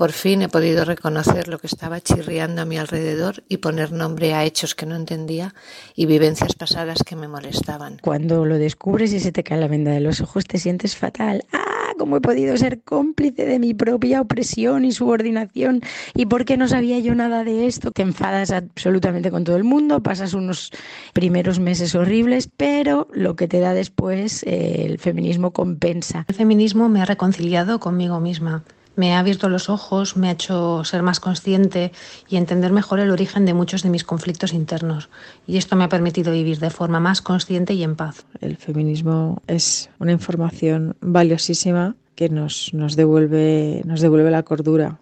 Por 0.00 0.12
fin 0.12 0.40
he 0.40 0.48
podido 0.48 0.86
reconocer 0.86 1.48
lo 1.48 1.58
que 1.58 1.66
estaba 1.66 2.00
chirriando 2.00 2.62
a 2.62 2.64
mi 2.64 2.78
alrededor 2.78 3.44
y 3.50 3.58
poner 3.58 3.92
nombre 3.92 4.32
a 4.32 4.46
hechos 4.46 4.74
que 4.74 4.86
no 4.86 4.96
entendía 4.96 5.54
y 5.94 6.06
vivencias 6.06 6.54
pasadas 6.54 7.02
que 7.04 7.16
me 7.16 7.28
molestaban. 7.28 7.98
Cuando 8.00 8.46
lo 8.46 8.56
descubres 8.56 9.12
y 9.12 9.20
se 9.20 9.30
te 9.30 9.44
cae 9.44 9.60
la 9.60 9.68
venda 9.68 9.90
de 9.90 10.00
los 10.00 10.22
ojos, 10.22 10.46
te 10.46 10.56
sientes 10.56 10.96
fatal. 10.96 11.44
¡Ah! 11.52 11.92
¿Cómo 11.98 12.16
he 12.16 12.22
podido 12.22 12.56
ser 12.56 12.80
cómplice 12.80 13.44
de 13.44 13.58
mi 13.58 13.74
propia 13.74 14.22
opresión 14.22 14.86
y 14.86 14.92
subordinación? 14.92 15.82
¿Y 16.14 16.24
por 16.24 16.46
qué 16.46 16.56
no 16.56 16.66
sabía 16.66 16.98
yo 17.00 17.14
nada 17.14 17.44
de 17.44 17.66
esto? 17.66 17.90
Te 17.90 18.00
enfadas 18.00 18.52
absolutamente 18.52 19.30
con 19.30 19.44
todo 19.44 19.56
el 19.56 19.64
mundo, 19.64 20.02
pasas 20.02 20.32
unos 20.32 20.70
primeros 21.12 21.60
meses 21.60 21.94
horribles, 21.94 22.48
pero 22.56 23.06
lo 23.12 23.36
que 23.36 23.48
te 23.48 23.60
da 23.60 23.74
después 23.74 24.44
eh, 24.44 24.86
el 24.86 24.98
feminismo 24.98 25.50
compensa. 25.50 26.24
El 26.26 26.36
feminismo 26.36 26.88
me 26.88 27.02
ha 27.02 27.04
reconciliado 27.04 27.80
conmigo 27.80 28.18
misma 28.18 28.64
me 29.00 29.14
ha 29.14 29.18
abierto 29.18 29.48
los 29.48 29.70
ojos, 29.70 30.18
me 30.18 30.28
ha 30.28 30.32
hecho 30.32 30.84
ser 30.84 31.02
más 31.02 31.20
consciente 31.20 31.90
y 32.28 32.36
entender 32.36 32.70
mejor 32.70 33.00
el 33.00 33.10
origen 33.10 33.46
de 33.46 33.54
muchos 33.54 33.82
de 33.82 33.88
mis 33.88 34.04
conflictos 34.04 34.52
internos. 34.52 35.08
Y 35.46 35.56
esto 35.56 35.74
me 35.74 35.84
ha 35.84 35.88
permitido 35.88 36.32
vivir 36.32 36.58
de 36.58 36.68
forma 36.68 37.00
más 37.00 37.22
consciente 37.22 37.72
y 37.72 37.82
en 37.82 37.96
paz. 37.96 38.26
El 38.42 38.58
feminismo 38.58 39.40
es 39.46 39.88
una 40.00 40.12
información 40.12 40.98
valiosísima 41.00 41.96
que 42.14 42.28
nos, 42.28 42.74
nos, 42.74 42.94
devuelve, 42.94 43.80
nos 43.86 44.02
devuelve 44.02 44.30
la 44.30 44.42
cordura. 44.42 45.00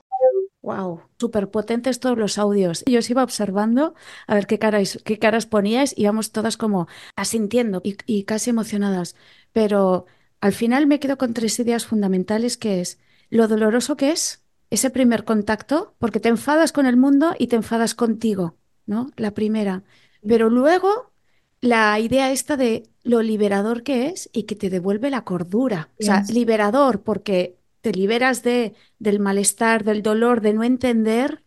Wow, 0.63 1.01
súper 1.19 1.51
potentes 1.51 1.99
todos 1.99 2.17
los 2.17 2.39
audios. 2.39 2.85
Yo 2.87 3.01
os 3.01 3.11
iba 3.11 3.25
observando 3.25 3.95
a 4.29 4.35
ver 4.37 4.47
qué 4.47 4.61
caras, 4.61 5.01
qué 5.05 5.19
caras 5.19 5.47
poníais 5.47 5.93
y 5.97 6.03
íbamos 6.03 6.31
todas 6.31 6.57
como 6.57 6.87
asintiendo 7.17 7.81
y, 7.83 7.97
y 8.07 8.23
casi 8.23 8.51
emocionadas. 8.51 9.17
Pero 9.53 10.07
al 10.41 10.53
final 10.53 10.87
me 10.87 11.01
quedo 11.01 11.19
con 11.19 11.35
tres 11.35 11.59
ideas 11.59 11.85
fundamentales 11.85 12.57
que 12.57 12.81
es 12.81 13.01
lo 13.31 13.49
doloroso 13.49 13.97
que 13.97 14.13
es 14.13 14.43
ese 14.71 14.91
primer 14.91 15.25
contacto, 15.25 15.95
porque 15.99 16.21
te 16.21 16.29
enfadas 16.29 16.73
con 16.73 16.87
el 16.87 16.97
mundo 16.97 17.35
y 17.39 17.47
te 17.47 17.57
enfadas 17.57 17.95
contigo, 17.95 18.57
¿no? 18.87 19.11
La 19.17 19.33
primera. 19.33 19.83
Pero 20.27 20.51
luego 20.51 21.13
la 21.61 21.99
idea 21.99 22.31
esta 22.31 22.57
de 22.57 22.89
lo 23.03 23.23
liberador 23.23 23.83
que 23.83 24.09
es 24.09 24.29
y 24.33 24.45
que 24.45 24.57
te 24.57 24.71
devuelve 24.71 25.11
la 25.11 25.25
cordura. 25.25 25.91
O 26.01 26.05
sea, 26.05 26.23
liberador 26.29 27.03
porque 27.03 27.57
te 27.81 27.93
liberas 27.93 28.43
de, 28.43 28.75
del 28.99 29.21
malestar, 29.21 29.85
del 29.85 30.03
dolor, 30.03 30.41
de 30.41 30.53
no 30.53 30.65
entender 30.65 31.43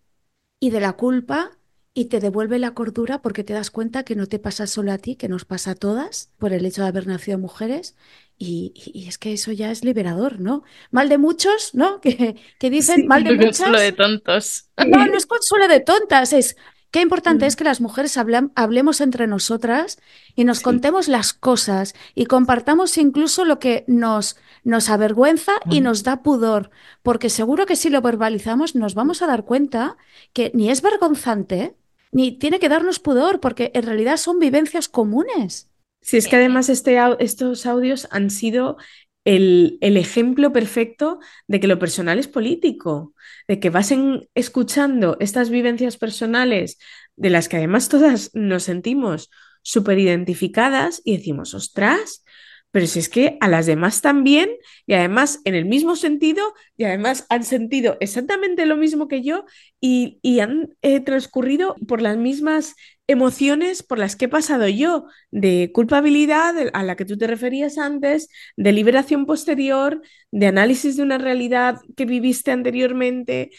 y 0.59 0.71
de 0.71 0.79
la 0.79 0.93
culpa 0.93 1.51
y 1.93 2.05
te 2.05 2.19
devuelve 2.19 2.57
la 2.57 2.73
cordura 2.73 3.21
porque 3.21 3.43
te 3.43 3.53
das 3.53 3.69
cuenta 3.69 4.03
que 4.03 4.15
no 4.15 4.25
te 4.25 4.39
pasa 4.39 4.65
solo 4.65 4.91
a 4.91 4.97
ti, 4.97 5.15
que 5.15 5.27
nos 5.27 5.45
pasa 5.45 5.71
a 5.71 5.75
todas 5.75 6.31
por 6.37 6.53
el 6.53 6.65
hecho 6.65 6.81
de 6.83 6.87
haber 6.87 7.07
nacido 7.07 7.37
mujeres 7.37 7.95
y, 8.43 9.05
es 9.07 9.19
que 9.19 9.33
eso 9.33 9.51
ya 9.51 9.69
es 9.69 9.83
liberador, 9.83 10.39
¿no? 10.39 10.63
Mal 10.89 11.09
de 11.09 11.17
muchos, 11.19 11.75
¿no? 11.75 12.01
Que, 12.01 12.35
que 12.59 12.69
dicen 12.69 13.05
mal 13.07 13.23
de 13.23 13.33
muchas. 13.35 13.59
Consuelo 13.59 13.79
de 13.79 13.91
tontos. 13.91 14.65
No, 14.77 15.05
no 15.05 15.15
es 15.15 15.25
consuelo 15.25 15.67
de 15.67 15.79
tontas, 15.79 16.33
es 16.33 16.57
qué 16.89 17.01
importante 17.07 17.45
es 17.45 17.55
que 17.55 17.63
las 17.63 17.81
mujeres 17.81 18.17
hablemos 18.17 18.99
entre 18.99 19.27
nosotras 19.27 19.99
y 20.35 20.43
nos 20.43 20.61
contemos 20.61 21.07
las 21.07 21.33
cosas 21.33 21.93
y 22.15 22.25
compartamos 22.25 22.97
incluso 22.97 23.45
lo 23.45 23.59
que 23.59 23.85
nos, 23.87 24.37
nos 24.63 24.89
avergüenza 24.89 25.53
y 25.69 25.81
nos 25.81 26.03
da 26.03 26.23
pudor, 26.23 26.71
porque 27.03 27.29
seguro 27.29 27.65
que 27.65 27.75
si 27.75 27.89
lo 27.89 28.01
verbalizamos 28.01 28.75
nos 28.75 28.95
vamos 28.95 29.21
a 29.21 29.27
dar 29.27 29.45
cuenta 29.45 29.97
que 30.33 30.51
ni 30.55 30.69
es 30.71 30.81
vergonzante 30.81 31.75
ni 32.11 32.33
tiene 32.33 32.59
que 32.59 32.67
darnos 32.67 32.99
pudor, 32.99 33.39
porque 33.39 33.71
en 33.73 33.83
realidad 33.83 34.17
son 34.17 34.37
vivencias 34.39 34.89
comunes. 34.89 35.70
Si 36.01 36.17
es 36.17 36.27
que 36.27 36.35
además 36.35 36.69
este, 36.69 36.97
estos 37.19 37.65
audios 37.65 38.07
han 38.11 38.29
sido 38.29 38.77
el, 39.23 39.77
el, 39.81 39.97
ejemplo 39.97 40.51
perfecto 40.51 41.19
de 41.47 41.59
que 41.59 41.67
lo 41.67 41.77
personal 41.77 42.17
es 42.17 42.27
político, 42.27 43.13
de 43.47 43.59
que 43.59 43.69
vas 43.69 43.93
escuchando 44.33 45.17
estas 45.19 45.49
vivencias 45.51 45.97
personales 45.97 46.79
de 47.15 47.29
las 47.29 47.47
que 47.47 47.57
además 47.57 47.87
todas 47.87 48.31
nos 48.33 48.63
sentimos 48.63 49.29
súper 49.61 49.99
identificadas 49.99 51.01
y 51.05 51.17
decimos, 51.17 51.53
ostras, 51.53 52.23
pero 52.71 52.87
si 52.87 52.99
es 52.99 53.09
que 53.09 53.37
a 53.41 53.47
las 53.49 53.65
demás 53.65 54.01
también, 54.01 54.49
y 54.87 54.93
además 54.93 55.41
en 55.45 55.55
el 55.55 55.65
mismo 55.65 55.95
sentido, 55.95 56.41
y 56.77 56.85
además 56.85 57.25
han 57.29 57.43
sentido 57.43 57.97
exactamente 57.99 58.65
lo 58.65 58.77
mismo 58.77 59.07
que 59.07 59.21
yo 59.23 59.45
y, 59.79 60.19
y 60.21 60.39
han 60.39 60.69
eh, 60.81 60.99
transcurrido 61.01 61.75
por 61.87 62.01
las 62.01 62.17
mismas 62.17 62.75
emociones 63.07 63.83
por 63.83 63.99
las 63.99 64.15
que 64.15 64.25
he 64.25 64.29
pasado 64.29 64.67
yo, 64.67 65.05
de 65.31 65.71
culpabilidad 65.73 66.55
a 66.73 66.83
la 66.83 66.95
que 66.95 67.05
tú 67.05 67.17
te 67.17 67.27
referías 67.27 67.77
antes, 67.77 68.29
de 68.55 68.71
liberación 68.71 69.25
posterior, 69.25 70.01
de 70.31 70.47
análisis 70.47 70.95
de 70.97 71.03
una 71.03 71.17
realidad 71.17 71.79
que 71.97 72.05
viviste 72.05 72.51
anteriormente, 72.51 73.51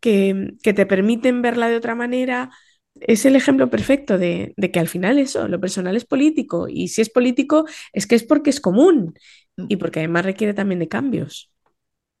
que, 0.00 0.52
que 0.62 0.72
te 0.72 0.86
permiten 0.86 1.42
verla 1.42 1.68
de 1.68 1.76
otra 1.76 1.94
manera. 1.94 2.50
Es 3.00 3.24
el 3.24 3.36
ejemplo 3.36 3.70
perfecto 3.70 4.18
de, 4.18 4.52
de, 4.56 4.70
que 4.70 4.80
al 4.80 4.88
final 4.88 5.18
eso, 5.18 5.48
lo 5.48 5.60
personal 5.60 5.96
es 5.96 6.04
político 6.04 6.68
y 6.68 6.88
si 6.88 7.00
es 7.00 7.08
político 7.08 7.66
es 7.92 8.06
que 8.06 8.14
es 8.14 8.24
porque 8.24 8.50
es 8.50 8.60
común 8.60 9.14
y 9.56 9.76
porque 9.76 10.00
además 10.00 10.24
requiere 10.24 10.54
también 10.54 10.80
de 10.80 10.88
cambios. 10.88 11.50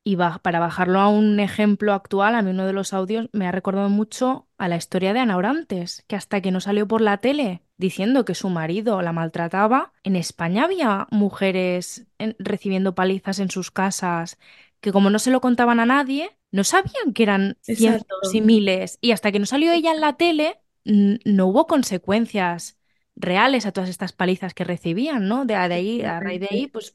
Y 0.02 0.16
para 0.16 0.60
bajarlo 0.60 0.98
a 1.00 1.08
un 1.08 1.40
ejemplo 1.40 1.92
actual, 1.92 2.34
a 2.34 2.40
mí 2.40 2.50
uno 2.50 2.66
de 2.66 2.72
los 2.72 2.94
audios 2.94 3.28
me 3.32 3.46
ha 3.46 3.52
recordado 3.52 3.90
mucho 3.90 4.48
a 4.56 4.66
la 4.66 4.76
historia 4.76 5.12
de 5.12 5.20
Ana 5.20 5.36
Orantes, 5.36 6.04
que 6.08 6.16
hasta 6.16 6.40
que 6.40 6.50
no 6.50 6.60
salió 6.60 6.88
por 6.88 7.02
la 7.02 7.18
tele 7.18 7.62
diciendo 7.76 8.24
que 8.24 8.34
su 8.34 8.48
marido 8.48 9.02
la 9.02 9.12
maltrataba, 9.12 9.92
en 10.02 10.16
España 10.16 10.64
había 10.64 11.06
mujeres 11.10 12.06
recibiendo 12.38 12.94
palizas 12.94 13.38
en 13.40 13.50
sus 13.50 13.70
casas 13.70 14.38
que 14.80 14.92
como 14.92 15.10
no 15.10 15.18
se 15.18 15.30
lo 15.30 15.40
contaban 15.40 15.80
a 15.80 15.86
nadie, 15.86 16.30
no 16.50 16.64
sabían 16.64 17.12
que 17.14 17.22
eran 17.22 17.58
cientos 17.62 18.34
y 18.34 18.40
miles. 18.40 18.98
Y 19.00 19.12
hasta 19.12 19.32
que 19.32 19.38
no 19.38 19.46
salió 19.46 19.72
ella 19.72 19.92
en 19.92 20.00
la 20.00 20.16
tele, 20.16 20.60
no 20.84 21.46
hubo 21.46 21.66
consecuencias 21.66 22.78
reales 23.16 23.66
a 23.66 23.72
todas 23.72 23.90
estas 23.90 24.12
palizas 24.12 24.54
que 24.54 24.64
recibían, 24.64 25.28
¿no? 25.28 25.44
De, 25.44 25.54
de 25.54 25.74
ahí, 25.74 26.02
a 26.02 26.20
raíz 26.20 26.40
de 26.40 26.48
ahí, 26.50 26.66
pues 26.66 26.94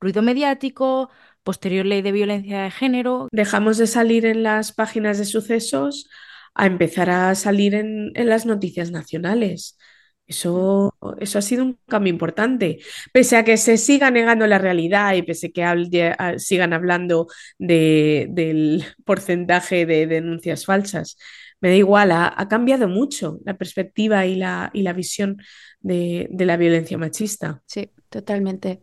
ruido 0.00 0.22
mediático, 0.22 1.10
posterior 1.42 1.86
ley 1.86 2.02
de 2.02 2.12
violencia 2.12 2.62
de 2.62 2.70
género. 2.70 3.28
Dejamos 3.32 3.78
de 3.78 3.86
salir 3.86 4.26
en 4.26 4.42
las 4.42 4.72
páginas 4.72 5.18
de 5.18 5.24
sucesos 5.24 6.08
a 6.54 6.66
empezar 6.66 7.10
a 7.10 7.34
salir 7.34 7.74
en, 7.74 8.12
en 8.14 8.28
las 8.28 8.46
noticias 8.46 8.90
nacionales. 8.90 9.78
Eso, 10.26 10.92
eso 11.20 11.38
ha 11.38 11.42
sido 11.42 11.64
un 11.64 11.78
cambio 11.86 12.12
importante. 12.12 12.78
Pese 13.12 13.36
a 13.36 13.44
que 13.44 13.56
se 13.56 13.76
siga 13.76 14.10
negando 14.10 14.46
la 14.46 14.58
realidad 14.58 15.14
y 15.14 15.22
pese 15.22 15.52
a 15.56 15.74
que 15.76 16.38
sigan 16.38 16.72
hablando 16.72 17.28
de, 17.58 18.26
del 18.30 18.84
porcentaje 19.04 19.86
de 19.86 20.06
denuncias 20.06 20.64
falsas, 20.66 21.16
me 21.60 21.70
da 21.70 21.76
igual, 21.76 22.10
ha, 22.10 22.34
ha 22.36 22.48
cambiado 22.48 22.88
mucho 22.88 23.38
la 23.44 23.56
perspectiva 23.56 24.26
y 24.26 24.36
la, 24.36 24.70
y 24.72 24.82
la 24.82 24.92
visión 24.92 25.40
de, 25.80 26.28
de 26.30 26.44
la 26.46 26.56
violencia 26.56 26.98
machista. 26.98 27.62
Sí, 27.66 27.90
totalmente. 28.08 28.82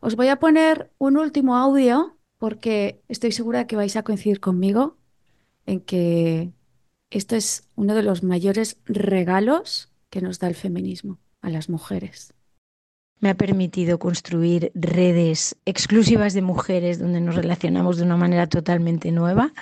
Os 0.00 0.16
voy 0.16 0.28
a 0.28 0.38
poner 0.38 0.90
un 0.98 1.16
último 1.16 1.56
audio 1.56 2.18
porque 2.38 3.00
estoy 3.08 3.32
segura 3.32 3.66
que 3.66 3.76
vais 3.76 3.96
a 3.96 4.02
coincidir 4.02 4.40
conmigo 4.40 4.98
en 5.66 5.80
que 5.80 6.52
esto 7.10 7.36
es 7.36 7.68
uno 7.76 7.94
de 7.94 8.02
los 8.02 8.22
mayores 8.22 8.78
regalos 8.86 9.91
que 10.12 10.20
nos 10.20 10.38
da 10.38 10.46
el 10.46 10.54
feminismo 10.54 11.18
a 11.40 11.48
las 11.48 11.70
mujeres. 11.70 12.34
Me 13.18 13.30
ha 13.30 13.34
permitido 13.34 13.98
construir 13.98 14.70
redes 14.74 15.56
exclusivas 15.64 16.34
de 16.34 16.42
mujeres 16.42 16.98
donde 16.98 17.20
nos 17.20 17.34
relacionamos 17.34 17.96
de 17.96 18.04
una 18.04 18.18
manera 18.18 18.46
totalmente 18.46 19.10
nueva 19.10 19.54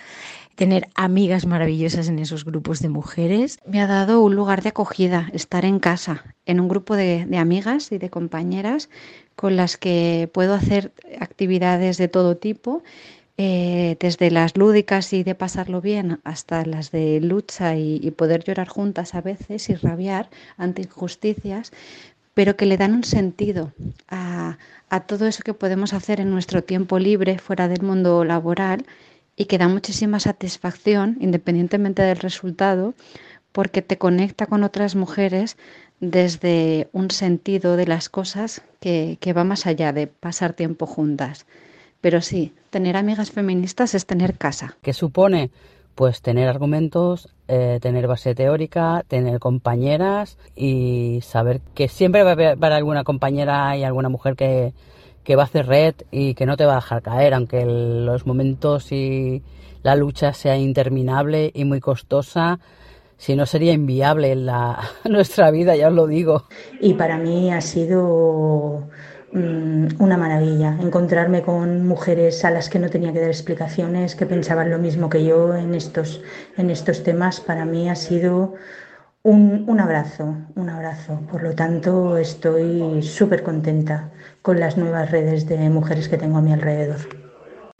tener 0.57 0.89
amigas 0.95 1.47
maravillosas 1.47 2.09
en 2.09 2.19
esos 2.19 2.45
grupos 2.45 2.81
de 2.81 2.91
mujeres, 2.91 3.59
me 3.67 3.81
ha 3.81 3.87
dado 3.87 4.21
un 4.21 4.35
lugar 4.35 4.63
de 4.63 4.71
acogida, 4.71 5.31
estar 5.33 5.65
en 5.65 5.79
casa, 5.79 6.35
en 6.45 6.61
un 6.61 6.69
grupo 6.69 6.97
de, 6.97 7.25
de 7.25 7.39
amigas 7.39 7.93
y 7.93 7.99
de 7.99 8.11
compañeras 8.11 8.91
con 9.37 9.57
las 9.57 9.79
que 9.79 10.29
puedo 10.35 10.53
hacer 10.53 10.93
actividades 11.19 11.97
de 11.97 12.09
todo 12.09 12.37
tipo 12.37 12.83
eh, 13.43 13.97
desde 13.99 14.31
las 14.31 14.55
lúdicas 14.59 15.15
y 15.15 15.23
de 15.23 15.35
pasarlo 15.35 15.81
bien 15.81 16.21
hasta 16.25 16.63
las 16.67 16.91
de 16.91 17.23
lucha 17.23 17.75
y, 17.75 18.11
poder 18.11 18.45
llorar 18.45 18.69
juntas 18.69 19.15
a 19.15 19.23
veces 19.23 19.71
y 19.71 19.75
rabiar 19.77 20.29
ante 20.59 20.83
injusticias, 20.83 21.73
pero 22.35 22.55
que 22.59 22.67
le 22.67 22.77
dan 22.77 22.93
un 22.93 23.03
sentido 23.03 23.73
a, 24.09 24.59
todo 25.07 25.27
eso 25.27 25.43
que 25.43 25.55
podemos 25.55 25.95
hacer 25.95 26.21
en 26.21 26.31
nuestro 26.31 26.63
tiempo 26.63 26.99
libre 26.99 27.39
fuera 27.39 27.67
del 27.67 27.81
mundo 27.81 28.25
laboral 28.25 28.85
y 29.37 29.47
que 29.47 29.57
da 29.57 29.69
muchísima 29.69 30.21
satisfacción 30.21 31.17
independientemente 31.19 32.03
del 32.03 32.19
resultado 32.19 32.93
porque 33.53 33.81
te 33.81 33.97
conecta 33.97 34.49
con 34.49 34.65
otras 34.65 34.97
mujeres 34.97 35.57
desde 36.01 36.91
un 36.93 37.11
sentido 37.11 37.79
de 37.79 37.87
las 37.87 38.11
cosas 38.11 38.61
que 38.81 39.33
va 39.35 39.45
más 39.45 39.65
allá 39.67 39.95
de 39.95 40.09
pasar 40.09 40.53
tiempo 40.53 40.85
juntas. 40.85 41.47
Pero 42.01 42.21
sí, 42.21 42.55
tener 42.71 42.97
amigas 42.97 43.31
feministas 43.31 43.95
es 43.95 44.07
tener 44.07 44.37
casa. 44.37 44.77
¿Qué 44.83 44.93
supone? 44.93 45.51
Pues 45.95 46.23
tener 46.23 46.49
argumentos, 46.49 47.29
eh, 47.49 47.79
tener 47.83 48.07
base 48.07 48.35
teórica, 48.35 49.05
tener 49.07 49.39
compañeras 49.39 50.39
y 50.57 51.21
saber 51.23 51.61
que 51.75 51.89
siempre 51.89 52.23
va 52.23 52.31
a 52.31 52.33
haber 52.33 52.73
alguna 52.73 53.05
compañera 53.05 53.77
y 53.77 53.85
alguna 53.85 54.09
mujer 54.09 54.35
que, 54.35 54.73
que 55.25 55.37
va 55.37 55.43
a 55.43 55.47
hacer 55.47 55.67
red 55.67 55.95
y 56.11 56.35
que 56.35 56.47
no 56.47 56.57
te 56.57 56.65
va 56.65 56.73
a 56.73 56.77
dejar 56.77 57.03
caer, 57.03 57.35
aunque 57.35 57.63
el, 57.63 58.07
los 58.07 58.27
momentos 58.27 58.93
y 58.93 59.43
la 59.83 59.95
lucha 59.97 60.33
sea 60.33 60.57
interminable 60.57 61.51
y 61.55 61.65
muy 61.65 61.81
costosa, 61.81 62.61
si 63.17 63.37
no 63.37 63.45
sería 63.45 63.73
inviable 63.73 64.35
la, 64.35 64.81
nuestra 65.05 65.51
vida, 65.51 65.77
ya 65.77 65.89
os 65.89 65.95
lo 65.95 66.07
digo. 66.07 66.45
Y 66.81 66.95
para 66.95 67.19
mí 67.19 67.53
ha 67.53 67.61
sido 67.61 68.89
una 69.33 70.17
maravilla 70.17 70.77
encontrarme 70.81 71.43
con 71.43 71.87
mujeres 71.87 72.45
a 72.45 72.51
las 72.51 72.69
que 72.69 72.79
no 72.79 72.91
tenía 72.91 73.13
que 73.13 73.21
dar 73.21 73.29
explicaciones, 73.29 74.17
que 74.17 74.27
pensaban 74.27 74.71
lo 74.71 74.79
mismo 74.79 75.09
que 75.09 75.25
yo 75.25 75.55
en 75.55 75.75
estos, 75.75 76.23
en 76.57 76.71
estos 76.71 77.03
temas. 77.03 77.41
Para 77.41 77.65
mí 77.65 77.89
ha 77.89 77.95
sido 77.95 78.55
un, 79.23 79.65
un 79.69 79.81
abrazo, 79.81 80.37
un 80.57 80.69
abrazo. 80.69 81.21
Por 81.31 81.43
lo 81.43 81.55
tanto, 81.55 82.17
estoy 82.17 83.03
súper 83.03 83.43
contenta 83.43 84.11
con 84.43 84.59
las 84.59 84.77
nuevas 84.77 85.11
redes 85.11 85.47
de 85.47 85.71
mujeres 85.71 86.09
que 86.09 86.17
tengo 86.17 86.39
a 86.39 86.43
mi 86.43 86.53
alrededor. 86.53 86.99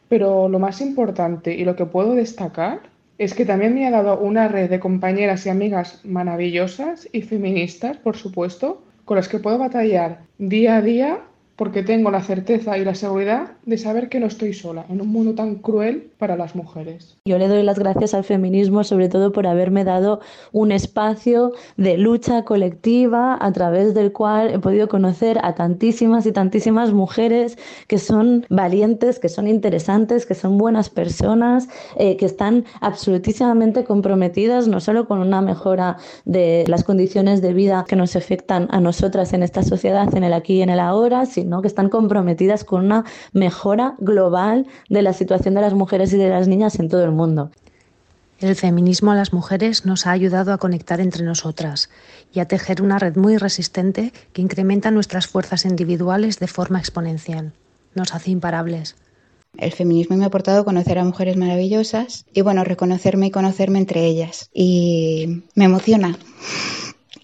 Pero 0.07 0.47
lo 0.47 0.59
más 0.59 0.81
importante 0.81 1.53
y 1.53 1.65
lo 1.65 1.75
que 1.75 1.85
puedo 1.85 2.13
destacar 2.15 2.81
es 3.17 3.33
que 3.33 3.45
también 3.45 3.75
me 3.75 3.87
ha 3.87 3.91
dado 3.91 4.19
una 4.19 4.47
red 4.47 4.69
de 4.69 4.79
compañeras 4.79 5.45
y 5.45 5.49
amigas 5.49 6.01
maravillosas 6.03 7.07
y 7.11 7.21
feministas, 7.21 7.97
por 7.97 8.15
supuesto, 8.15 8.83
con 9.05 9.17
las 9.17 9.27
que 9.27 9.39
puedo 9.39 9.57
batallar 9.57 10.21
día 10.37 10.77
a 10.77 10.81
día 10.81 11.19
porque 11.61 11.83
tengo 11.83 12.09
la 12.09 12.23
certeza 12.23 12.79
y 12.79 12.83
la 12.83 12.95
seguridad 12.95 13.51
de 13.67 13.77
saber 13.77 14.09
que 14.09 14.19
no 14.19 14.25
estoy 14.25 14.51
sola 14.51 14.83
en 14.89 14.99
un 14.99 15.09
mundo 15.09 15.35
tan 15.35 15.57
cruel 15.57 16.09
para 16.17 16.35
las 16.35 16.55
mujeres. 16.55 17.19
Yo 17.23 17.37
le 17.37 17.47
doy 17.47 17.61
las 17.61 17.77
gracias 17.77 18.15
al 18.15 18.23
feminismo 18.23 18.83
sobre 18.83 19.09
todo 19.09 19.31
por 19.31 19.45
haberme 19.45 19.83
dado 19.83 20.21
un 20.53 20.71
espacio 20.71 21.51
de 21.77 21.99
lucha 21.99 22.45
colectiva 22.45 23.37
a 23.39 23.51
través 23.51 23.93
del 23.93 24.11
cual 24.11 24.49
he 24.49 24.57
podido 24.57 24.87
conocer 24.87 25.37
a 25.43 25.53
tantísimas 25.53 26.25
y 26.25 26.31
tantísimas 26.31 26.93
mujeres 26.93 27.59
que 27.85 27.99
son 27.99 28.47
valientes, 28.49 29.19
que 29.19 29.29
son 29.29 29.47
interesantes, 29.47 30.25
que 30.25 30.33
son 30.33 30.57
buenas 30.57 30.89
personas, 30.89 31.69
eh, 31.95 32.17
que 32.17 32.25
están 32.25 32.65
absolutísimamente 32.79 33.83
comprometidas 33.83 34.67
no 34.67 34.79
solo 34.79 35.07
con 35.07 35.19
una 35.19 35.43
mejora 35.43 35.97
de 36.25 36.63
las 36.65 36.83
condiciones 36.83 37.39
de 37.43 37.53
vida 37.53 37.85
que 37.87 37.95
nos 37.95 38.15
afectan 38.15 38.67
a 38.71 38.81
nosotras 38.81 39.31
en 39.33 39.43
esta 39.43 39.61
sociedad, 39.61 40.11
en 40.15 40.23
el 40.23 40.33
aquí 40.33 40.55
y 40.55 40.61
en 40.63 40.71
el 40.71 40.79
ahora, 40.79 41.27
sino 41.27 41.50
que 41.59 41.67
están 41.67 41.89
comprometidas 41.89 42.63
con 42.63 42.85
una 42.85 43.03
mejora 43.33 43.95
global 43.97 44.67
de 44.89 45.01
la 45.01 45.11
situación 45.11 45.55
de 45.55 45.61
las 45.61 45.73
mujeres 45.73 46.13
y 46.13 46.17
de 46.17 46.29
las 46.29 46.47
niñas 46.47 46.79
en 46.79 46.87
todo 46.87 47.03
el 47.03 47.11
mundo. 47.11 47.49
El 48.39 48.55
feminismo 48.55 49.11
a 49.11 49.15
las 49.15 49.33
mujeres 49.33 49.85
nos 49.85 50.07
ha 50.07 50.11
ayudado 50.11 50.53
a 50.53 50.57
conectar 50.57 50.99
entre 50.99 51.23
nosotras 51.23 51.91
y 52.33 52.39
a 52.39 52.47
tejer 52.47 52.81
una 52.81 52.97
red 52.97 53.15
muy 53.15 53.37
resistente 53.37 54.13
que 54.33 54.41
incrementa 54.41 54.89
nuestras 54.89 55.27
fuerzas 55.27 55.63
individuales 55.65 56.39
de 56.39 56.47
forma 56.47 56.79
exponencial. 56.79 57.53
Nos 57.93 58.15
hace 58.15 58.31
imparables. 58.31 58.95
El 59.57 59.73
feminismo 59.73 60.17
me 60.17 60.23
ha 60.23 60.27
aportado 60.27 60.65
conocer 60.65 60.97
a 60.97 61.03
mujeres 61.03 61.37
maravillosas 61.37 62.25
y 62.33 62.41
bueno, 62.41 62.63
reconocerme 62.63 63.27
y 63.27 63.31
conocerme 63.31 63.77
entre 63.77 64.05
ellas. 64.05 64.49
Y 64.53 65.43
me 65.53 65.65
emociona. 65.65 66.17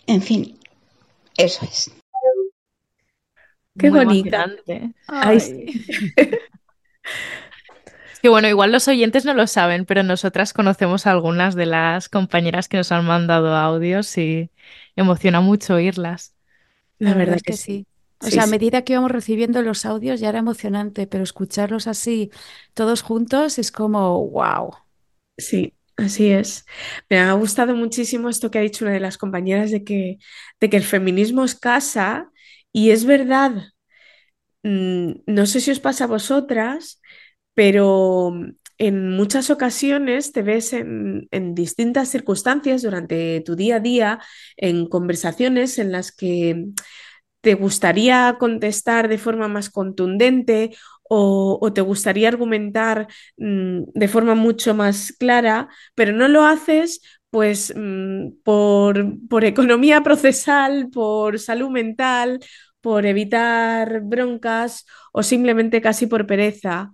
En 0.05 0.21
fin, 0.21 0.57
eso 1.35 1.65
es. 1.65 1.91
Qué 3.77 3.89
Muy 3.89 3.99
bonita. 3.99 4.45
Ay. 5.07 5.67
Es 8.11 8.19
que 8.19 8.29
bueno, 8.29 8.47
igual 8.47 8.71
los 8.71 8.87
oyentes 8.87 9.25
no 9.25 9.33
lo 9.33 9.45
saben, 9.47 9.85
pero 9.85 10.01
nosotras 10.03 10.53
conocemos 10.53 11.05
a 11.05 11.11
algunas 11.11 11.55
de 11.55 11.65
las 11.67 12.09
compañeras 12.09 12.67
que 12.67 12.77
nos 12.77 12.91
han 12.91 13.05
mandado 13.05 13.55
audios 13.55 14.17
y 14.17 14.51
emociona 14.95 15.41
mucho 15.41 15.75
oírlas. 15.75 16.35
La 16.99 17.13
verdad 17.15 17.35
es 17.35 17.43
que 17.43 17.53
que 17.53 17.57
sí. 17.57 17.57
sí. 17.57 17.87
O 18.19 18.29
Sí, 18.29 18.31
sea, 18.31 18.43
a 18.43 18.47
sí. 18.47 18.55
medida 18.55 18.83
que 18.83 18.93
íbamos 18.93 19.11
recibiendo 19.11 19.61
los 19.61 19.85
audios 19.85 20.19
ya 20.19 20.29
era 20.29 20.39
emocionante, 20.39 21.05
pero 21.07 21.23
escucharlos 21.23 21.85
así, 21.87 22.31
todos 22.73 23.03
juntos, 23.03 23.59
es 23.59 23.71
como, 23.71 24.27
wow. 24.29 24.71
Sí, 25.37 25.75
así 25.97 26.29
es. 26.31 26.65
Me 27.09 27.19
ha 27.19 27.33
gustado 27.33 27.75
muchísimo 27.75 28.29
esto 28.29 28.49
que 28.49 28.57
ha 28.59 28.61
dicho 28.61 28.85
una 28.85 28.93
de 28.93 28.99
las 28.99 29.17
compañeras 29.17 29.71
de 29.71 29.83
que, 29.83 30.17
de 30.59 30.69
que 30.69 30.77
el 30.77 30.83
feminismo 30.83 31.43
es 31.43 31.55
casa 31.55 32.31
y 32.71 32.91
es 32.91 33.05
verdad. 33.05 33.73
Mm, 34.63 35.23
No 35.27 35.45
sé 35.45 35.61
si 35.61 35.71
os 35.71 35.79
pasa 35.79 36.05
a 36.05 36.07
vosotras, 36.07 37.01
pero 37.53 38.33
en 38.77 39.09
muchas 39.11 39.49
ocasiones 39.49 40.31
te 40.31 40.43
ves 40.43 40.73
en, 40.73 41.27
distintas 41.55 42.09
circunstancias 42.09 42.83
durante 42.83 43.41
tu 43.41 43.55
día 43.55 43.77
a 43.77 43.79
día, 43.79 44.19
en 44.57 44.87
conversaciones 44.87 45.79
en 45.79 45.91
las 45.91 46.11
que 46.11 46.67
te 47.41 47.53
gustaría 47.55 48.37
contestar 48.39 49.07
de 49.07 49.17
forma 49.17 49.47
más 49.47 49.69
contundente 49.69 50.75
o, 51.09 51.71
te 51.73 51.81
gustaría 51.81 52.27
argumentar 52.27 53.07
mm, 53.37 53.83
de 53.93 54.07
forma 54.07 54.35
mucho 54.35 54.73
más 54.75 55.13
clara, 55.13 55.69
pero 55.95 56.11
no 56.13 56.27
lo 56.27 56.43
haces 56.43 57.01
pues 57.37 57.71
mm, 57.75 58.41
por, 58.43 59.45
economía 59.45 60.01
procesal, 60.03 60.89
por 60.91 61.37
salud 61.37 61.69
mental, 61.69 62.39
por 62.81 63.05
evitar 63.05 64.01
broncas 64.01 64.87
o 65.13 65.21
simplemente 65.21 65.79
casi 65.79 66.07
por 66.07 66.25
pereza. 66.25 66.93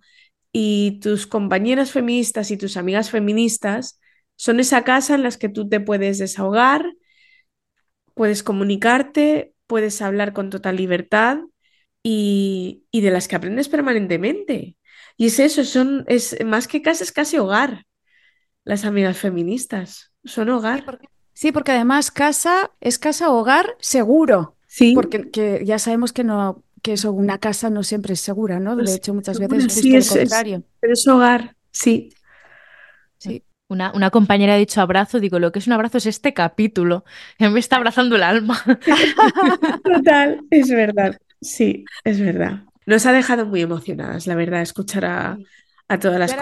Y 0.52 1.00
tus 1.00 1.28
compañeras 1.28 1.92
feministas 1.94 2.52
y 2.52 2.58
tus 2.58 2.76
amigas 2.76 3.10
feministas 3.10 4.02
son 4.36 4.60
esa 4.60 4.84
casa 4.84 5.16
en 5.16 5.24
las 5.24 5.38
que 5.38 5.48
tú 5.48 5.70
te 5.70 5.80
puedes 5.80 6.18
desahogar, 6.18 6.94
puedes 8.14 8.44
comunicarte, 8.44 9.54
puedes 9.66 10.02
hablar 10.02 10.34
con 10.34 10.50
total 10.50 10.76
libertad 10.76 11.38
y, 12.04 12.84
y 12.92 13.00
de 13.00 13.12
las 13.12 13.30
que 13.30 13.38
aprendes 13.38 13.70
permanentemente. 13.70 14.76
Y 15.16 15.28
es 15.28 15.40
eso, 15.40 15.64
son, 15.64 16.04
es 16.10 16.36
más 16.46 16.68
que 16.68 16.82
casa, 16.82 17.06
es 17.06 17.14
casi 17.14 17.38
hogar. 17.38 17.86
Las 18.66 18.84
amigas 18.84 19.18
feministas 19.18 20.13
son 20.26 20.50
hogar. 20.50 21.00
Sí, 21.34 21.52
porque 21.52 21.72
además 21.72 22.12
casa 22.12 22.72
es 22.82 23.00
casa 23.00 23.30
hogar 23.32 23.76
seguro. 23.80 24.56
Sí. 24.68 24.94
Porque 24.96 25.30
que 25.32 25.64
ya 25.66 25.80
sabemos 25.80 26.14
que 26.14 26.24
no, 26.24 26.64
que 26.82 26.94
eso, 26.94 27.12
una 27.12 27.38
casa 27.40 27.70
no 27.70 27.84
siempre 27.84 28.14
es 28.14 28.20
segura, 28.22 28.60
¿no? 28.60 28.76
De 28.76 28.84
Pues, 28.84 28.96
hecho, 28.96 29.14
muchas 29.14 29.40
veces 29.40 29.72
sí, 29.74 29.96
es- 29.96 30.12
es- 30.12 30.18
contrario. 30.20 30.64
pero 30.80 30.94
es 30.94 31.08
hogar, 31.08 31.56
sí. 31.72 32.10
Sí. 33.18 33.44
Una, 33.70 33.92
una 33.94 34.10
compañera 34.12 34.54
ha 34.54 34.58
dicho 34.58 34.82
abrazo, 34.82 35.20
digo, 35.20 35.40
lo 35.40 35.52
que 35.52 35.60
es 35.60 35.68
un 35.68 35.74
abrazo 35.74 35.98
es 35.98 36.06
este 36.06 36.34
capítulo. 36.34 37.06
Me 37.40 37.60
está 37.60 37.78
abrazando 37.78 38.16
el 38.16 38.24
alma. 38.24 38.62
Total, 39.84 40.42
es 40.50 40.70
verdad. 40.70 41.18
Sí, 41.42 41.86
es 42.04 42.20
verdad. 42.20 42.64
Nos 42.86 43.06
ha 43.06 43.14
dejado 43.14 43.46
muy 43.46 43.62
emocionadas, 43.62 44.28
la 44.28 44.36
verdad, 44.36 44.62
escuchar 44.62 45.06
a, 45.06 45.38
a 45.88 46.00
todas 46.00 46.20
las 46.20 46.32
Yo 46.34 46.38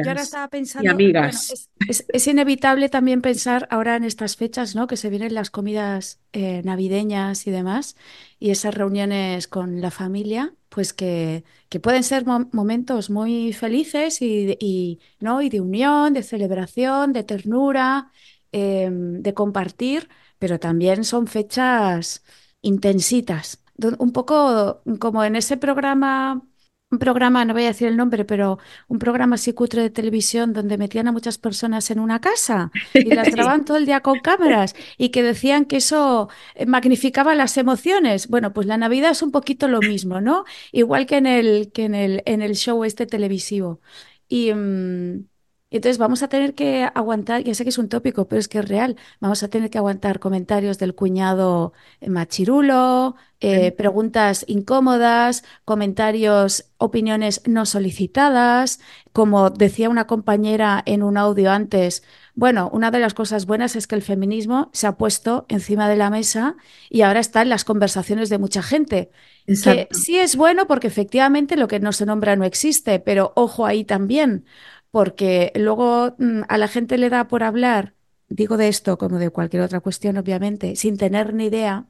Yo 0.00 0.10
ahora 0.10 0.22
estaba 0.22 0.48
y 0.76 0.86
pensando, 0.86 0.88
amigas. 0.88 1.16
bueno, 1.20 1.44
es, 1.48 1.70
es- 1.86 2.06
es 2.12 2.26
inevitable 2.26 2.88
también 2.88 3.22
pensar 3.22 3.66
ahora 3.70 3.96
en 3.96 4.04
estas 4.04 4.36
fechas, 4.36 4.74
¿no? 4.74 4.86
Que 4.86 4.96
se 4.96 5.10
vienen 5.10 5.34
las 5.34 5.50
comidas 5.50 6.20
eh, 6.32 6.62
navideñas 6.64 7.46
y 7.46 7.50
demás, 7.50 7.96
y 8.38 8.50
esas 8.50 8.74
reuniones 8.74 9.48
con 9.48 9.80
la 9.80 9.90
familia, 9.90 10.54
pues 10.68 10.92
que, 10.92 11.44
que 11.68 11.80
pueden 11.80 12.02
ser 12.04 12.26
mo- 12.26 12.48
momentos 12.52 13.10
muy 13.10 13.52
felices 13.52 14.22
y, 14.22 14.46
de- 14.46 14.58
y, 14.60 15.00
¿no? 15.20 15.42
y 15.42 15.48
de 15.48 15.60
unión, 15.60 16.12
de 16.14 16.22
celebración, 16.22 17.12
de 17.12 17.24
ternura, 17.24 18.10
em, 18.52 19.20
de 19.22 19.34
compartir, 19.34 20.08
pero 20.38 20.58
también 20.60 21.04
son 21.04 21.26
fechas 21.26 22.22
intensitas. 22.62 23.62
Un 23.98 24.12
poco 24.12 24.82
como 25.00 25.22
en 25.24 25.36
ese 25.36 25.56
programa 25.56 26.42
un 26.90 26.98
programa, 26.98 27.44
no 27.44 27.52
voy 27.52 27.64
a 27.64 27.68
decir 27.68 27.88
el 27.88 27.96
nombre, 27.96 28.24
pero 28.24 28.58
un 28.88 28.98
programa 28.98 29.34
así 29.34 29.52
cutre 29.52 29.82
de 29.82 29.90
televisión 29.90 30.52
donde 30.54 30.78
metían 30.78 31.06
a 31.08 31.12
muchas 31.12 31.36
personas 31.36 31.90
en 31.90 32.00
una 32.00 32.20
casa 32.20 32.70
y 32.94 33.04
las 33.14 33.28
grababan 33.32 33.64
todo 33.64 33.76
el 33.76 33.86
día 33.86 34.00
con 34.00 34.20
cámaras 34.20 34.74
y 34.96 35.10
que 35.10 35.22
decían 35.22 35.66
que 35.66 35.76
eso 35.76 36.28
eh, 36.54 36.66
magnificaba 36.66 37.34
las 37.34 37.56
emociones. 37.58 38.28
Bueno, 38.28 38.52
pues 38.54 38.66
la 38.66 38.78
Navidad 38.78 39.10
es 39.10 39.22
un 39.22 39.32
poquito 39.32 39.68
lo 39.68 39.80
mismo, 39.80 40.20
¿no? 40.20 40.44
Igual 40.72 41.06
que 41.06 41.16
en 41.18 41.26
el, 41.26 41.70
que 41.72 41.84
en 41.84 41.94
el, 41.94 42.22
en 42.26 42.42
el 42.42 42.54
show 42.54 42.84
este 42.84 43.06
televisivo. 43.06 43.80
Y, 44.28 44.52
mm, 44.54 45.26
entonces 45.70 45.98
vamos 45.98 46.22
a 46.22 46.28
tener 46.28 46.54
que 46.54 46.88
aguantar, 46.94 47.42
ya 47.44 47.54
sé 47.54 47.62
que 47.62 47.70
es 47.70 47.78
un 47.78 47.88
tópico, 47.88 48.26
pero 48.26 48.40
es 48.40 48.48
que 48.48 48.60
es 48.60 48.68
real, 48.68 48.96
vamos 49.20 49.42
a 49.42 49.48
tener 49.48 49.68
que 49.68 49.78
aguantar 49.78 50.18
comentarios 50.18 50.78
del 50.78 50.94
cuñado 50.94 51.74
eh, 52.00 52.08
machirulo, 52.08 53.16
eh, 53.40 53.70
preguntas 53.72 54.44
incómodas, 54.48 55.44
comentarios, 55.64 56.64
opiniones 56.78 57.42
no 57.46 57.66
solicitadas. 57.66 58.80
Como 59.12 59.50
decía 59.50 59.88
una 59.90 60.06
compañera 60.06 60.82
en 60.86 61.02
un 61.02 61.16
audio 61.16 61.52
antes, 61.52 62.02
bueno, 62.34 62.70
una 62.72 62.90
de 62.90 62.98
las 62.98 63.14
cosas 63.14 63.46
buenas 63.46 63.76
es 63.76 63.86
que 63.86 63.94
el 63.94 64.02
feminismo 64.02 64.70
se 64.72 64.86
ha 64.86 64.96
puesto 64.96 65.44
encima 65.48 65.88
de 65.88 65.96
la 65.96 66.08
mesa 66.08 66.56
y 66.88 67.02
ahora 67.02 67.20
está 67.20 67.42
en 67.42 67.48
las 67.48 67.64
conversaciones 67.64 68.28
de 68.28 68.38
mucha 68.38 68.62
gente. 68.62 69.10
Que 69.46 69.88
sí 69.92 70.18
es 70.18 70.36
bueno 70.36 70.66
porque 70.66 70.88
efectivamente 70.88 71.56
lo 71.56 71.68
que 71.68 71.80
no 71.80 71.92
se 71.92 72.06
nombra 72.06 72.36
no 72.36 72.44
existe, 72.44 73.00
pero 73.00 73.32
ojo 73.34 73.66
ahí 73.66 73.82
también 73.84 74.44
porque 74.90 75.52
luego 75.54 76.14
mm, 76.18 76.42
a 76.48 76.58
la 76.58 76.68
gente 76.68 76.98
le 76.98 77.10
da 77.10 77.28
por 77.28 77.42
hablar, 77.42 77.94
digo 78.28 78.56
de 78.56 78.68
esto 78.68 78.98
como 78.98 79.18
de 79.18 79.30
cualquier 79.30 79.62
otra 79.62 79.80
cuestión, 79.80 80.16
obviamente, 80.18 80.76
sin 80.76 80.96
tener 80.96 81.34
ni 81.34 81.46
idea, 81.46 81.86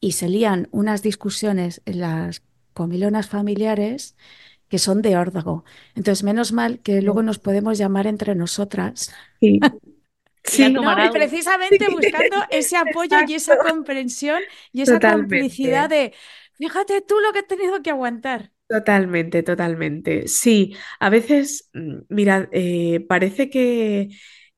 y 0.00 0.12
se 0.12 0.28
lían 0.28 0.68
unas 0.72 1.02
discusiones 1.02 1.82
en 1.84 2.00
las 2.00 2.42
comilonas 2.72 3.28
familiares 3.28 4.16
que 4.68 4.78
son 4.78 5.02
de 5.02 5.16
órdago. 5.16 5.64
Entonces, 5.94 6.24
menos 6.24 6.52
mal 6.52 6.80
que 6.80 7.02
luego 7.02 7.22
nos 7.22 7.38
podemos 7.38 7.78
llamar 7.78 8.06
entre 8.06 8.34
nosotras. 8.34 9.12
Sí. 9.38 9.60
Precisamente 11.12 11.88
buscando 11.88 12.36
ese 12.50 12.76
apoyo 12.76 13.16
y 13.28 13.34
esa 13.34 13.58
comprensión 13.58 14.40
y 14.72 14.82
esa 14.82 14.98
complicidad 14.98 15.88
de, 15.88 16.14
fíjate 16.54 17.00
tú 17.00 17.14
lo 17.20 17.32
que 17.32 17.40
he 17.40 17.44
tenido 17.44 17.80
que 17.82 17.90
aguantar. 17.90 18.50
Totalmente, 18.68 19.42
totalmente. 19.42 20.28
Sí, 20.28 20.74
a 20.98 21.10
veces, 21.10 21.68
mm, 21.74 21.96
mira, 22.08 22.48
eh, 22.52 23.00
parece 23.06 23.50
que, 23.50 24.08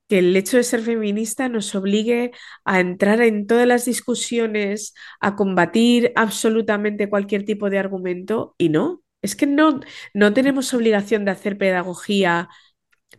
que 0.07 0.19
el 0.19 0.35
hecho 0.37 0.55
de 0.57 0.63
ser 0.63 0.81
feminista 0.81 1.49
nos 1.49 1.75
obligue 1.75 2.31
a 2.63 2.79
entrar 2.79 3.19
en 3.21 3.45
todas 3.45 3.67
las 3.67 3.83
discusiones, 3.85 4.93
a 5.19 5.35
combatir 5.35 6.13
absolutamente 6.15 7.09
cualquier 7.09 7.43
tipo 7.43 7.69
de 7.69 7.79
argumento, 7.79 8.55
y 8.57 8.69
no, 8.69 9.03
es 9.21 9.35
que 9.35 9.47
no, 9.47 9.81
no 10.13 10.33
tenemos 10.33 10.73
obligación 10.73 11.25
de 11.25 11.31
hacer 11.31 11.57
pedagogía 11.57 12.47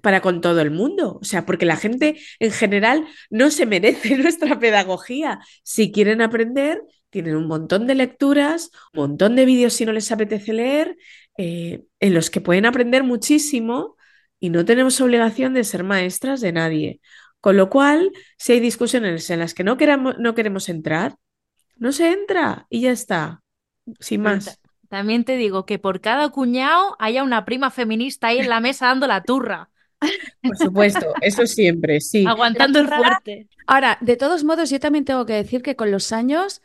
para 0.02 0.20
con 0.20 0.40
todo 0.40 0.60
el 0.60 0.70
mundo. 0.70 1.18
O 1.20 1.24
sea, 1.24 1.46
porque 1.46 1.66
la 1.66 1.76
gente 1.76 2.16
en 2.38 2.50
general 2.52 3.06
no 3.30 3.50
se 3.50 3.66
merece 3.66 4.16
nuestra 4.18 4.58
pedagogía. 4.58 5.40
Si 5.62 5.92
quieren 5.92 6.20
aprender, 6.22 6.82
tienen 7.22 7.36
un 7.36 7.46
montón 7.46 7.86
de 7.86 7.94
lecturas, 7.94 8.70
un 8.94 9.00
montón 9.02 9.36
de 9.36 9.44
vídeos 9.44 9.72
si 9.74 9.84
no 9.86 9.92
les 9.92 10.10
apetece 10.12 10.52
leer, 10.52 10.96
eh, 11.38 11.84
en 12.00 12.14
los 12.14 12.30
que 12.30 12.40
pueden 12.40 12.66
aprender 12.66 13.02
muchísimo 13.04 13.96
y 14.40 14.50
no 14.50 14.64
tenemos 14.64 15.00
obligación 15.00 15.54
de 15.54 15.64
ser 15.64 15.84
maestras 15.84 16.40
de 16.40 16.52
nadie. 16.52 17.00
Con 17.40 17.56
lo 17.56 17.68
cual, 17.70 18.10
si 18.38 18.52
hay 18.52 18.60
discusiones 18.60 19.28
en 19.30 19.38
las 19.40 19.54
que 19.54 19.64
no 19.64 19.76
queramos, 19.76 20.18
no 20.18 20.34
queremos 20.34 20.68
entrar, 20.68 21.16
no 21.78 21.92
se 21.92 22.10
entra 22.12 22.66
y 22.70 22.82
ya 22.82 22.90
está, 22.92 23.42
sin 24.00 24.22
Pero 24.22 24.34
más. 24.36 24.44
ta- 24.44 24.56
también 24.88 25.24
te 25.24 25.36
digo 25.36 25.66
que 25.66 25.78
por 25.78 26.00
cada 26.00 26.28
cuñado 26.30 26.96
haya 26.98 27.22
una 27.24 27.44
prima 27.44 27.70
feminista 27.70 28.28
ahí 28.28 28.38
en 28.38 28.48
la 28.48 28.60
mesa 28.60 28.86
dando 28.86 29.06
la 29.06 29.22
turra, 29.22 29.70
Por 30.42 30.56
supuesto, 30.56 31.06
eso 31.20 31.46
siempre, 31.46 32.00
sí. 32.00 32.24
aguantando 32.26 32.78
el 32.78 32.86
turra- 32.86 32.98
fuerte. 32.98 33.48
Ahora, 33.66 33.98
de 34.00 34.16
todos 34.16 34.44
modos, 34.44 34.70
yo 34.70 34.78
también 34.78 35.04
tengo 35.04 35.26
que 35.26 35.32
decir 35.32 35.62
que 35.62 35.74
con 35.76 35.90
los 35.90 36.12
años, 36.12 36.62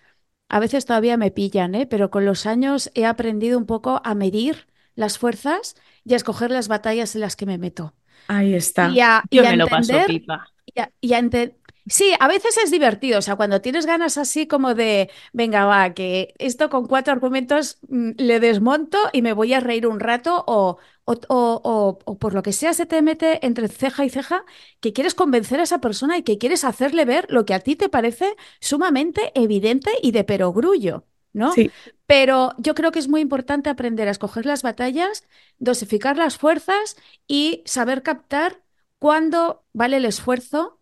a 0.52 0.60
veces 0.60 0.86
todavía 0.86 1.18
me 1.18 1.32
pillan, 1.32 1.76
¿eh? 1.76 1.88
Pero 1.88 2.12
con 2.12 2.26
los 2.26 2.45
años 2.45 2.91
he 2.95 3.06
aprendido 3.06 3.58
un 3.58 3.66
poco 3.66 4.02
a 4.04 4.16
medir 4.16 4.68
las 4.95 5.18
fuerzas 5.18 5.76
y 6.06 6.14
a 6.14 6.18
escoger 6.18 6.52
las 6.52 6.68
batallas 6.68 7.16
en 7.16 7.22
las 7.22 7.36
que 7.36 7.45
me 7.47 7.58
meto. 7.58 7.95
Ahí 8.28 8.54
está. 8.54 8.89
Y 8.89 8.99
a, 9.02 9.24
y 9.30 9.38
Yo 9.38 9.43
a 9.43 9.52
me 9.52 9.58
lo 9.58 9.68
paso 9.68 9.93
pipa. 10.06 10.47
y 10.66 10.80
a- 10.82 10.91
y 11.02 11.14
a 11.14 11.20
ente- 11.20 11.58
Sí, 11.88 12.14
a 12.20 12.28
veces 12.28 12.58
es 12.64 12.70
divertido, 12.72 13.18
o 13.20 13.22
sea, 13.24 13.36
cuando 13.36 13.60
tienes 13.62 13.88
ganas 13.88 14.18
así 14.20 14.45
como 14.47 14.76
de, 14.76 15.10
venga, 15.34 15.66
va, 15.66 15.93
que 15.95 16.34
esto 16.38 16.70
con 16.70 16.86
cuatro 16.88 17.12
argumentos 17.12 17.80
mm, 17.89 18.12
le 18.18 18.39
desmonto 18.39 18.99
y 19.14 19.24
me 19.24 19.34
voy 19.34 19.54
a 19.56 19.60
reír 19.62 19.88
un 19.88 19.99
rato 19.99 20.43
o, 20.47 20.78
o, 21.12 21.16
o- 21.30 21.62
o- 21.64 21.99
o 22.05 22.18
por 22.20 22.34
lo 22.34 22.43
que 22.43 22.53
sea 22.53 22.74
se 22.74 22.86
te 22.86 23.01
mete 23.01 23.45
entre 23.45 23.68
ceja 23.68 24.05
y 24.05 24.09
ceja 24.09 24.45
que 24.80 24.93
quieres 24.93 25.16
convencer 25.16 25.59
a 25.59 25.64
esa 25.64 25.80
persona 25.82 26.18
y 26.18 26.24
que 26.24 26.38
quieres 26.38 26.64
hacerle 26.64 27.05
ver 27.05 27.26
lo 27.30 27.45
que 27.45 27.53
a 27.53 27.59
ti 27.59 27.76
te 27.76 27.89
parece 27.89 28.36
sumamente 28.59 29.32
evidente 29.36 29.91
y 30.01 30.12
de 30.12 30.24
perogrullo, 30.24 31.05
¿no? 31.34 31.49
Sí. 31.55 31.74
Pero 32.05 32.53
yo 32.57 32.76
creo 32.76 32.91
que 32.91 32.99
es 32.99 33.07
muy 33.07 33.22
importante 33.22 33.70
aprender 33.70 34.07
a 34.07 34.12
escoger 34.12 34.45
las 34.45 34.64
batallas, 34.64 35.24
dosificar 35.59 36.18
las 36.18 36.38
fuerzas 36.38 36.97
y 37.28 37.64
saber 37.66 38.03
captar 38.03 38.62
cuándo 38.99 39.66
vale 39.74 39.97
el 39.97 40.05
esfuerzo, 40.05 40.80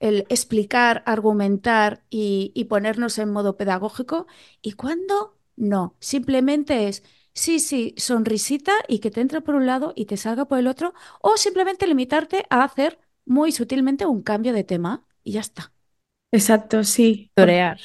el 0.00 0.26
explicar, 0.30 1.02
argumentar 1.06 2.04
y, 2.10 2.52
y 2.54 2.64
ponernos 2.64 3.18
en 3.18 3.30
modo 3.32 3.56
pedagógico 3.56 4.26
y 4.62 4.72
cuándo 4.72 5.36
no. 5.56 5.96
Simplemente 6.00 6.88
es 6.88 7.02
sí, 7.34 7.60
sí, 7.60 7.94
sonrisita 7.96 8.72
y 8.88 9.00
que 9.00 9.10
te 9.10 9.20
entre 9.20 9.40
por 9.40 9.54
un 9.54 9.66
lado 9.66 9.92
y 9.96 10.06
te 10.06 10.16
salga 10.16 10.46
por 10.46 10.58
el 10.58 10.66
otro, 10.66 10.94
o 11.20 11.36
simplemente 11.36 11.86
limitarte 11.86 12.46
a 12.50 12.64
hacer 12.64 12.98
muy 13.24 13.52
sutilmente 13.52 14.06
un 14.06 14.22
cambio 14.22 14.52
de 14.52 14.64
tema 14.64 15.06
y 15.22 15.32
ya 15.32 15.40
está. 15.40 15.72
Exacto, 16.32 16.84
sí. 16.84 17.30
Torear. 17.34 17.78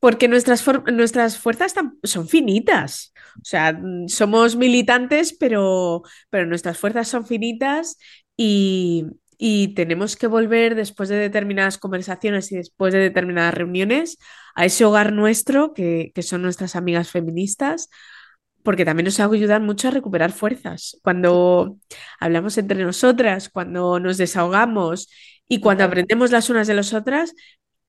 Porque 0.00 0.28
nuestras, 0.28 0.64
nuestras 0.92 1.38
fuerzas 1.38 1.74
son 2.04 2.28
finitas. 2.28 3.12
O 3.36 3.44
sea, 3.44 3.72
mm, 3.74 4.08
somos 4.08 4.56
militantes, 4.56 5.34
pero, 5.38 6.02
pero 6.30 6.46
nuestras 6.46 6.78
fuerzas 6.78 7.08
son 7.08 7.26
finitas 7.26 7.98
y, 8.36 9.04
y 9.36 9.74
tenemos 9.74 10.16
que 10.16 10.26
volver 10.26 10.74
después 10.74 11.08
de 11.10 11.16
determinadas 11.16 11.76
conversaciones 11.76 12.50
y 12.52 12.56
después 12.56 12.94
de 12.94 13.00
determinadas 13.00 13.54
reuniones 13.54 14.18
a 14.54 14.64
ese 14.64 14.84
hogar 14.84 15.12
nuestro 15.12 15.74
que, 15.74 16.12
que 16.14 16.22
son 16.22 16.42
nuestras 16.42 16.76
amigas 16.76 17.10
feministas, 17.10 17.90
porque 18.62 18.84
también 18.84 19.06
nos 19.06 19.20
ayudan 19.20 19.64
mucho 19.64 19.88
a 19.88 19.90
recuperar 19.90 20.32
fuerzas. 20.32 20.98
Cuando 21.02 21.76
hablamos 22.20 22.58
entre 22.58 22.84
nosotras, 22.84 23.48
cuando 23.48 23.98
nos 24.00 24.18
desahogamos 24.18 25.08
y 25.48 25.60
cuando 25.60 25.84
aprendemos 25.84 26.30
las 26.30 26.50
unas 26.50 26.66
de 26.66 26.74
las 26.74 26.92
otras, 26.94 27.34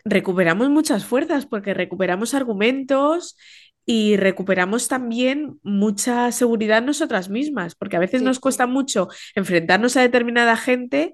recuperamos 0.05 0.69
muchas 0.69 1.05
fuerzas 1.05 1.45
porque 1.45 1.73
recuperamos 1.73 2.33
argumentos 2.33 3.37
y 3.85 4.15
recuperamos 4.17 4.87
también 4.87 5.59
mucha 5.63 6.31
seguridad 6.31 6.81
nosotras 6.81 7.29
mismas, 7.29 7.75
porque 7.75 7.97
a 7.97 7.99
veces 7.99 8.19
Sí. 8.21 8.25
nos 8.25 8.39
cuesta 8.39 8.65
mucho 8.67 9.09
enfrentarnos 9.35 9.97
a 9.97 10.01
determinada 10.01 10.55
gente 10.57 11.13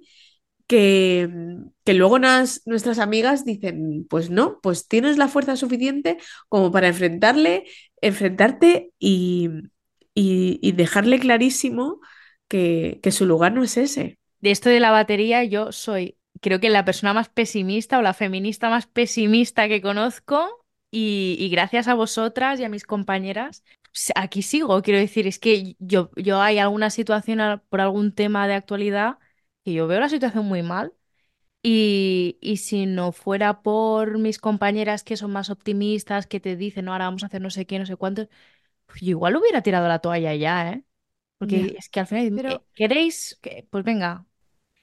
que, 0.68 1.28
que 1.84 1.94
luego 1.96 2.20
nas- 2.20 2.62
nuestras 2.66 3.00
amigas 3.00 3.44
dicen, 3.44 4.06
pues 4.08 4.30
no, 4.30 4.60
pues 4.62 4.88
tienes 4.88 5.18
la 5.18 5.28
fuerza 5.28 5.56
suficiente 5.56 6.18
como 6.48 6.72
para 6.72 6.88
enfrentarle, 6.90 7.66
enfrentarte 8.02 8.92
y, 9.00 9.50
y- 10.14 10.60
y 10.62 10.72
dejarle 10.74 11.20
clarísimo 11.20 12.00
que, 12.48 13.00
que 13.04 13.12
su 13.12 13.26
lugar 13.26 13.54
no 13.54 13.64
es 13.64 13.78
ese. 13.78 14.18
De 14.40 14.52
esto 14.52 14.70
de 14.70 14.80
la 14.80 14.92
batería, 14.92 15.44
yo 15.44 15.72
soy, 15.72 16.18
creo 16.42 16.60
que 16.60 16.70
la 16.70 16.86
persona 16.86 17.14
más 17.14 17.30
pesimista 17.30 18.00
o 18.00 18.02
la 18.02 18.14
feminista 18.14 18.70
más 18.70 18.88
pesimista 18.88 19.68
que 19.68 19.82
conozco. 19.82 20.48
Y, 20.92 21.36
y 21.40 21.50
gracias 21.50 21.88
a 21.88 21.94
vosotras 21.94 22.60
y 22.60 22.64
a 22.64 22.70
mis 22.70 22.84
compañeras, 22.84 23.64
aquí 24.16 24.42
sigo. 24.42 24.82
Quiero 24.82 25.00
decir, 25.00 25.28
es 25.28 25.38
que 25.38 25.76
yo, 25.80 26.10
yo 26.16 26.42
hay 26.42 26.58
alguna 26.58 26.90
situación 26.90 27.62
por 27.70 27.80
algún 27.82 28.12
tema 28.16 28.48
de 28.48 28.56
actualidad 28.56 29.20
que 29.64 29.74
yo 29.74 29.86
veo 29.88 30.00
la 30.00 30.10
situación 30.10 30.46
muy 30.46 30.64
mal. 30.64 30.92
Y, 31.62 32.38
y 32.42 32.58
si 32.58 32.86
no 32.86 33.12
fuera 33.12 33.62
por 33.62 34.18
mis 34.18 34.40
compañeras 34.40 35.04
que 35.04 35.18
son 35.18 35.32
más 35.32 35.50
optimistas, 35.50 36.26
que 36.28 36.40
te 36.40 36.56
dicen, 36.56 36.86
no, 36.86 36.94
ahora 36.94 37.06
vamos 37.06 37.24
a 37.24 37.28
hacer 37.28 37.42
no 37.42 37.50
sé 37.50 37.66
qué, 37.68 37.80
no 37.80 37.86
sé 37.86 37.98
cuánto, 37.98 38.28
pues 38.88 39.02
yo 39.02 39.10
igual 39.12 39.38
hubiera 39.38 39.64
tirado 39.64 39.88
la 39.90 40.00
toalla 40.00 40.36
ya, 40.36 40.72
¿eh? 40.74 40.86
Porque 41.40 41.76
Ya. 41.76 41.78
es 41.80 41.90
que 41.90 42.02
al 42.02 42.08
final, 42.08 42.26
Pero- 42.34 42.50
eh, 42.50 42.64
¿queréis? 42.76 43.40
que- 43.42 43.68
Pues 43.72 43.84
venga, 43.86 44.28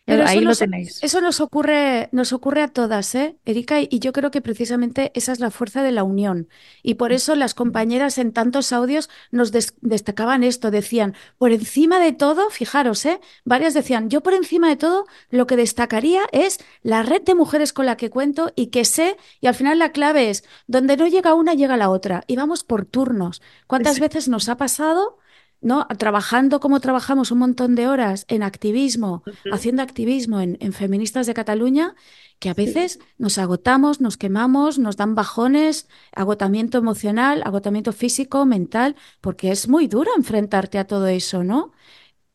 Pero 0.07 0.25
ahí 0.25 0.39
eso 0.39 0.45
lo 0.45 0.51
nos, 0.51 0.59
tenéis. 0.61 1.03
eso 1.03 1.21
nos 1.21 1.41
ocurre, 1.41 2.09
nos 2.13 2.33
ocurre 2.33 2.63
a 2.63 2.69
todas, 2.69 3.13
¿eh, 3.17 3.39
Erika? 3.45 3.81
Y 3.81 3.99
yo 3.99 4.13
creo 4.13 4.31
que 4.31 4.41
precisamente 4.41 5.11
esa 5.17 5.33
es 5.33 5.41
la 5.41 5.51
fuerza 5.51 5.83
de 5.83 5.91
la 5.91 6.05
unión. 6.05 6.49
Y 6.85 6.95
por 6.95 7.11
eso 7.13 7.35
las 7.35 7.55
compañeras 7.55 8.17
en 8.19 8.33
tantos 8.33 8.73
audios 8.73 9.11
nos 9.33 9.51
des- 9.51 9.75
destacaban 9.81 10.45
esto, 10.45 10.71
decían, 10.71 11.17
por 11.39 11.51
encima 11.51 11.99
de 11.99 12.13
todo, 12.13 12.51
fijaros, 12.51 13.05
¿eh? 13.05 13.19
Varias 13.45 13.75
decían, 13.75 14.09
yo 14.09 14.23
por 14.23 14.35
encima 14.35 14.69
de 14.69 14.77
todo 14.77 15.07
lo 15.31 15.49
que 15.49 15.57
destacaría 15.57 16.23
es 16.31 16.61
la 16.83 17.03
red 17.03 17.23
de 17.23 17.35
mujeres 17.35 17.73
con 17.73 17.87
la 17.87 17.97
que 17.97 18.09
cuento 18.09 18.53
y 18.55 18.69
que 18.69 18.85
sé, 18.85 19.17
y 19.41 19.49
al 19.49 19.57
final 19.57 19.81
la 19.81 19.91
clave 19.91 20.31
es, 20.31 20.45
donde 20.69 20.97
no 20.97 21.09
llega 21.09 21.35
una, 21.35 21.55
llega 21.55 21.77
la 21.77 21.91
otra. 21.91 22.23
Y 22.29 22.37
vamos 22.37 22.63
por 22.63 22.85
turnos. 22.87 23.43
¿Cuántas 23.67 23.97
Sí. 23.97 24.01
veces 24.03 24.29
nos 24.29 24.49
ha 24.49 24.57
pasado? 24.57 25.19
¿No? 25.61 25.87
Trabajando 25.99 26.61
como 26.61 26.81
trabajamos 26.81 27.31
un 27.31 27.39
montón 27.39 27.75
de 27.75 27.89
horas 27.89 28.25
en 28.29 28.43
activismo, 28.43 29.23
haciendo 29.53 29.83
activismo 29.83 30.41
en, 30.41 30.57
en 30.61 30.73
Feministas 30.73 31.27
de 31.27 31.35
Cataluña, 31.35 31.95
que 32.39 32.51
a 32.51 32.55
veces 32.55 32.99
nos 33.19 33.39
agotamos, 33.39 34.01
nos 34.01 34.17
quemamos, 34.17 34.79
nos 34.79 34.97
dan 34.97 35.15
bajones, 35.15 35.89
agotamiento 36.13 36.79
emocional, 36.79 37.43
agotamiento 37.45 37.93
físico, 37.93 38.45
mental, 38.45 38.97
porque 39.21 39.51
es 39.51 39.69
muy 39.69 39.89
duro 39.89 40.11
enfrentarte 40.17 40.79
a 40.79 40.87
todo 40.87 41.07
eso, 41.07 41.45
¿no? 41.45 41.73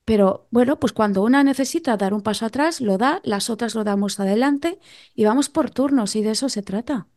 Pero 0.04 0.48
bueno, 0.50 0.80
pues 0.80 0.94
cuando 0.94 1.24
una 1.24 1.44
necesita 1.44 1.96
dar 1.98 2.14
un 2.14 2.22
paso 2.22 2.46
atrás, 2.46 2.82
lo 2.82 2.98
da, 2.98 3.22
las 3.24 3.50
otras 3.50 3.76
lo 3.76 3.84
damos 3.84 4.20
adelante 4.20 4.80
y 5.14 5.26
vamos 5.26 5.50
por 5.50 5.70
turnos 5.70 6.16
y 6.16 6.24
de 6.24 6.32
eso 6.32 6.50
se 6.50 6.64
trata. 6.64 7.08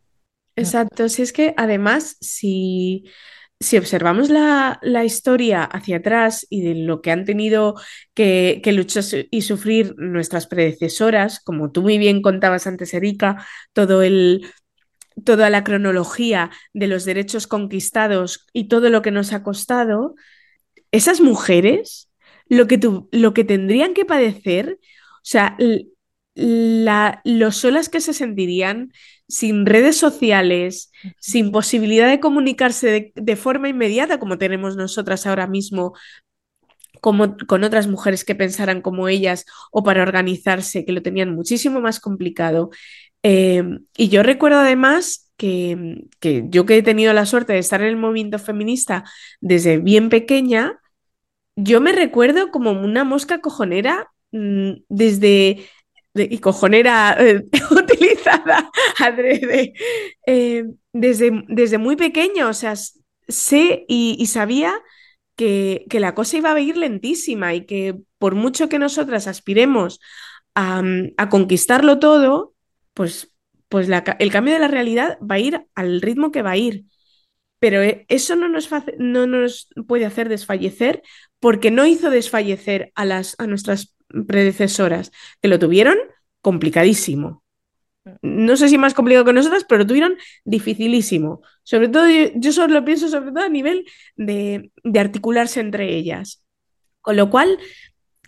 Exacto, 0.56 1.08
si 1.08 1.22
es 1.22 1.32
que 1.32 1.54
además, 1.56 2.16
si, 2.20 3.04
si 3.64 3.78
observamos 3.78 4.28
la, 4.28 4.78
la 4.82 5.04
historia 5.04 5.64
hacia 5.64 5.96
atrás 5.96 6.46
y 6.50 6.62
de 6.62 6.74
lo 6.74 7.00
que 7.00 7.10
han 7.10 7.24
tenido 7.24 7.74
que, 8.12 8.60
que 8.62 8.72
luchar 8.72 9.04
y 9.30 9.42
sufrir 9.42 9.94
nuestras 9.96 10.46
predecesoras, 10.46 11.40
como 11.40 11.72
tú 11.72 11.82
muy 11.82 11.96
bien 11.96 12.20
contabas 12.20 12.66
antes, 12.66 12.92
Erika, 12.92 13.46
todo 13.72 14.02
el, 14.02 14.46
toda 15.24 15.48
la 15.48 15.64
cronología 15.64 16.50
de 16.74 16.86
los 16.88 17.06
derechos 17.06 17.46
conquistados 17.46 18.46
y 18.52 18.68
todo 18.68 18.90
lo 18.90 19.00
que 19.00 19.10
nos 19.10 19.32
ha 19.32 19.42
costado, 19.42 20.14
esas 20.92 21.22
mujeres, 21.22 22.10
lo 22.48 22.66
que, 22.66 22.78
lo 23.10 23.34
que 23.34 23.44
tendrían 23.44 23.94
que 23.94 24.04
padecer, 24.04 24.78
o 24.78 25.20
sea, 25.22 25.56
la, 26.34 27.20
lo 27.24 27.52
solas 27.52 27.88
que 27.88 28.00
se 28.00 28.12
sentirían 28.12 28.92
sin 29.28 29.66
redes 29.66 29.96
sociales, 29.96 30.90
sin 31.18 31.50
posibilidad 31.52 32.08
de 32.08 32.20
comunicarse 32.20 32.88
de, 32.88 33.12
de 33.14 33.36
forma 33.36 33.68
inmediata 33.68 34.18
como 34.18 34.38
tenemos 34.38 34.76
nosotras 34.76 35.26
ahora 35.26 35.46
mismo 35.46 35.94
como, 37.04 37.36
con 37.46 37.64
otras 37.64 37.86
mujeres 37.86 38.24
que 38.24 38.34
pensaran 38.34 38.80
como 38.80 39.08
ellas 39.08 39.44
o 39.70 39.82
para 39.82 40.02
organizarse, 40.02 40.86
que 40.86 40.92
lo 40.92 41.02
tenían 41.02 41.34
muchísimo 41.34 41.82
más 41.82 42.00
complicado. 42.00 42.70
Eh, 43.22 43.62
y 43.94 44.08
yo 44.08 44.22
recuerdo 44.22 44.60
además 44.60 45.30
que, 45.36 46.06
que 46.18 46.44
yo 46.48 46.64
que 46.64 46.78
he 46.78 46.82
tenido 46.82 47.12
la 47.12 47.26
suerte 47.26 47.52
de 47.52 47.58
estar 47.58 47.82
en 47.82 47.88
el 47.88 47.96
movimiento 47.98 48.38
feminista 48.38 49.04
desde 49.42 49.76
bien 49.76 50.08
pequeña, 50.08 50.80
yo 51.56 51.82
me 51.82 51.92
recuerdo 51.92 52.50
como 52.50 52.72
una 52.72 53.04
mosca 53.04 53.42
cojonera 53.42 54.08
mm, 54.32 54.72
desde... 54.88 55.66
de- 56.14 56.28
y 56.30 56.38
cojonera 56.38 57.16
eh, 57.18 57.44
utilizada 57.70 58.70
adrede, 58.98 59.74
eh, 60.26 60.64
desde, 60.92 61.44
desde 61.48 61.78
muy 61.78 61.96
pequeña, 61.96 62.48
o 62.48 62.54
sea, 62.54 62.74
sé 63.28 63.84
y, 63.88 64.24
sabía 64.26 64.74
que, 65.36 65.86
que 65.90 66.00
la 66.00 66.14
cosa 66.14 66.36
iba 66.36 66.52
a 66.52 66.60
ir 66.60 66.76
lentísima 66.76 67.54
y 67.54 67.66
que 67.66 67.96
por 68.18 68.34
mucho 68.34 68.68
que 68.68 68.78
nosotras 68.78 69.26
aspiremos 69.26 70.00
a, 70.54 70.82
mm, 70.82 71.12
a 71.16 71.28
conquistarlo 71.28 71.98
todo, 71.98 72.54
pues, 72.94 73.32
pues 73.68 73.88
el 74.18 74.30
cambio 74.32 74.54
de 74.54 74.60
la 74.60 74.68
realidad 74.68 75.18
va 75.20 75.36
a 75.36 75.38
ir 75.40 75.66
al 75.74 76.00
ritmo 76.00 76.30
que 76.30 76.42
va 76.42 76.52
a 76.52 76.56
ir. 76.56 76.84
Pero 77.58 77.82
eh, 77.82 78.04
eso 78.08 78.36
no 78.36 78.48
nos, 78.48 78.68
no 78.98 79.26
nos 79.26 79.68
puede 79.86 80.04
hacer 80.06 80.28
desfallecer 80.28 81.02
porque 81.40 81.70
no 81.70 81.86
hizo 81.86 82.10
desfallecer 82.10 82.92
a, 82.94 83.04
las, 83.04 83.36
a 83.38 83.46
nuestras 83.46 83.93
predecesoras, 84.26 85.12
que 85.40 85.48
lo 85.48 85.58
tuvieron 85.58 85.96
complicadísimo. 86.40 87.42
No 88.20 88.56
sé 88.58 88.68
si 88.68 88.76
más 88.76 88.92
complicado 88.92 89.24
que 89.24 89.32
nosotras, 89.32 89.64
pero 89.66 89.80
lo 89.80 89.86
tuvieron 89.86 90.16
dificilísimo. 90.44 91.40
Sobre 91.62 91.88
todo, 91.88 92.08
yo, 92.08 92.32
yo 92.34 92.52
solo 92.52 92.74
lo 92.74 92.84
pienso 92.84 93.08
sobre 93.08 93.32
todo 93.32 93.44
a 93.44 93.48
nivel 93.48 93.86
de, 94.16 94.70
de 94.82 95.00
articularse 95.00 95.60
entre 95.60 95.96
ellas. 95.96 96.44
Con 97.00 97.16
lo 97.16 97.30
cual, 97.30 97.58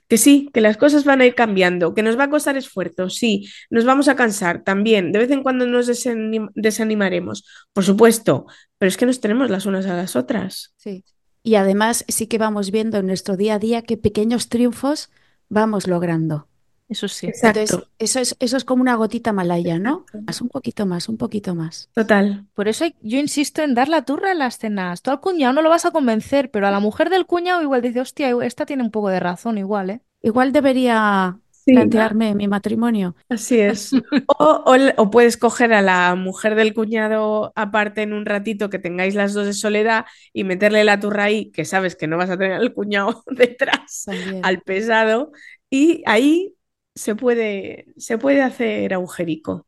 que 0.08 0.16
sí, 0.16 0.48
que 0.54 0.62
las 0.62 0.78
cosas 0.78 1.04
van 1.04 1.20
a 1.20 1.26
ir 1.26 1.34
cambiando, 1.34 1.92
que 1.94 2.02
nos 2.02 2.18
va 2.18 2.24
a 2.24 2.30
costar 2.30 2.56
esfuerzo, 2.56 3.10
sí, 3.10 3.48
nos 3.68 3.84
vamos 3.84 4.08
a 4.08 4.16
cansar 4.16 4.64
también, 4.64 5.12
de 5.12 5.18
vez 5.18 5.30
en 5.30 5.42
cuando 5.42 5.66
nos 5.66 5.88
desanim- 5.88 6.50
desanimaremos, 6.54 7.44
por 7.72 7.84
supuesto, 7.84 8.46
pero 8.78 8.88
es 8.88 8.96
que 8.96 9.04
nos 9.04 9.20
tenemos 9.20 9.50
las 9.50 9.66
unas 9.66 9.84
a 9.86 9.96
las 9.96 10.16
otras. 10.16 10.74
Sí. 10.76 11.04
Y 11.42 11.56
además 11.56 12.04
sí 12.08 12.28
que 12.28 12.38
vamos 12.38 12.70
viendo 12.70 12.98
en 12.98 13.06
nuestro 13.06 13.36
día 13.36 13.54
a 13.54 13.58
día 13.58 13.82
qué 13.82 13.96
pequeños 13.96 14.48
triunfos 14.48 15.10
vamos 15.48 15.86
logrando. 15.86 16.48
Eso 16.88 17.08
sí. 17.08 17.26
Entonces, 17.26 17.70
Exacto, 17.72 17.88
eso 17.98 18.20
es, 18.20 18.36
eso 18.38 18.56
es 18.56 18.64
como 18.64 18.80
una 18.80 18.94
gotita 18.94 19.32
malaya, 19.32 19.78
¿no? 19.78 20.04
Más, 20.26 20.40
un 20.40 20.48
poquito 20.48 20.86
más, 20.86 21.08
un 21.08 21.16
poquito 21.16 21.54
más. 21.54 21.90
total. 21.94 22.46
Por 22.54 22.68
eso 22.68 22.84
yo 23.00 23.18
insisto 23.18 23.62
en 23.62 23.74
dar 23.74 23.88
la 23.88 24.02
turra 24.02 24.30
en 24.30 24.38
las 24.38 24.58
cenas. 24.58 25.02
Tú 25.02 25.10
al 25.10 25.20
cuñado 25.20 25.52
no 25.52 25.62
lo 25.62 25.68
vas 25.68 25.84
a 25.84 25.90
convencer, 25.90 26.50
pero 26.50 26.68
a 26.68 26.70
la 26.70 26.78
mujer 26.78 27.10
del 27.10 27.26
cuñado 27.26 27.60
igual 27.60 27.82
dice, 27.82 28.00
hostia, 28.00 28.30
esta 28.44 28.66
tiene 28.66 28.84
un 28.84 28.92
poco 28.92 29.08
de 29.08 29.18
razón 29.18 29.58
igual, 29.58 29.90
¿eh? 29.90 30.00
Igual 30.22 30.52
debería 30.52 31.38
Sí, 31.66 31.72
plantearme 31.72 32.34
mi 32.34 32.48
matrimonio. 32.48 33.16
así 33.28 33.60
es. 33.60 33.92
O, 34.38 34.64
o 34.96 35.10
puedes 35.10 35.36
coger 35.36 35.72
a 35.72 35.82
la 35.82 36.14
mujer 36.14 36.54
del 36.56 36.74
cuñado 36.74 37.52
aparte 37.56 38.02
en 38.02 38.12
un 38.12 38.26
ratito 38.26 38.70
que 38.70 38.78
tengáis 38.78 39.14
las 39.14 39.34
dos 39.34 39.46
de 39.46 39.52
soledad 39.54 40.06
y 40.32 40.44
meterle 40.44 40.84
la 40.84 41.00
turra 41.00 41.24
ahí, 41.24 41.50
que 41.52 41.64
sabes 41.64 41.96
que 41.96 42.06
no 42.06 42.16
vas 42.16 42.30
a 42.30 42.36
tener 42.38 42.52
al 42.54 42.72
cuñado 42.74 43.22
detrás, 43.30 44.04
También. 44.04 44.42
al 44.42 44.62
pesado, 44.62 45.32
y 45.70 46.02
ahí 46.06 46.54
se 46.94 47.14
puede, 47.16 47.86
se 47.96 48.18
puede 48.18 48.42
hacer 48.42 48.94
agujerico. 48.94 49.66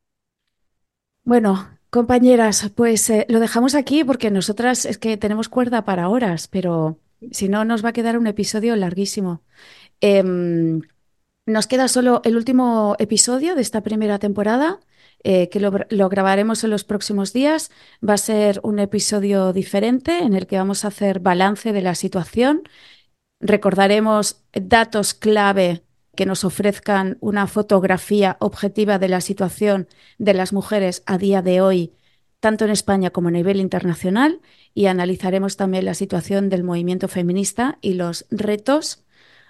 Bueno, 1.25 1.79
compañeras, 1.91 2.71
pues 2.75 3.09
eh, 3.11 3.27
lo 3.29 3.41
dejamos 3.41 3.75
aquí 3.75 4.05
porque 4.05 4.31
nosotras 4.31 4.85
es 4.87 4.99
que 4.99 5.17
tenemos 5.17 5.49
cuerda 5.49 5.85
para 5.85 6.09
horas, 6.09 6.49
pero 6.49 7.01
si 7.33 7.49
no 7.49 7.65
nos 7.65 7.85
va 7.85 7.91
a 7.91 7.93
quedar 7.93 8.19
un 8.19 8.27
episodio 8.27 8.75
larguísimo. 8.77 9.43
Em, 10.01 10.83
nos 11.49 11.67
queda 11.67 11.89
solo 11.89 12.21
el 12.25 12.37
último 12.37 12.95
episodio 12.99 13.55
de 13.55 13.63
esta 13.63 13.81
primera 13.81 14.19
temporada, 14.19 14.81
eh, 15.25 15.49
que 15.49 15.61
lo, 15.61 15.73
lo 15.89 16.09
grabaremos 16.09 16.63
en 16.63 16.71
los 16.71 16.85
próximos 16.85 17.33
días. 17.33 17.71
Va 18.07 18.15
a 18.15 18.19
ser 18.19 18.61
un 18.63 18.79
episodio 18.79 19.53
diferente 19.53 20.19
en 20.19 20.35
el 20.35 20.47
que 20.47 20.59
vamos 20.59 20.85
a 20.85 20.89
hacer 20.89 21.21
balance 21.21 21.73
de 21.73 21.81
la 21.81 21.95
situación. 21.95 22.63
Recordaremos 23.41 24.43
datos 24.53 25.15
clave 25.15 25.83
que 26.15 26.27
nos 26.27 26.45
ofrezcan 26.45 27.17
una 27.21 27.47
fotografía 27.47 28.37
objetiva 28.41 28.99
de 28.99 29.09
la 29.09 29.21
situación 29.21 29.89
de 30.19 30.35
las 30.35 30.53
mujeres 30.53 31.03
a 31.07 31.17
día 31.17 31.41
de 31.41 31.61
hoy, 31.63 31.93
tanto 32.41 32.67
en 32.67 32.73
España 32.73 33.11
como 33.11 33.29
a 33.29 33.33
nivel 33.33 33.59
internacional, 33.59 34.41
y 34.75 34.87
analizaremos 34.87 35.57
también 35.57 35.87
la 35.87 35.95
situación 35.95 36.51
del 36.51 36.63
movimiento 36.63 37.09
feminista 37.09 37.79
y 37.81 37.95
los 37.95 38.27
retos 38.31 39.05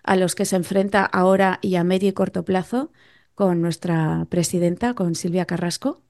a 0.09 0.17
los 0.17 0.35
que 0.35 0.47
se 0.47 0.57
enfrenta 0.57 1.05
ahora 1.05 1.59
y 1.61 1.75
a 1.75 1.85
medio 1.85 2.09
y 2.09 2.13
corto 2.13 2.43
plazo 2.43 2.91
con 3.35 3.61
nuestra 3.61 4.27
presidenta, 4.31 4.95
con 4.95 5.15
Silvia 5.15 5.45
Carrasco. 5.45 6.01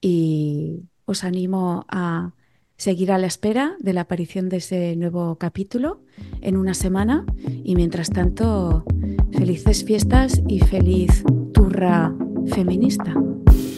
Y 0.00 0.80
os 1.04 1.22
animo 1.22 1.86
a 1.88 2.32
seguir 2.76 3.12
a 3.12 3.18
la 3.18 3.28
espera 3.28 3.76
de 3.78 3.92
la 3.92 4.00
aparición 4.00 4.48
de 4.48 4.56
ese 4.56 4.96
nuevo 4.96 5.36
capítulo 5.36 6.02
en 6.40 6.56
una 6.56 6.74
semana. 6.74 7.24
Y 7.62 7.76
mientras 7.76 8.10
tanto, 8.10 8.84
felices 9.30 9.84
fiestas 9.84 10.42
y 10.48 10.58
feliz 10.58 11.22
turra 11.54 12.12
feminista. 12.48 13.14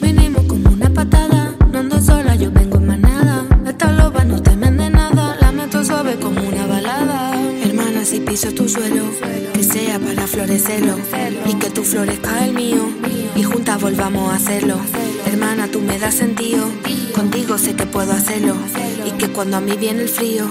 Venimos 0.01 0.45
como 0.45 0.71
una 0.71 0.89
patada, 0.89 1.52
Si 8.03 8.19
piso 8.19 8.51
tu 8.51 8.67
suelo, 8.67 9.05
que 9.53 9.63
sea 9.63 9.97
para 9.97 10.27
florecerlo 10.27 10.97
y 11.47 11.55
que 11.55 11.69
tu 11.69 11.83
florezca 11.83 12.45
el 12.45 12.53
mío 12.53 12.89
y 13.33 13.43
juntas 13.43 13.81
volvamos 13.81 14.31
a 14.31 14.35
hacerlo. 14.35 14.77
Hermana, 15.25 15.69
tú 15.71 15.79
me 15.79 15.97
das 15.97 16.15
sentido, 16.15 16.69
contigo 17.15 17.57
sé 17.57 17.75
que 17.75 17.85
puedo 17.85 18.11
hacerlo 18.11 18.55
y 19.05 19.11
que 19.11 19.29
cuando 19.29 19.57
a 19.57 19.61
mí 19.61 19.77
viene 19.77 20.03
el 20.03 20.09
frío, 20.09 20.45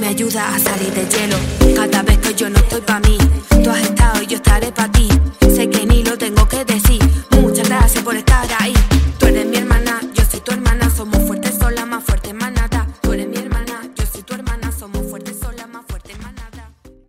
me 0.00 0.08
ayuda 0.08 0.54
a 0.54 0.58
salir 0.58 0.92
de 0.92 1.06
hielo. 1.08 1.36
Cada 1.74 2.02
vez 2.02 2.18
que 2.18 2.34
yo 2.34 2.50
no 2.50 2.58
estoy 2.58 2.82
pa' 2.82 3.00
mí, 3.00 3.16
tú 3.64 3.70
has 3.70 3.80
estado 3.80 4.22
y 4.22 4.26
yo 4.26 4.36
estaré 4.36 4.70
pa' 4.70 4.92
ti. 4.92 5.08
Sé 5.56 5.70
que 5.70 5.86